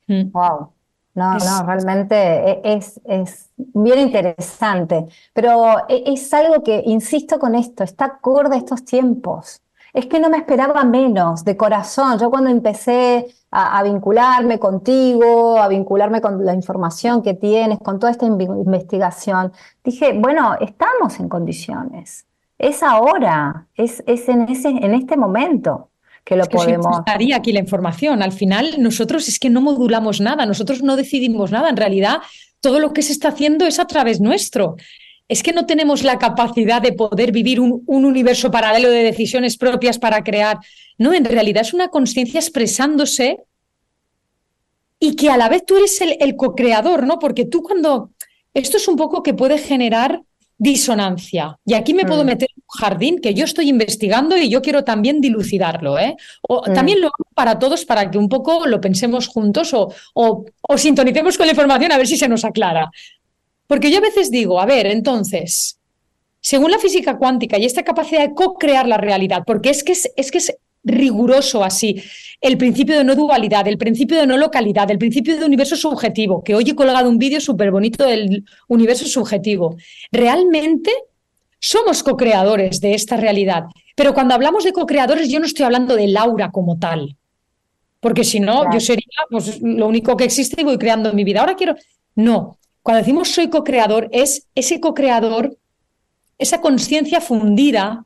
Wow. 0.06 0.60
Mm. 0.60 0.74
No, 1.14 1.38
no, 1.38 1.62
realmente 1.64 2.16
e, 2.16 2.60
es, 2.64 3.00
es, 3.04 3.48
bien 3.56 4.00
interesante, 4.00 5.06
pero 5.32 5.88
e, 5.88 6.12
es 6.12 6.34
algo 6.34 6.62
que, 6.64 6.82
insisto 6.84 7.38
con 7.38 7.54
esto, 7.54 7.84
está 7.84 8.06
acorde 8.06 8.56
a 8.56 8.58
estos 8.58 8.84
tiempos. 8.84 9.62
Es 9.94 10.06
que 10.06 10.18
no 10.18 10.28
me 10.28 10.38
esperaba 10.38 10.84
menos, 10.84 11.44
de 11.44 11.56
corazón. 11.56 12.18
Yo 12.18 12.28
cuando 12.28 12.50
empecé 12.50 13.26
a, 13.50 13.80
vincularme 13.84 14.58
contigo, 14.58 15.56
a 15.56 15.68
vincularme 15.68 16.20
con 16.20 16.44
la 16.44 16.52
información 16.52 17.22
que 17.22 17.34
tienes, 17.34 17.78
con 17.78 18.00
toda 18.00 18.10
esta 18.10 18.26
investigación, 18.26 19.52
dije, 19.84 20.12
bueno, 20.18 20.56
estamos 20.60 21.20
en 21.20 21.28
condiciones. 21.28 22.26
Es 22.58 22.82
ahora, 22.82 23.68
es, 23.76 24.02
es 24.06 24.28
en, 24.28 24.48
ese, 24.48 24.68
en 24.68 24.94
este 24.94 25.16
momento 25.16 25.90
que 26.24 26.36
lo 26.36 26.46
podemos. 26.46 26.98
Estaría 26.98 27.36
aquí 27.36 27.52
la 27.52 27.60
información. 27.60 28.20
Al 28.20 28.32
final, 28.32 28.74
nosotros 28.78 29.28
es 29.28 29.38
que 29.38 29.50
no 29.50 29.60
modulamos 29.60 30.20
nada, 30.20 30.44
nosotros 30.44 30.82
no 30.82 30.96
decidimos 30.96 31.52
nada. 31.52 31.68
En 31.70 31.76
realidad, 31.76 32.18
todo 32.60 32.80
lo 32.80 32.92
que 32.92 33.02
se 33.02 33.12
está 33.12 33.28
haciendo 33.28 33.64
es 33.64 33.78
a 33.78 33.86
través 33.86 34.20
nuestro 34.20 34.74
es 35.28 35.42
que 35.42 35.52
no 35.52 35.66
tenemos 35.66 36.02
la 36.02 36.18
capacidad 36.18 36.82
de 36.82 36.92
poder 36.92 37.32
vivir 37.32 37.60
un, 37.60 37.82
universo 37.86 38.50
paralelo 38.50 38.90
de 38.90 39.02
decisiones 39.02 39.56
propias 39.56 39.98
para 39.98 40.22
crear. 40.22 40.58
No, 40.98 41.14
en 41.14 41.24
realidad 41.24 41.62
es 41.62 41.72
una 41.72 41.88
conciencia 41.88 42.40
expresándose 42.40 43.38
y 45.00 45.16
que 45.16 45.30
a 45.30 45.36
la 45.36 45.48
vez 45.48 45.64
tú 45.64 45.76
eres 45.76 46.00
el, 46.00 46.36
co-creador, 46.36 47.06
¿no? 47.06 47.18
Porque 47.18 47.44
tú 47.44 47.62
cuando... 47.62 48.10
Esto 48.52 48.76
es 48.76 48.86
un 48.86 48.96
poco 48.96 49.24
que 49.24 49.34
puede 49.34 49.58
generar 49.58 50.22
disonancia. 50.56 51.58
Y 51.66 51.74
aquí 51.74 51.92
me 51.92 52.04
puedo 52.04 52.22
mm. 52.22 52.26
meter 52.26 52.48
en 52.54 52.62
un 52.62 52.80
jardín 52.80 53.20
que 53.20 53.34
yo 53.34 53.44
estoy 53.44 53.68
investigando 53.68 54.36
y 54.36 54.48
yo 54.48 54.62
quiero 54.62 54.84
también 54.84 55.20
dilucidarlo. 55.20 55.98
¿eh? 55.98 56.14
O, 56.42 56.62
mm. 56.64 56.72
También 56.72 57.00
lo 57.00 57.08
hago 57.08 57.26
para 57.34 57.58
todos 57.58 57.84
para 57.84 58.10
que 58.10 58.18
un 58.18 58.28
poco 58.28 58.66
lo 58.66 58.80
pensemos 58.80 59.26
juntos 59.26 59.74
o, 59.74 59.92
o, 60.14 60.44
o, 60.62 60.78
sintonicemos 60.78 61.36
con 61.36 61.46
la 61.46 61.52
información 61.52 61.90
a 61.90 61.98
ver 61.98 62.06
si 62.06 62.16
se 62.16 62.28
nos 62.28 62.44
aclara. 62.44 62.92
Porque 63.74 63.90
yo 63.90 63.98
a 63.98 64.02
veces 64.02 64.30
digo, 64.30 64.60
a 64.60 64.66
ver, 64.66 64.86
entonces, 64.86 65.80
según 66.40 66.70
la 66.70 66.78
física 66.78 67.18
cuántica 67.18 67.58
y 67.58 67.64
esta 67.64 67.82
capacidad 67.82 68.20
de 68.20 68.32
co-crear 68.32 68.86
la 68.86 68.98
realidad, 68.98 69.42
porque 69.44 69.70
es 69.70 69.82
que 69.82 69.90
es, 69.90 70.12
es 70.14 70.30
que 70.30 70.38
es 70.38 70.56
riguroso 70.84 71.64
así, 71.64 72.00
el 72.40 72.56
principio 72.56 72.96
de 72.96 73.02
no 73.02 73.16
dualidad, 73.16 73.66
el 73.66 73.76
principio 73.76 74.16
de 74.16 74.28
no 74.28 74.36
localidad, 74.36 74.88
el 74.92 74.98
principio 74.98 75.36
de 75.36 75.44
universo 75.44 75.74
subjetivo, 75.74 76.44
que 76.44 76.54
hoy 76.54 76.70
he 76.70 76.76
colgado 76.76 77.08
un 77.08 77.18
vídeo 77.18 77.40
súper 77.40 77.72
bonito 77.72 78.06
del 78.06 78.44
universo 78.68 79.06
subjetivo. 79.06 79.74
Realmente 80.12 80.92
somos 81.58 82.04
co-creadores 82.04 82.80
de 82.80 82.94
esta 82.94 83.16
realidad. 83.16 83.64
Pero 83.96 84.14
cuando 84.14 84.34
hablamos 84.34 84.62
de 84.62 84.72
co-creadores, 84.72 85.28
yo 85.28 85.40
no 85.40 85.46
estoy 85.46 85.64
hablando 85.64 85.96
de 85.96 86.06
Laura 86.06 86.52
como 86.52 86.78
tal. 86.78 87.16
Porque 87.98 88.22
si 88.22 88.38
no, 88.38 88.72
yo 88.72 88.78
sería 88.78 89.04
pues, 89.28 89.60
lo 89.60 89.88
único 89.88 90.16
que 90.16 90.26
existe 90.26 90.60
y 90.60 90.64
voy 90.64 90.78
creando 90.78 91.12
mi 91.12 91.24
vida. 91.24 91.40
Ahora 91.40 91.56
quiero. 91.56 91.74
No, 92.14 92.56
cuando 92.84 92.98
decimos 92.98 93.30
soy 93.30 93.48
co-creador, 93.48 94.10
es 94.12 94.46
ese 94.54 94.78
co-creador, 94.78 95.56
esa 96.36 96.60
conciencia 96.60 97.22
fundida 97.22 98.04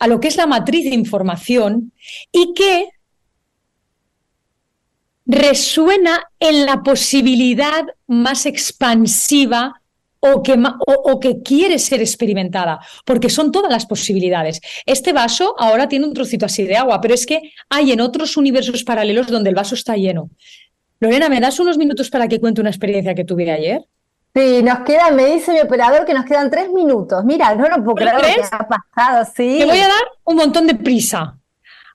a 0.00 0.08
lo 0.08 0.18
que 0.18 0.26
es 0.26 0.36
la 0.36 0.48
matriz 0.48 0.82
de 0.82 0.96
información 0.96 1.92
y 2.32 2.52
que 2.52 2.88
resuena 5.26 6.24
en 6.40 6.66
la 6.66 6.82
posibilidad 6.82 7.84
más 8.08 8.46
expansiva 8.46 9.80
o 10.18 10.42
que, 10.42 10.60
o, 10.88 11.20
que, 11.20 11.42
quiere 11.42 11.78
ser 11.78 12.00
experimentada, 12.00 12.80
porque 13.04 13.30
son 13.30 13.52
todas 13.52 13.70
las 13.70 13.86
posibilidades. 13.86 14.60
Este 14.86 15.12
vaso 15.12 15.54
ahora 15.56 15.88
tiene 15.88 16.04
un 16.04 16.14
trocito 16.14 16.46
así 16.46 16.64
de 16.64 16.76
agua, 16.76 17.00
pero 17.00 17.14
es 17.14 17.26
que 17.26 17.52
hay 17.68 17.92
en 17.92 18.00
otros 18.00 18.36
universos 18.36 18.82
paralelos 18.82 19.28
donde 19.28 19.50
el 19.50 19.54
vaso 19.54 19.76
está 19.76 19.94
lleno. 19.94 20.30
Lorena, 20.98 21.28
¿me 21.28 21.38
das 21.38 21.60
unos 21.60 21.78
minutos 21.78 22.10
para 22.10 22.26
que 22.26 22.40
cuente 22.40 22.60
una 22.60 22.70
experiencia 22.70 23.14
que 23.14 23.24
tuve 23.24 23.52
ayer? 23.52 23.86
Sí, 24.36 24.62
nos 24.62 24.80
queda, 24.80 25.10
me 25.12 25.24
dice 25.24 25.50
mi 25.54 25.60
operador 25.60 26.04
que 26.04 26.12
nos 26.12 26.26
quedan 26.26 26.50
tres 26.50 26.70
minutos. 26.70 27.24
Mira, 27.24 27.54
no 27.54 27.70
lo 27.70 27.82
puedo 27.82 27.94
creer 27.94 28.16
lo 28.16 28.20
que 28.20 28.42
ha 28.50 28.68
pasado, 28.68 29.32
sí. 29.34 29.56
Te 29.60 29.64
voy 29.64 29.78
a 29.78 29.88
dar 29.88 30.02
un 30.24 30.36
montón 30.36 30.66
de 30.66 30.74
prisa. 30.74 31.38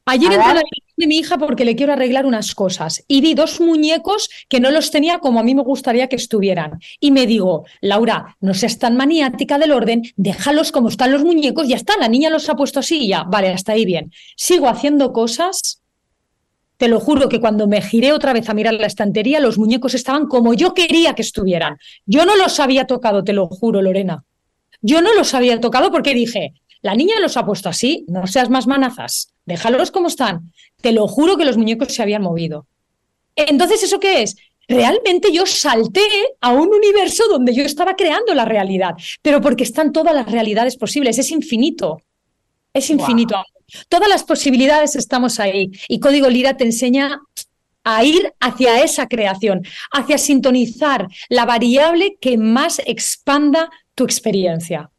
Ayer 0.06 0.32
entré 0.32 0.50
a 0.50 0.54
la 0.56 0.62
de 0.98 1.08
mi 1.08 1.20
hija 1.20 1.38
porque 1.38 1.66
le 1.66 1.76
quiero 1.76 1.94
arreglar 1.94 2.26
unas 2.26 2.56
cosas 2.56 3.04
y 3.08 3.22
vi 3.22 3.36
dos 3.36 3.62
muñecos 3.62 4.30
que 4.50 4.60
no 4.60 4.72
los 4.72 4.90
tenía 4.90 5.20
como 5.20 5.40
a 5.40 5.44
mí 5.44 5.54
me 5.54 5.62
gustaría 5.62 6.08
que 6.08 6.16
estuvieran. 6.16 6.80
Y 7.00 7.12
me 7.12 7.28
digo, 7.28 7.66
Laura, 7.80 8.36
no 8.40 8.56
seas 8.56 8.80
tan 8.80 8.98
maniática 8.98 9.60
del 9.60 9.72
orden, 9.72 10.02
déjalos 10.16 10.72
como 10.72 10.90
están 10.90 11.12
los 11.12 11.24
muñecos, 11.24 11.68
ya 11.68 11.76
está, 11.76 11.96
la 11.98 12.08
niña 12.08 12.32
los 12.32 12.50
ha 12.50 12.56
puesto 12.56 12.80
así 12.80 13.04
y 13.04 13.10
ya, 13.10 13.24
vale, 13.24 13.50
hasta 13.50 13.74
ahí 13.74 13.86
bien. 13.86 14.12
Sigo 14.36 14.68
haciendo 14.68 15.14
cosas 15.14 15.81
te 16.82 16.88
lo 16.88 17.00
juro 17.00 17.30
que 17.30 17.40
cuando 17.40 17.68
me 17.68 17.80
giré 17.80 18.12
otra 18.12 18.34
vez 18.34 18.50
a 18.50 18.56
mirar 18.56 18.74
la 18.74 18.88
estantería, 18.88 19.40
los 19.40 19.60
muñecos 19.60 19.94
estaban 19.94 20.26
como 20.26 20.56
yo 20.56 20.74
quería 20.74 21.14
que 21.14 21.22
estuvieran. 21.22 21.78
Yo 22.08 22.26
no 22.26 22.36
los 22.36 22.60
había 22.60 22.88
tocado, 22.88 23.24
te 23.24 23.34
lo 23.34 23.46
juro, 23.46 23.84
Lorena. 23.84 24.24
Yo 24.82 25.04
no 25.04 25.14
los 25.14 25.36
había 25.36 25.62
tocado 25.62 25.92
porque 25.92 26.16
dije, 26.16 26.56
la 26.82 26.96
niña 26.96 27.20
los 27.20 27.38
ha 27.38 27.46
puesto 27.46 27.70
así, 27.70 28.04
no 28.08 28.26
seas 28.26 28.50
más 28.50 28.66
manazas, 28.66 29.32
déjalos 29.46 29.92
como 29.92 30.08
están. 30.08 30.52
Te 30.82 30.92
lo 30.92 31.08
juro 31.08 31.38
que 31.38 31.46
los 31.46 31.56
muñecos 31.56 31.94
se 31.94 32.02
habían 32.02 32.24
movido. 32.24 32.66
Entonces, 33.36 33.84
¿eso 33.84 34.00
qué 34.00 34.24
es? 34.24 34.36
Realmente 34.68 35.32
yo 35.32 35.46
salté 35.46 36.02
a 36.40 36.52
un 36.52 36.70
universo 36.70 37.26
donde 37.30 37.54
yo 37.54 37.62
estaba 37.62 37.96
creando 37.96 38.34
la 38.34 38.46
realidad, 38.46 38.96
pero 39.22 39.40
porque 39.40 39.66
están 39.66 39.92
todas 39.92 40.16
las 40.16 40.32
realidades 40.32 40.78
posibles, 40.78 41.20
es 41.20 41.30
infinito. 41.30 42.02
Es 42.74 42.90
infinito. 42.90 43.36
Todas 43.90 44.10
las 44.10 44.24
posibilidades 44.24 44.96
estamos 44.96 45.40
ahí 45.40 45.72
y 45.88 46.00
Código 46.00 46.30
Lira 46.30 46.58
te 46.58 46.64
enseña 46.64 47.22
a 47.84 48.04
ir 48.04 48.34
hacia 48.40 48.84
esa 48.84 49.08
creación, 49.08 49.64
hacia 49.92 50.18
sintonizar 50.18 51.08
la 51.30 51.46
variable 51.46 52.18
que 52.22 52.38
más 52.38 52.80
expanda 52.86 53.70
tu 53.96 54.04
experiencia. 54.04 54.90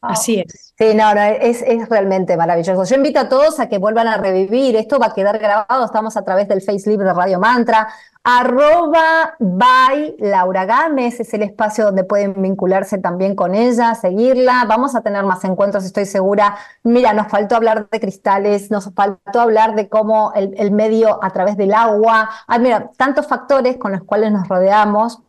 Así 0.00 0.38
es. 0.38 0.74
Sí, 0.78 0.94
no, 0.94 1.14
no 1.14 1.22
es, 1.22 1.62
es, 1.62 1.88
realmente 1.88 2.36
maravilloso. 2.36 2.84
Yo 2.84 2.96
invito 2.96 3.18
a 3.18 3.28
todos 3.28 3.58
a 3.58 3.68
que 3.68 3.78
vuelvan 3.78 4.06
a 4.08 4.18
revivir. 4.18 4.76
Esto 4.76 4.98
va 4.98 5.06
a 5.06 5.14
quedar 5.14 5.38
grabado. 5.38 5.84
Estamos 5.84 6.16
a 6.16 6.22
través 6.22 6.48
del 6.48 6.60
Face 6.60 6.88
Libre 6.88 7.06
de 7.06 7.14
Radio 7.14 7.40
Mantra. 7.40 7.88
Arroba 8.28 9.36
by 9.38 10.16
Laura 10.18 10.64
Gámez 10.64 11.20
es 11.20 11.32
el 11.32 11.44
espacio 11.44 11.84
donde 11.84 12.02
pueden 12.02 12.42
vincularse 12.42 12.98
también 12.98 13.36
con 13.36 13.54
ella, 13.54 13.94
seguirla. 13.94 14.64
Vamos 14.68 14.96
a 14.96 15.02
tener 15.02 15.22
más 15.22 15.44
encuentros, 15.44 15.84
estoy 15.84 16.06
segura. 16.06 16.56
Mira, 16.82 17.12
nos 17.12 17.28
faltó 17.28 17.54
hablar 17.54 17.88
de 17.88 18.00
cristales, 18.00 18.68
nos 18.72 18.92
faltó 18.92 19.40
hablar 19.40 19.76
de 19.76 19.88
cómo 19.88 20.32
el, 20.34 20.72
medio 20.72 21.22
a 21.22 21.30
través 21.30 21.56
del 21.56 21.72
agua. 21.72 22.28
Ah, 22.48 22.58
mira, 22.58 22.90
tantos 22.96 23.28
factores 23.28 23.76
con 23.76 23.92
los 23.92 24.02
cuales 24.02 24.32
nos 24.32 24.48
rodeamos 24.48 25.20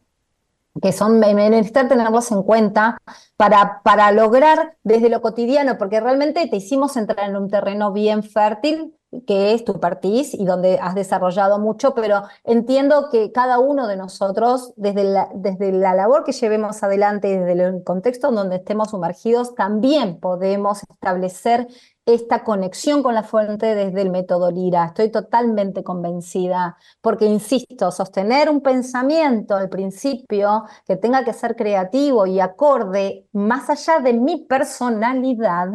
que 0.82 0.91
son 0.91 1.20
necesitar 1.20 1.88
tenerlos 1.88 2.32
en 2.32 2.41
cuenta 2.41 2.98
para, 3.36 3.82
para 3.84 4.12
lograr 4.12 4.76
desde 4.84 5.10
lo 5.10 5.22
cotidiano, 5.22 5.78
porque 5.78 6.00
realmente 6.00 6.48
te 6.48 6.56
hicimos 6.56 6.98
entrar 6.98 7.30
en 7.30 7.36
un 7.36 7.48
terreno 7.48 7.91
bien 7.91 8.24
fértil 8.24 8.97
que 9.26 9.53
es 9.53 9.64
tu 9.64 9.80
partiz 9.80 10.34
y 10.34 10.45
donde 10.45 10.80
has 10.80 10.95
desarrollado 10.95 11.60
mucho, 11.60 11.93
pero 11.93 12.24
entiendo 12.43 13.10
que 13.10 13.32
cada 13.32 13.60
uno 13.60 13.88
de 13.88 13.95
nosotros, 13.95 14.74
desde 14.76 15.03
la, 15.05 15.30
desde 15.34 15.72
la 15.72 15.93
labor 15.93 16.24
que 16.24 16.34
llevemos 16.34 16.84
adelante, 16.84 17.39
desde 17.39 17.64
el 17.64 17.84
contexto 17.84 18.30
en 18.30 18.36
donde 18.36 18.58
estemos 18.58 18.89
sumergidos, 18.89 19.55
también 19.55 20.20
podemos 20.20 20.84
establecer 20.84 21.68
esta 22.05 22.43
conexión 22.43 23.03
con 23.03 23.14
la 23.14 23.24
fuente 23.24 23.76
desde 23.76 24.01
el 24.01 24.10
método 24.10 24.49
Lira. 24.49 24.86
Estoy 24.86 25.10
totalmente 25.10 25.84
convencida, 25.84 26.78
porque, 27.01 27.26
insisto, 27.26 27.91
sostener 27.91 28.49
un 28.49 28.62
pensamiento 28.62 29.55
al 29.55 29.70
principio 29.70 30.64
que 30.86 30.95
tenga 30.95 31.26
que 31.26 31.34
ser 31.34 31.55
creativo 31.55 32.26
y 32.26 32.39
acorde 32.39 33.28
más 33.34 33.70
allá 33.70 33.99
de 33.99 34.14
mi 34.14 34.45
personalidad, 34.45 35.70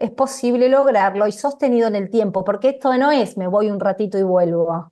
es 0.00 0.10
posible 0.10 0.68
lograrlo 0.68 1.26
y 1.28 1.32
sostenido 1.32 1.86
en 1.86 1.94
el 1.94 2.10
tiempo, 2.10 2.42
porque 2.42 2.70
esto 2.70 2.96
no 2.96 3.12
es 3.12 3.36
me 3.36 3.46
voy 3.46 3.70
un 3.70 3.78
ratito 3.78 4.18
y 4.18 4.22
vuelvo. 4.22 4.90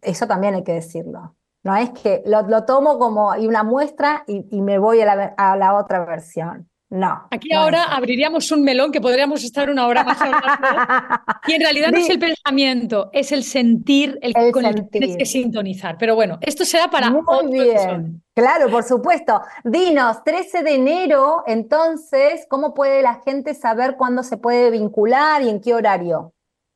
Eso 0.00 0.26
también 0.26 0.54
hay 0.54 0.64
que 0.64 0.72
decirlo. 0.72 1.36
No 1.62 1.76
es 1.76 1.90
que 1.90 2.22
lo, 2.26 2.64
tomo 2.64 2.98
como 2.98 3.30
una 3.30 3.62
muestra 3.62 4.24
y, 4.26 4.60
me 4.62 4.78
voy 4.78 5.00
a 5.00 5.56
la, 5.56 5.74
otra 5.76 6.04
versión. 6.04 6.68
No. 6.92 7.26
Aquí 7.30 7.54
ahora 7.54 7.84
abriríamos 7.84 8.52
un 8.52 8.62
melón 8.62 8.92
que 8.92 9.00
podríamos 9.00 9.42
estar 9.42 9.70
una 9.70 9.86
hora 9.86 10.04
más 10.04 10.20
hablando. 10.20 10.44
y 11.48 11.54
en 11.54 11.62
realidad 11.62 11.90
no 11.90 11.96
es 11.96 12.10
el 12.10 12.18
pensamiento, 12.18 13.08
es 13.14 13.32
el 13.32 13.44
sentir 13.44 14.18
el, 14.20 14.34
con 14.52 14.66
el 14.66 14.74
que 14.74 14.82
tienes 14.82 15.16
que 15.16 15.24
sintonizar. 15.24 15.96
Pero 15.98 16.14
bueno, 16.14 16.38
esto 16.42 16.66
será 16.66 16.90
para 16.90 17.08
Muy 17.08 17.50
bien. 17.50 18.22
Claro, 18.34 18.68
por 18.68 18.84
supuesto. 18.84 19.40
Dinos, 19.64 20.22
13 20.22 20.62
de 20.62 20.74
enero, 20.74 21.44
entonces, 21.46 22.44
¿cómo 22.50 22.74
puede 22.74 23.00
la 23.00 23.22
gente 23.24 23.54
saber 23.54 23.96
cuándo 23.96 24.22
se 24.22 24.36
puede 24.36 24.70
vincular 24.70 25.40
y 25.40 25.48
en 25.48 25.62
qué 25.62 25.72
horario? 25.72 26.34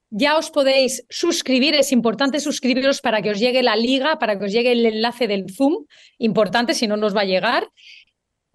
Ya 0.09 0.39
os 0.39 0.51
podéis 0.51 1.05
suscribir, 1.11 1.75
es 1.75 1.93
importante 1.93 2.41
suscribiros 2.41 3.03
para 3.03 3.21
que 3.21 3.33
os 3.33 3.39
llegue 3.39 3.63
la 3.63 3.77
liga, 3.77 4.19
para 4.19 4.39
que 4.39 4.47
os 4.47 4.53
llegue 4.53 4.73
el 4.73 4.87
enlace 4.87 5.27
del 5.27 5.45
Zoom, 5.53 5.85
importante, 6.17 6.73
si 6.73 6.87
no 6.87 6.97
nos 6.97 7.15
va 7.15 7.21
a 7.21 7.25
llegar 7.25 7.69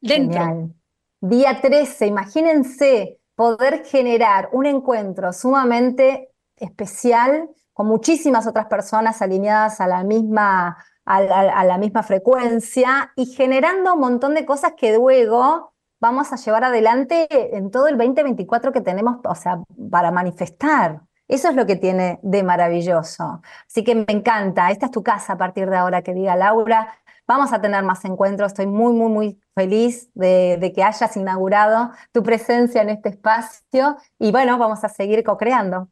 Dentro. 0.00 0.72
Día 1.20 1.60
13, 1.60 2.08
imagínense 2.08 3.20
poder 3.36 3.84
generar 3.84 4.48
un 4.52 4.66
encuentro 4.66 5.32
sumamente 5.32 6.30
especial 6.56 7.48
con 7.72 7.86
muchísimas 7.86 8.46
otras 8.46 8.66
personas 8.66 9.22
alineadas 9.22 9.80
a 9.80 9.86
la 9.86 10.02
misma, 10.02 10.76
a 11.06 11.64
la, 11.64 11.78
misma 11.78 12.02
frecuencia 12.02 13.12
y 13.14 13.26
generando 13.26 13.94
un 13.94 14.00
montón 14.00 14.34
de 14.34 14.44
cosas 14.44 14.72
que 14.76 14.96
luego 14.96 15.72
vamos 16.00 16.32
a 16.32 16.36
llevar 16.36 16.64
adelante 16.64 17.56
en 17.56 17.70
todo 17.70 17.86
el 17.86 17.96
2024 17.96 18.72
que 18.72 18.80
tenemos, 18.80 19.18
o 19.24 19.34
sea, 19.34 19.60
para 19.90 20.10
manifestar. 20.10 21.02
Eso 21.28 21.48
es 21.48 21.54
lo 21.54 21.64
que 21.64 21.76
tiene 21.76 22.18
de 22.22 22.42
maravilloso. 22.42 23.40
Así 23.66 23.82
que 23.84 23.94
me 23.94 24.06
encanta. 24.08 24.70
Esta 24.70 24.86
es 24.86 24.92
tu 24.92 25.02
casa 25.02 25.34
a 25.34 25.38
partir 25.38 25.70
de 25.70 25.76
ahora, 25.76 26.02
que 26.02 26.12
diga 26.12 26.36
Laura. 26.36 26.92
Vamos 27.26 27.52
a 27.52 27.60
tener 27.60 27.82
más 27.82 28.04
encuentros. 28.04 28.52
Estoy 28.52 28.66
muy, 28.66 28.92
muy, 28.92 29.10
muy 29.10 29.40
feliz 29.54 30.10
de, 30.14 30.72
que 30.74 30.82
hayas 30.82 31.16
inaugurado 31.16 31.90
tu 32.12 32.22
presencia 32.22 32.82
en 32.82 32.90
este 32.90 33.08
espacio. 33.10 33.96
Y 34.18 34.30
bueno, 34.30 34.58
vamos 34.58 34.84
a 34.84 34.88
seguir 34.88 35.24
co-creando. 35.24 35.88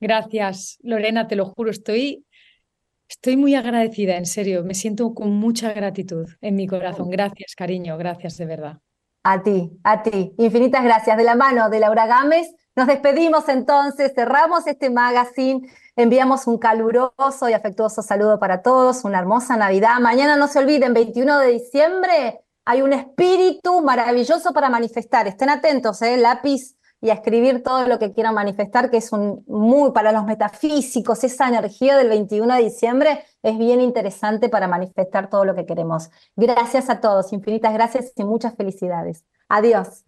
Gracias, 0.00 0.78
Lorena, 0.82 1.26
te 1.26 1.34
lo 1.34 1.46
juro. 1.46 1.70
Estoy, 1.70 2.24
estoy 3.08 3.36
muy 3.36 3.54
agradecida, 3.54 4.16
en 4.16 4.26
serio. 4.26 4.64
Me 4.64 4.74
siento 4.74 5.14
con 5.14 5.30
mucha 5.30 5.72
gratitud 5.72 6.28
en 6.40 6.56
mi 6.56 6.66
corazón. 6.66 7.10
Gracias, 7.10 7.54
cariño. 7.54 7.96
Gracias 7.96 8.36
de 8.36 8.46
verdad. 8.46 8.78
A 9.24 9.42
ti, 9.42 9.70
a 9.84 10.02
ti. 10.02 10.34
Infinitas 10.38 10.84
gracias. 10.84 11.16
De 11.16 11.24
la 11.24 11.34
mano 11.34 11.68
de 11.70 11.80
Laura 11.80 12.06
Gámez. 12.06 12.48
Nos 12.76 12.86
despedimos 12.86 13.48
entonces, 13.48 14.12
cerramos 14.14 14.68
este 14.68 14.88
magazine 14.88 15.68
Enviamos 15.98 16.46
un 16.46 16.58
caluroso 16.58 17.48
y 17.48 17.54
afectuoso 17.54 18.02
saludo 18.02 18.38
para 18.38 18.62
todos, 18.62 19.02
una 19.02 19.18
hermosa 19.18 19.56
Navidad. 19.56 19.98
Mañana 20.00 20.36
no 20.36 20.46
se 20.46 20.60
olviden, 20.60 20.94
21 20.94 21.40
de 21.40 21.48
diciembre, 21.48 22.40
hay 22.64 22.82
un 22.82 22.92
espíritu 22.92 23.80
maravilloso 23.82 24.52
para 24.52 24.70
manifestar. 24.70 25.26
Estén 25.26 25.50
atentos, 25.50 26.00
¿eh? 26.02 26.16
lápiz 26.16 26.77
y 27.00 27.10
a 27.10 27.14
escribir 27.14 27.62
todo 27.62 27.86
lo 27.86 27.98
que 27.98 28.12
quieran 28.12 28.34
manifestar, 28.34 28.90
que 28.90 28.96
es 28.96 29.12
un 29.12 29.44
muy 29.46 29.92
para 29.92 30.12
los 30.12 30.24
metafísicos, 30.24 31.22
esa 31.24 31.48
energía 31.48 31.96
del 31.96 32.08
21 32.08 32.54
de 32.54 32.62
diciembre 32.62 33.24
es 33.42 33.56
bien 33.58 33.80
interesante 33.80 34.48
para 34.48 34.66
manifestar 34.66 35.30
todo 35.30 35.44
lo 35.44 35.54
que 35.54 35.66
queremos. 35.66 36.10
Gracias 36.36 36.90
a 36.90 37.00
todos, 37.00 37.32
infinitas 37.32 37.72
gracias 37.72 38.12
y 38.16 38.24
muchas 38.24 38.54
felicidades. 38.56 39.24
Adiós. 39.48 40.07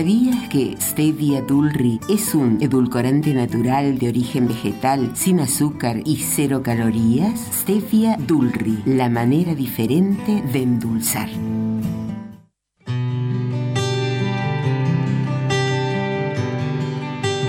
¿Sabías 0.00 0.48
que 0.48 0.78
Stevia 0.80 1.42
Dulri 1.42 2.00
es 2.08 2.34
un 2.34 2.56
edulcorante 2.62 3.34
natural 3.34 3.98
de 3.98 4.08
origen 4.08 4.48
vegetal, 4.48 5.10
sin 5.12 5.40
azúcar 5.40 5.98
y 6.06 6.16
cero 6.16 6.62
calorías? 6.62 7.38
Stevia 7.52 8.16
Dulri, 8.16 8.78
la 8.86 9.10
manera 9.10 9.54
diferente 9.54 10.40
de 10.40 10.62
endulzar. 10.62 11.28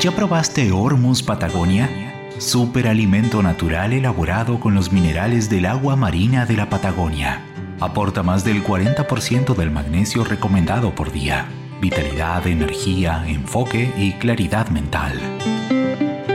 ¿Ya 0.01 0.11
probaste 0.13 0.73
Hormuz 0.73 1.23
Patagonia? 1.23 1.89
Superalimento 2.37 3.41
natural 3.41 3.93
elaborado 3.93 4.59
con 4.59 4.75
los 4.75 4.91
minerales 4.91 5.49
del 5.49 5.67
agua 5.67 5.95
marina 5.95 6.45
de 6.45 6.57
la 6.57 6.69
Patagonia. 6.69 7.45
Aporta 7.79 8.23
más 8.23 8.43
del 8.43 8.61
40% 8.61 9.55
del 9.55 9.71
magnesio 9.71 10.25
recomendado 10.25 10.93
por 10.93 11.13
día 11.13 11.47
vitalidad, 11.81 12.47
energía, 12.47 13.25
enfoque 13.27 13.91
y 13.97 14.13
claridad 14.13 14.69
mental. 14.69 15.19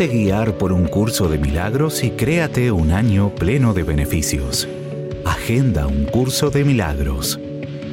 Déjate 0.00 0.16
guiar 0.16 0.56
por 0.56 0.72
un 0.72 0.86
curso 0.86 1.28
de 1.28 1.36
milagros 1.36 2.02
y 2.04 2.12
créate 2.12 2.72
un 2.72 2.90
año 2.90 3.34
pleno 3.34 3.74
de 3.74 3.82
beneficios. 3.82 4.66
Agenda 5.26 5.86
un 5.86 6.06
curso 6.06 6.48
de 6.48 6.64
milagros. 6.64 7.38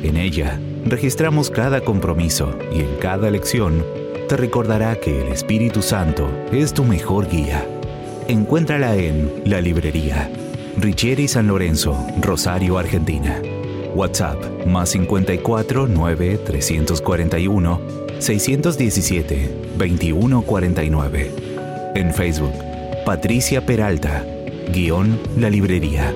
En 0.04 0.16
ella, 0.16 0.58
registramos 0.86 1.50
cada 1.50 1.82
compromiso 1.82 2.58
y 2.74 2.80
en 2.80 2.96
cada 3.02 3.30
lección 3.30 3.86
te 4.30 4.38
recordará 4.38 4.96
que 4.96 5.22
el 5.22 5.28
Espíritu 5.34 5.82
Santo 5.82 6.30
es 6.54 6.74
tu 6.74 6.86
mejor 6.86 7.28
guía. 7.28 7.68
Encuéntrala 8.30 8.96
en 8.96 9.42
la 9.44 9.60
librería 9.60 10.32
Richieri 10.78 11.28
San 11.28 11.48
Lorenzo, 11.48 12.08
Rosario, 12.22 12.78
Argentina. 12.78 13.42
WhatsApp 13.96 14.66
más 14.66 14.92
54 14.92 15.88
9 15.88 16.38
341 16.38 17.82
617 18.20 19.52
2149. 19.78 21.47
En 21.98 22.14
Facebook, 22.14 22.54
Patricia 23.08 23.66
Peralta, 23.66 24.24
guion 24.72 25.20
La 25.36 25.50
Librería. 25.50 26.14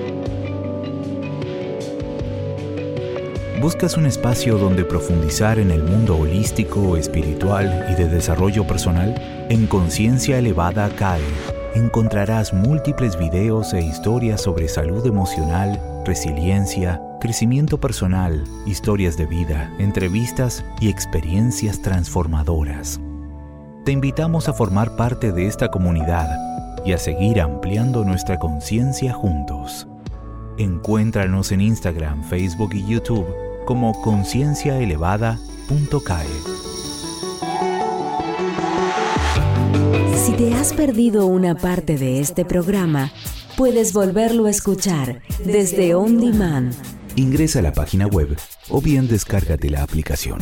¿Buscas 3.60 3.96
un 3.96 4.06
espacio 4.06 4.58
donde 4.58 4.84
profundizar 4.84 5.58
en 5.58 5.72
el 5.72 5.82
mundo 5.82 6.16
holístico, 6.16 6.96
espiritual 6.96 7.88
y 7.90 8.00
de 8.00 8.08
desarrollo 8.08 8.64
personal? 8.64 9.20
En 9.50 9.66
Conciencia 9.66 10.38
Elevada 10.38 10.88
CAE 10.94 11.20
encontrarás 11.74 12.54
múltiples 12.54 13.18
videos 13.18 13.74
e 13.74 13.80
historias 13.80 14.40
sobre 14.40 14.68
salud 14.68 15.04
emocional, 15.04 15.80
resiliencia, 16.06 17.02
crecimiento 17.20 17.80
personal, 17.80 18.44
historias 18.66 19.16
de 19.16 19.26
vida, 19.26 19.74
entrevistas 19.80 20.64
y 20.80 20.90
experiencias 20.90 21.82
transformadoras. 21.82 23.00
Te 23.84 23.90
invitamos 23.90 24.48
a 24.48 24.52
formar 24.52 24.94
parte 24.94 25.32
de 25.32 25.48
esta 25.48 25.68
comunidad 25.68 26.28
y 26.86 26.92
a 26.92 26.98
seguir 26.98 27.40
ampliando 27.40 28.04
nuestra 28.04 28.38
conciencia 28.38 29.12
juntos. 29.12 29.88
Encuéntranos 30.56 31.50
en 31.50 31.62
Instagram, 31.62 32.22
Facebook 32.22 32.74
y 32.74 32.86
YouTube 32.86 33.26
como 33.64 34.00
concienciaelevada.cae. 34.02 36.26
Si 40.14 40.32
te 40.34 40.54
has 40.54 40.72
perdido 40.72 41.26
una 41.26 41.56
parte 41.56 41.98
de 41.98 42.20
este 42.20 42.44
programa, 42.44 43.10
puedes 43.56 43.92
volverlo 43.92 44.46
a 44.46 44.50
escuchar 44.50 45.22
desde 45.44 45.96
On 45.96 46.20
Demand. 46.20 46.72
Ingresa 47.16 47.58
a 47.58 47.62
la 47.62 47.72
página 47.72 48.06
web 48.06 48.38
o 48.68 48.80
bien 48.80 49.08
descárgate 49.08 49.70
la 49.70 49.82
aplicación. 49.82 50.38